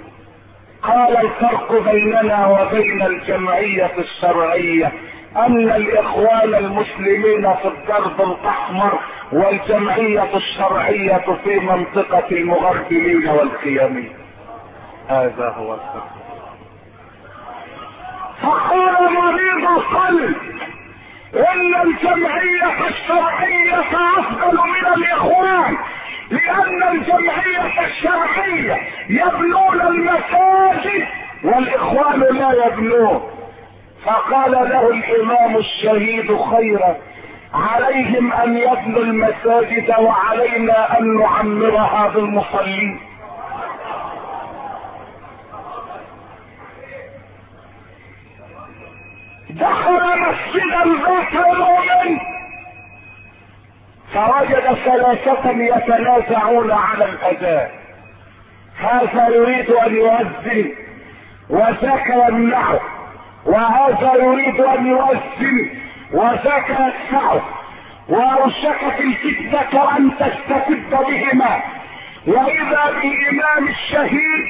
قال 0.83 1.17
الفرق 1.17 1.91
بيننا 1.91 2.47
وبين 2.47 3.03
الجمعية 3.03 3.93
الشرعية 3.99 4.93
أن 5.37 5.71
الإخوان 5.71 6.55
المسلمين 6.55 7.55
في 7.55 7.69
الدرب 7.69 8.21
الأحمر 8.21 8.99
والجمعية 9.33 10.37
الشرعية 10.37 11.25
في 11.45 11.61
منطقة 11.61 12.27
المغربلين 12.31 13.29
والخيامين 13.29 14.13
هذا 15.09 15.49
هو 15.57 15.75
الفرق. 15.75 16.18
فقال 18.43 19.13
مريض 19.13 19.71
القلب 19.71 20.37
إن 21.35 21.75
الجمعية 21.87 22.89
الشرعية 22.89 23.81
أفضل 24.19 24.57
من 24.57 24.93
الإخوان 24.97 25.77
لأن 26.31 26.83
الجمعية 26.89 27.87
الشرعية 27.87 28.81
يبنون 29.09 29.81
المساجد 29.81 31.07
والإخوان 31.45 32.21
لا 32.21 32.67
يبنون. 32.67 33.31
فقال 34.05 34.51
له 34.53 34.89
الامام 34.91 35.57
الشهيد 35.57 36.37
خيرا 36.37 36.97
عليهم 37.55 38.33
أن 38.33 38.57
يبنوا 38.57 39.03
المساجد 39.03 39.95
وعلينا 39.99 40.99
أن 40.99 41.19
نعمرها 41.19 42.09
بالمصلين. 42.15 43.01
دخل 49.51 50.21
مسجدا 50.21 50.85
ذات 51.07 51.33
يوم 51.33 52.19
فوجد 54.15 54.75
ثلاثة 54.85 55.51
يتنازعون 55.51 56.71
على 56.73 57.05
الأذان. 57.05 57.69
هذا 58.79 59.29
يريد 59.29 59.71
أن 59.71 59.97
يؤذن 59.97 60.73
وذاك 61.51 62.07
يمنعه 62.29 62.81
وهذا 63.47 64.15
يريد 64.15 64.61
أن 64.61 64.87
يؤذن 64.87 65.71
وذاك 66.13 66.71
يدفعه 66.71 67.43
وأوشكت 68.09 69.01
الفتنة 69.01 69.97
أن 69.97 70.11
تستفد 70.19 70.91
بهما. 70.91 71.63
وإذا 72.27 72.85
بالإمام 73.03 73.69
الشهيد 73.69 74.45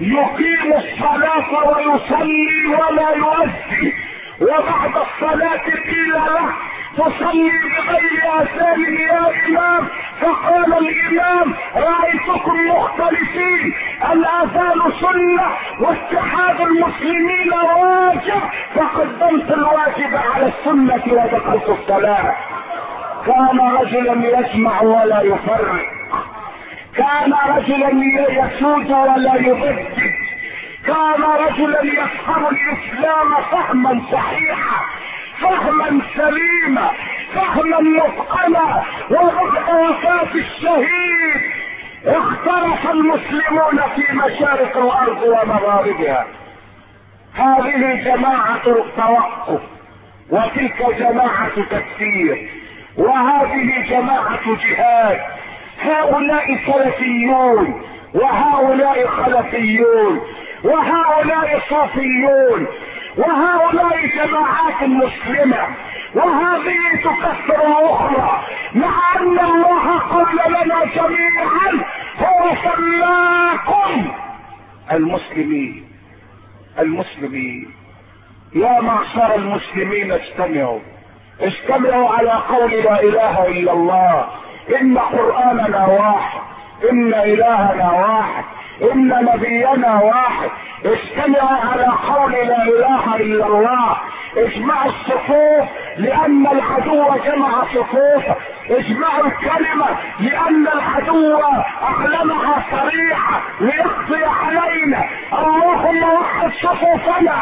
يقيم 0.00 0.72
الصلاة 0.72 1.68
ويصلي 1.68 2.66
ولا 2.66 3.10
يؤذن 3.16 3.92
وبعد 4.40 4.96
الصلاة 4.96 5.64
قيل 5.64 6.12
له 6.12 6.52
تصلي 6.96 7.50
بغير 7.50 8.42
اذان 8.42 8.94
يا 9.00 9.46
امام 9.48 9.88
فقال 10.20 10.78
الإمام 10.78 11.54
رأيتكم 11.76 12.56
مختلفين 12.68 13.74
الاذان 14.12 14.92
سنة 15.00 15.46
واتحاد 15.80 16.60
المسلمين 16.60 17.52
واجب 17.52 18.42
فقدمت 18.74 19.50
الواجب 19.50 20.16
على 20.34 20.46
السنة 20.46 21.02
ودخلت 21.06 21.68
الصلاة. 21.68 22.36
كان 23.26 23.60
رجلا 23.60 24.40
يسمع 24.40 24.82
ولا 24.82 25.22
يفرق. 25.22 25.82
كان 26.96 27.32
رجلا 27.56 27.90
يسود 28.30 28.90
ولا 28.90 29.34
يبدد 29.34 30.29
كان 30.90 31.22
رجلا 31.22 31.82
يفهم 31.82 32.46
الإسلام 32.46 33.34
فهما 33.50 34.02
صحيحا 34.12 34.84
فهما 35.40 36.00
سليما 36.14 36.90
فهما 37.34 37.80
متقنا 37.80 38.82
وبعد 39.10 39.74
وفاة 39.74 40.34
الشهيد. 40.34 41.42
اختلف 42.06 42.90
المسلمون 42.90 43.80
في 43.94 44.12
مشارق 44.12 44.76
الأرض 44.76 45.22
ومغاربها. 45.22 46.26
هذه 47.34 48.02
جماعة 48.04 48.66
التوقف 48.66 49.60
وتلك 50.30 50.86
جماعة 50.98 51.62
تكفير 51.70 52.50
وهذه 52.96 53.84
جماعة 53.88 54.56
جهاد. 54.64 55.20
هؤلاء 55.82 56.58
سلفيون 56.66 57.82
وهؤلاء 58.14 59.06
خلفيون. 59.06 60.20
وهؤلاء 60.64 61.60
صوفيون 61.68 62.66
وهؤلاء 63.16 64.06
جماعات 64.06 64.82
مسلمة 64.82 65.66
وهذه 66.14 66.96
تكفر 67.04 67.84
أخرى 67.84 68.42
مع 68.74 69.16
أن 69.20 69.38
الله 69.38 69.98
قال 69.98 70.36
لنا 70.48 70.84
جميعا 70.84 71.84
هو 72.18 72.56
سماكم. 72.64 74.12
المسلمين 74.92 75.88
المسلمين. 76.78 77.70
يا 78.54 78.80
معشر 78.80 79.34
المسلمين 79.34 80.12
اجتمعوا 80.12 80.80
اجتمعوا 81.40 82.08
على 82.08 82.30
قول 82.30 82.70
لا 82.70 83.02
إله 83.02 83.46
إلا 83.46 83.72
الله 83.72 84.26
إن 84.80 84.98
قرآننا 84.98 85.86
واحد 85.86 86.40
إن 86.90 87.14
إلهنا 87.14 87.92
واحد. 87.92 88.44
إن 88.82 89.28
نبينا 89.32 90.00
واحد 90.02 90.50
اجتمعوا 90.84 91.58
على 91.72 91.86
قول 92.08 92.32
لا 92.32 92.62
إله 92.64 93.16
إلا 93.16 93.46
الله. 93.46 93.96
اجمعوا 94.36 94.90
الصفوف 94.90 95.68
لأن 95.96 96.46
العدو 96.46 97.04
جمع 97.24 97.50
صفوف. 97.74 98.24
اجمعوا 98.70 99.26
الكلمة 99.26 99.86
لأن 100.20 100.66
العدو 100.74 101.40
اعلنها 101.82 102.64
صريحة. 102.70 103.40
ليقضي 103.60 104.24
علينا. 104.24 105.04
اللهم 105.32 106.02
وحد 106.02 106.50
صفوفنا 106.62 107.38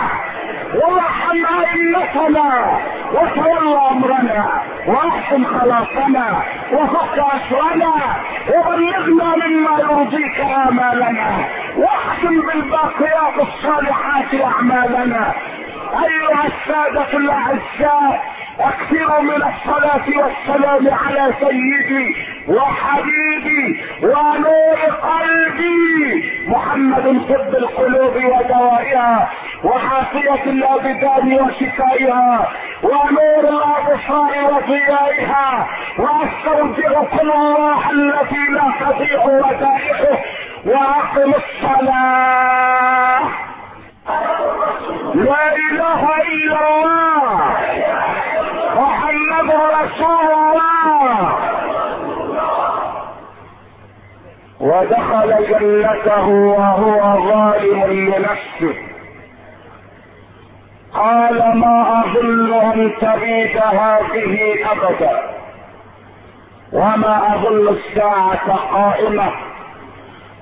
وارحم 0.74 1.44
ائمتنا 1.64 2.78
وتولى 3.12 3.78
أمرنا 3.90 4.48
واحسن 4.86 5.44
خلاصنا 5.44 6.42
وفك 6.72 7.18
أسرنا 7.18 7.92
وبلغنا 8.48 9.46
مما 9.46 9.78
يرضيك 9.78 10.40
آمالنا. 10.40 11.27
واختم 11.76 12.40
بالباقيات 12.46 13.34
الصالحات 13.48 14.34
اعمالنا 14.44 15.34
أيها 15.92 16.46
السادة 16.46 17.18
الأعزاء 17.18 18.24
اكثروا 18.60 19.20
من 19.20 19.42
الصلاة 19.42 20.06
والسلام 20.18 20.88
على 20.94 21.34
سيدي 21.40 22.16
وحبيبي 22.48 23.80
ونور 24.02 24.78
قلبي 25.02 26.32
محمد 26.48 27.04
طب 27.28 27.54
القلوب 27.56 28.14
ودوائها 28.16 29.28
وعافية 29.64 30.44
الابدان 30.50 31.32
وشفائها 31.40 32.48
ونور 32.82 33.44
الابصار 33.48 34.52
وضيائها 34.52 35.68
واستودعكم 35.98 37.18
الله 37.30 37.90
الذي 37.90 38.44
لا 38.50 38.72
تضيع 38.80 39.24
ودائعه 39.24 40.18
وأقم 40.64 41.32
الصلاة. 41.34 43.20
لا 45.14 45.56
إله 45.56 46.00
إلا 46.32 46.58
الله. 46.68 47.36
محمد 48.76 49.50
رسول 49.50 50.30
الله. 50.34 51.38
ودخل 54.60 55.30
جنته 55.48 56.28
وهو 56.28 57.00
ظالم 57.28 58.14
لنفسه. 58.14 58.74
قال 60.94 61.58
ما 61.58 62.04
أظن 62.04 62.52
أن 62.52 62.92
تبيد 63.00 63.56
هذه 63.56 64.56
أبدا. 64.72 65.30
وما 66.72 67.34
أظن 67.34 67.68
الساعة 67.68 68.56
قائمة. 68.72 69.47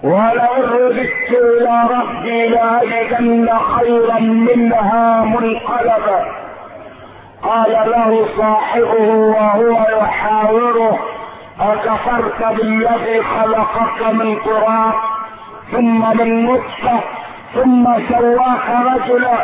ولئن 0.02 0.62
رددت 0.62 1.30
إلى 1.30 1.88
ربي 1.90 2.48
لاجدن 2.48 3.48
خيرا 3.58 4.18
منها 4.20 5.22
منقلبا. 5.24 6.24
قال 7.42 7.70
له 7.70 8.26
صاحبه 8.36 9.08
وهو 9.10 9.86
يحاوره 10.00 10.98
أكفرت 11.60 12.56
بالذي 12.56 13.22
خلقك 13.22 14.12
من 14.12 14.36
تراب 14.44 14.94
ثم 15.72 16.18
من 16.18 16.44
نطفة؟ 16.44 17.00
ثم 17.54 17.84
سواك 18.08 18.68
رجلا 18.70 19.38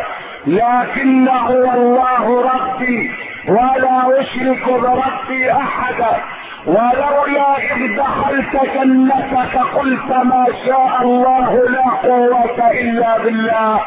لكن 0.46 1.28
هو 1.28 1.72
الله 1.72 2.50
ربي 2.52 3.10
ولا 3.48 4.20
أشرك 4.20 4.64
بربي 4.68 5.52
أحدا. 5.52 6.22
ولولا 6.66 7.58
إذ 7.58 7.96
دخلت 7.96 8.74
جنتك 8.74 9.58
قلت 9.74 10.10
ما 10.24 10.46
شاء 10.66 11.02
الله 11.02 11.68
لا 11.68 11.90
قوة 12.08 12.70
إلا 12.70 13.18
بالله. 13.18 13.80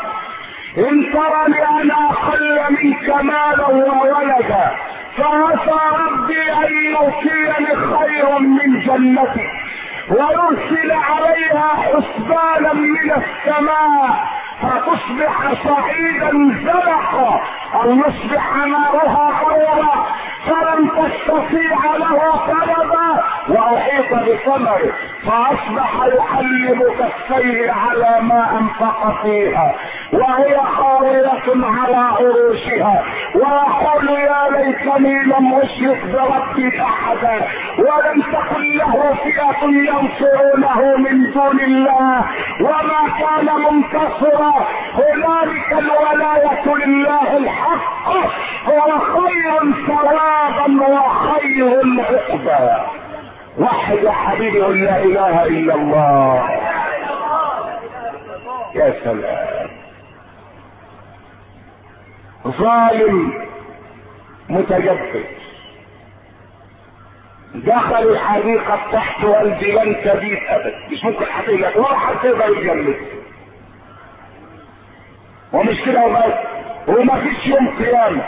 إن 0.77 1.11
ترني 1.13 1.61
أنا 1.81 2.09
أقل 2.09 2.59
منك 2.69 3.09
مالا 3.23 3.67
وولدا 3.67 4.71
فعسى 5.17 5.79
ربي 6.05 6.41
أن 6.51 6.73
يؤتيني 6.93 7.75
خيرا 7.97 8.39
من 8.39 8.79
جنتك. 8.79 9.64
ويرسل 10.09 10.91
عليها 10.91 11.67
حسبانا 11.75 12.73
من 12.73 13.11
السماء. 13.11 14.44
فتصبح 14.61 15.53
صعيدا 15.63 16.31
زلقا 16.63 17.41
أو 17.73 17.91
يصبح 17.91 18.55
نارها 18.55 19.31
حورا 19.33 20.05
فلن 20.45 20.89
تستطيع 20.89 21.95
له 21.97 22.31
طلبا. 22.47 23.23
وأحيط 23.49 24.13
بثمره 24.13 24.93
فأصبح 25.25 25.91
يحلم 26.17 26.81
كفيه 26.99 27.71
على 27.71 28.21
ما 28.21 28.59
أنفق 28.59 29.21
فيها. 29.23 29.75
وهي 30.13 30.57
خاوية 30.57 31.65
على 31.65 31.97
عروشها. 31.97 33.03
ويقول 33.35 34.09
يا 34.09 34.49
ليتني 34.51 35.23
لم 35.23 35.55
أشرك 35.63 36.05
بربي 36.05 36.81
أحدا 36.81 37.47
ولم 37.77 38.21
تكن 38.21 38.63
له 38.77 39.13
فئة 39.23 39.65
ينصرونه 39.65 40.97
من 40.97 41.31
دون 41.31 41.59
الله. 41.59 42.25
وما 42.61 43.01
كان 43.19 43.47
منتصرا 43.71 44.44
هنالك 44.93 45.73
الولاية 45.73 46.75
لله 46.85 47.37
الحق 47.37 48.07
هو 48.65 48.99
خير 48.99 49.73
ثوابا 49.87 50.67
وخير 50.87 51.83
عقبا. 51.99 52.85
وحد 53.59 53.95
يا 54.03 54.11
حبيبي 54.11 54.59
لا 54.59 55.03
إله 55.03 55.45
إلا 55.45 55.75
الله. 55.75 56.49
يا 58.75 58.93
سلام. 59.03 59.69
ظالم 62.47 63.45
متجبر 64.49 65.23
دخل 67.55 68.09
الحديقة 68.09 68.79
تحت 68.91 69.23
والدي 69.23 69.71
لن 69.71 69.95
تبيت 70.03 70.39
ابدا 70.49 70.75
مش 70.91 71.03
ممكن 71.03 71.25
حقيقة 71.25 71.79
ولا 71.79 71.97
حد 71.97 72.25
يقدر 72.25 72.57
يجلس. 72.57 72.97
ومش 75.55 75.81
كده 75.85 76.05
وبس 76.05 76.33
وما 76.87 77.15
فيش 77.15 77.47
يوم 77.47 77.67
قيامة. 77.79 78.23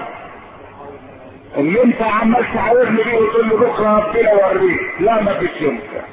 اللي 1.57 1.83
انت 1.83 2.01
عمال 2.01 2.45
تعاورني 2.53 3.03
بيه 3.03 3.17
وتقول 3.17 3.47
لي 3.47 3.55
بكرة 3.55 3.97
ربنا 3.97 4.31
اوريك 4.31 4.79
لا 4.99 5.21
ما 5.21 5.33
فيش 5.33 5.61
يوم 5.61 5.79
قيامة. 5.79 6.07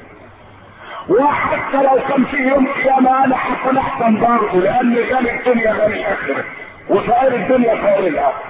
وحتى 1.09 1.77
لو 1.77 1.99
كان 2.09 2.25
في 2.25 2.37
يوم 2.37 2.67
قيامة 2.67 3.25
أنا 3.25 3.35
هكون 3.35 3.77
احسن 3.77 4.19
برضه 4.19 4.59
لأن 4.59 4.95
غني 4.95 5.35
الدنيا 5.35 5.71
غني 5.71 5.95
الآخرة. 5.95 6.43
وفقير 6.89 7.35
الدنيا 7.35 7.75
فقير 7.75 8.07
الآخرة. 8.07 8.43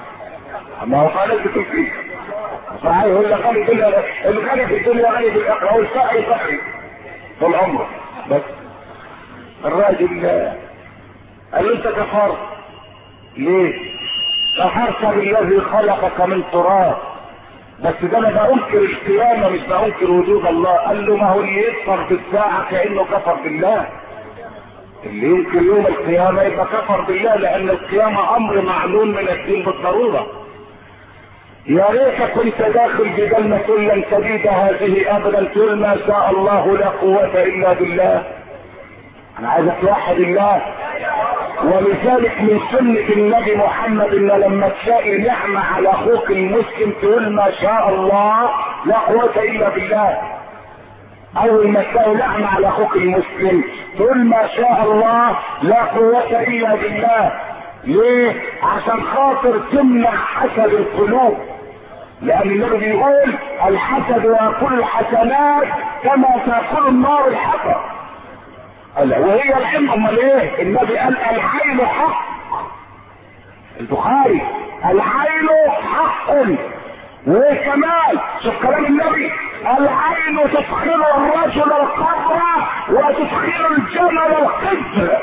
ما 0.85 0.97
هو 0.97 1.25
لك 1.25 1.51
فيه 1.71 1.91
صحيح 2.83 3.03
لك 3.03 3.45
غني 3.45 3.61
الدنيا 3.61 4.03
الغني 4.25 4.67
في 4.67 4.77
الدنيا 4.77 5.11
غني 5.11 5.31
في 5.31 5.37
الآخرة. 5.37 5.75
والفقر 5.75 6.21
فقري 6.21 6.59
طول 7.39 7.55
عمره. 7.55 7.89
بس 8.31 8.41
الراجل 9.65 10.23
قال 11.55 11.71
انت 11.73 11.87
كفرت 11.87 12.37
ليه 13.37 13.73
كفرت 14.59 15.05
بالذي 15.15 15.61
خلقك 15.61 16.21
من 16.21 16.43
تراب. 16.51 16.97
بس 17.83 17.93
ده 18.11 18.17
أنا 18.17 18.29
بنكر 18.47 18.77
القيامة 18.77 19.49
مش 19.49 19.59
بنكر 19.59 20.11
وجود 20.11 20.45
الله. 20.45 20.71
قال 20.73 21.05
له 21.05 21.15
ما 21.15 21.29
هو 21.29 21.39
اللي 21.39 21.67
يكفر 21.67 22.03
بالساعة 22.09 22.71
كأنه 22.71 23.03
كفر 23.03 23.35
بالله. 23.43 23.85
اللي 25.05 25.27
ينكر 25.27 25.61
يوم 25.61 25.85
القيامة 25.87 26.41
يبقى 26.43 26.65
كفر 26.65 27.01
بالله 27.01 27.35
لأن 27.35 27.69
القيامة 27.69 28.35
أمر 28.37 28.61
معلوم 28.61 29.07
من 29.07 29.29
الدين 29.29 29.63
بالضرورة. 29.65 30.27
يا 31.67 31.85
ريت 31.89 32.31
كنت 32.31 32.61
داخل 32.61 33.09
بجنة 33.09 33.77
لن 33.77 34.03
تزيد 34.11 34.47
هذه 34.47 35.17
أبدا 35.17 35.43
تقول 35.43 35.75
ما 35.77 35.97
شاء 36.07 36.29
الله 36.31 36.77
لا 36.77 36.87
قوة 36.89 37.43
إلا 37.43 37.73
بالله. 37.73 38.23
أنا 39.39 39.49
عايز 39.49 39.65
توحد 39.81 40.15
الله. 40.15 40.61
ولذلك 41.63 42.41
من 42.41 42.59
سنة 42.71 43.09
النبي 43.15 43.55
محمد 43.55 44.13
إن 44.13 44.27
لما 44.27 44.71
تلاقي 44.85 45.17
نعمة 45.17 45.59
على 45.75 45.89
أخوك 45.89 46.31
المسلم 46.31 46.93
تقول 47.01 47.29
ما 47.33 47.51
شاء 47.61 47.89
الله 47.89 48.49
لا 48.85 48.97
قوة 48.97 49.35
إلا 49.37 49.69
بالله. 49.69 50.17
أول 51.37 51.67
ما 51.67 51.83
تلاقي 51.93 52.13
نعمة 52.13 52.47
على 52.47 52.67
أخوك 52.67 52.95
المسلم 52.95 53.63
تقول 53.97 54.25
ما 54.25 54.47
شاء 54.47 54.83
الله 54.83 55.37
لا 55.61 55.83
قوة 55.83 56.41
إلا 56.41 56.75
بالله. 56.75 57.31
ليه؟ 57.83 58.33
عشان 58.63 59.03
خاطر 59.03 59.59
تمنع 59.71 60.11
حسد 60.11 60.73
القلوب. 60.73 61.37
لأن 62.21 62.49
النبي 62.49 62.77
بيقول 62.77 63.33
الحسد 63.67 64.25
ياكل 64.25 64.79
الحسنات 64.79 65.67
كما 66.03 66.27
تاكل 66.45 66.87
النار 66.87 67.27
الحطب. 67.27 67.94
قال 68.97 69.19
وهي 69.19 69.57
العلم 69.57 69.91
أمال 69.91 70.19
إيه؟ 70.19 70.61
النبي 70.61 70.97
قال 70.97 71.17
العين 71.17 71.85
حق. 71.87 72.25
البخاري 73.79 74.41
العين 74.85 75.49
حق. 75.95 76.29
وايه 77.27 77.65
كمان 77.65 78.19
شوف 78.43 78.65
كلام 78.65 78.85
النبي. 78.85 79.31
العين 79.61 80.51
تدخل 80.51 80.89
الرجل 80.93 81.71
القبر 81.73 82.41
وتدخل 82.89 83.65
الجمل 83.77 84.17
القبر. 84.17 85.17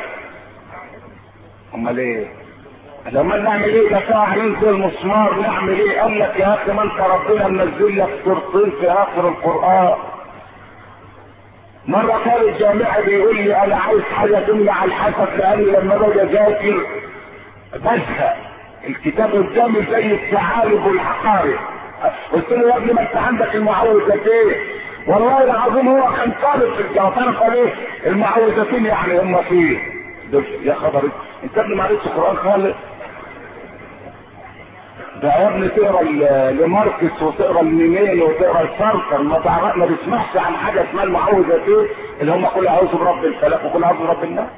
أمال 1.74 1.98
إيه؟ 1.98 2.26
لما 3.10 3.36
نعمل 3.36 3.64
إيه؟ 3.64 3.90
ده 3.90 4.00
ساعة 4.08 4.34
ننزل 4.34 4.78
مسمار 4.78 5.34
نعمل 5.40 5.80
إيه؟ 5.80 6.00
قال 6.00 6.18
لك 6.18 6.36
يا 6.40 6.54
أخي 6.54 6.72
ما 6.72 6.82
أنت 6.82 7.00
ربنا 7.00 7.48
منزل 7.48 7.98
لك 7.98 8.08
سورتين 8.24 8.72
في 8.80 8.90
آخر 8.90 9.28
القرآن. 9.28 9.94
مرة 11.86 12.20
كان 12.24 12.48
الجامعي 12.48 13.02
بيقول 13.02 13.36
لي 13.36 13.64
أنا 13.64 13.76
عايز 13.76 14.02
حاجة 14.02 14.38
تمنع 14.46 14.84
الحسد 14.84 15.28
لأني 15.38 15.64
لما 15.64 15.96
باجي 15.96 16.22
أذاكر 16.22 16.86
بزهق. 17.74 18.36
الكتاب 18.88 19.30
قدامي 19.32 19.82
زي 19.90 20.12
الثعالب 20.14 20.86
والعقارب 20.86 21.58
قلت 22.32 22.50
له 22.52 22.68
يا 22.68 22.76
ابني 22.76 22.92
ما 22.92 23.00
انت 23.02 23.16
عندك 23.16 23.54
المعوذتين 23.54 24.52
والله 25.06 25.44
العظيم 25.44 25.88
هو 25.88 26.12
كان 26.12 26.32
طالب 26.42 26.74
في 26.74 26.80
الجامعة. 26.80 27.32
قال 27.38 27.52
إيه؟ 27.52 27.74
المعوذتين 28.06 28.86
يعني 28.86 29.20
هم 29.20 29.42
فيه. 29.42 29.78
يا 30.62 30.74
خبر 30.74 31.02
أنت 31.44 31.58
ابني 31.58 31.74
ما 31.74 31.84
قريتش 31.84 32.08
قران 32.08 32.36
خالص 32.36 32.74
ابني 35.28 35.68
تقرأ 35.68 36.02
لماركس 36.50 37.22
وتقرأ 37.22 37.60
الميمين 37.60 38.22
وتقرأ 38.22 38.62
السارتر 38.62 39.22
ما 39.22 39.38
تعرف 39.38 39.76
ما 39.76 39.86
بتسمعش 39.86 40.36
عن 40.36 40.56
حاجة 40.56 40.84
اسمها 40.90 41.04
المعوذتين 41.04 41.86
اللي 42.20 42.32
هم 42.32 42.46
كل 42.46 42.66
أعوذ 42.66 42.96
برب 42.96 43.24
الفلق 43.24 43.64
وكل 43.66 43.84
أعوذ 43.84 43.98
برب 43.98 44.24
الناس. 44.24 44.48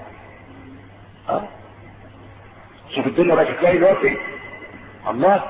آه 1.28 1.42
شوف 2.96 3.06
الدنيا 3.06 3.34
بقت 3.34 3.48
تلاقي 3.60 3.76
دلوقتي. 3.78 4.16
الله. 5.10 5.42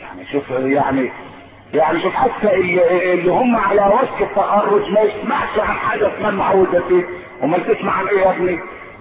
يعني 0.00 0.26
شوف 0.32 0.50
يعني 0.50 1.10
يعني 1.74 2.00
شوف 2.00 2.14
حتى 2.14 2.54
اللي, 2.54 3.12
اللي 3.14 3.30
هم 3.30 3.56
على 3.56 3.80
وشك 3.94 4.22
التخرج 4.22 4.90
ما 4.90 5.00
يسمعش 5.00 5.58
عن 5.58 5.76
حاجة 5.76 6.16
اسمها 6.16 6.30
المعوذتين 6.30 7.04
امال 7.42 7.66
تسمع 7.76 7.92
عن 7.92 8.06
إيه 8.08 8.18
يا 8.20 8.30
ابني؟ 8.30 8.58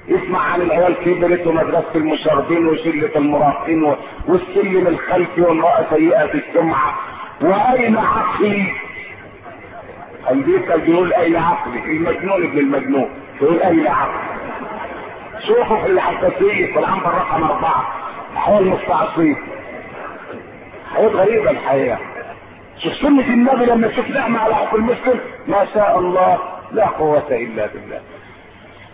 يسمع 0.08 0.40
عن 0.40 0.62
العيال 0.62 0.94
كبرت 1.06 1.48
ومدرسة 1.48 1.96
المشاغبين 1.96 2.68
وشلة 2.68 3.12
المراهقين 3.16 3.96
والسلم 4.28 4.88
الخلفي 4.88 5.42
والمرأة 5.42 5.86
سيئة 5.90 6.34
السمعه 6.34 6.96
وأين 7.42 7.98
عقلي؟ 7.98 8.66
البيت 10.30 10.72
بيقول 10.72 11.14
أين 11.14 11.36
عقلي؟ 11.36 11.80
المجنون 11.80 12.44
ابن 12.44 12.60
المجنون 12.60 13.10
يقول 13.42 13.60
أين 13.60 13.88
عقلي؟ 13.88 14.28
شوفوا 15.48 15.78
في 15.78 15.92
الحساسية 15.92 16.74
في 16.74 16.80
العنبر 16.80 17.10
رقم 17.14 17.44
أربعة 17.44 17.88
الحياة 18.34 18.60
المستعصيه 18.60 19.36
حياة 20.96 21.08
غريبة 21.08 21.52
الحياة 21.52 21.98
شوف 22.78 22.94
سنة 22.94 23.28
النبي 23.34 23.66
لما 23.66 23.92
نعمة 24.10 24.40
على 24.40 24.56
حق 24.56 24.76
المسلم 24.76 25.20
ما 25.48 25.66
شاء 25.74 26.00
الله 26.00 26.38
لا 26.72 26.86
قوة 26.86 27.28
إلا 27.32 27.68
بالله 27.68 28.02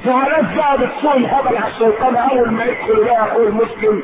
فعلاش 0.06 0.56
بقى 0.56 0.78
بتسوق 0.78 1.16
الهبل 1.16 1.58
على 1.58 1.68
الشيطان 1.68 2.16
أول 2.16 2.50
ما 2.52 2.64
يدخل 2.66 3.04
بقى 3.04 3.24
أخوه 3.24 3.48
المسلم 3.48 4.04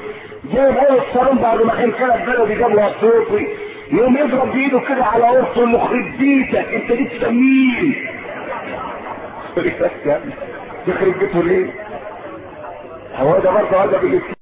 جايب 0.53 0.77
أول 0.77 0.97
الصالون 0.99 1.37
بعد 1.37 1.61
ما 1.61 1.75
كان 1.75 1.91
كلب 1.91 2.25
بلدي 2.25 2.55
جاب 2.55 2.71
له 2.75 2.91
صوتي 3.01 3.47
يقوم 3.91 4.17
يضرب 4.17 4.51
بإيده 4.53 4.79
كده 4.79 5.05
على 5.05 5.29
اللي 5.57 5.77
يخرب 5.77 6.17
بيتك 6.19 6.73
أنت 6.73 6.91
لسه 6.91 7.29
مين؟ 7.31 7.95
تخرب 10.87 11.19
بيته 11.19 11.43
ليه؟ 11.43 11.69
هو 13.15 13.39
ده 13.39 13.51
برضه 13.51 13.83
هذا 13.83 13.97
بالإسلام 13.97 14.38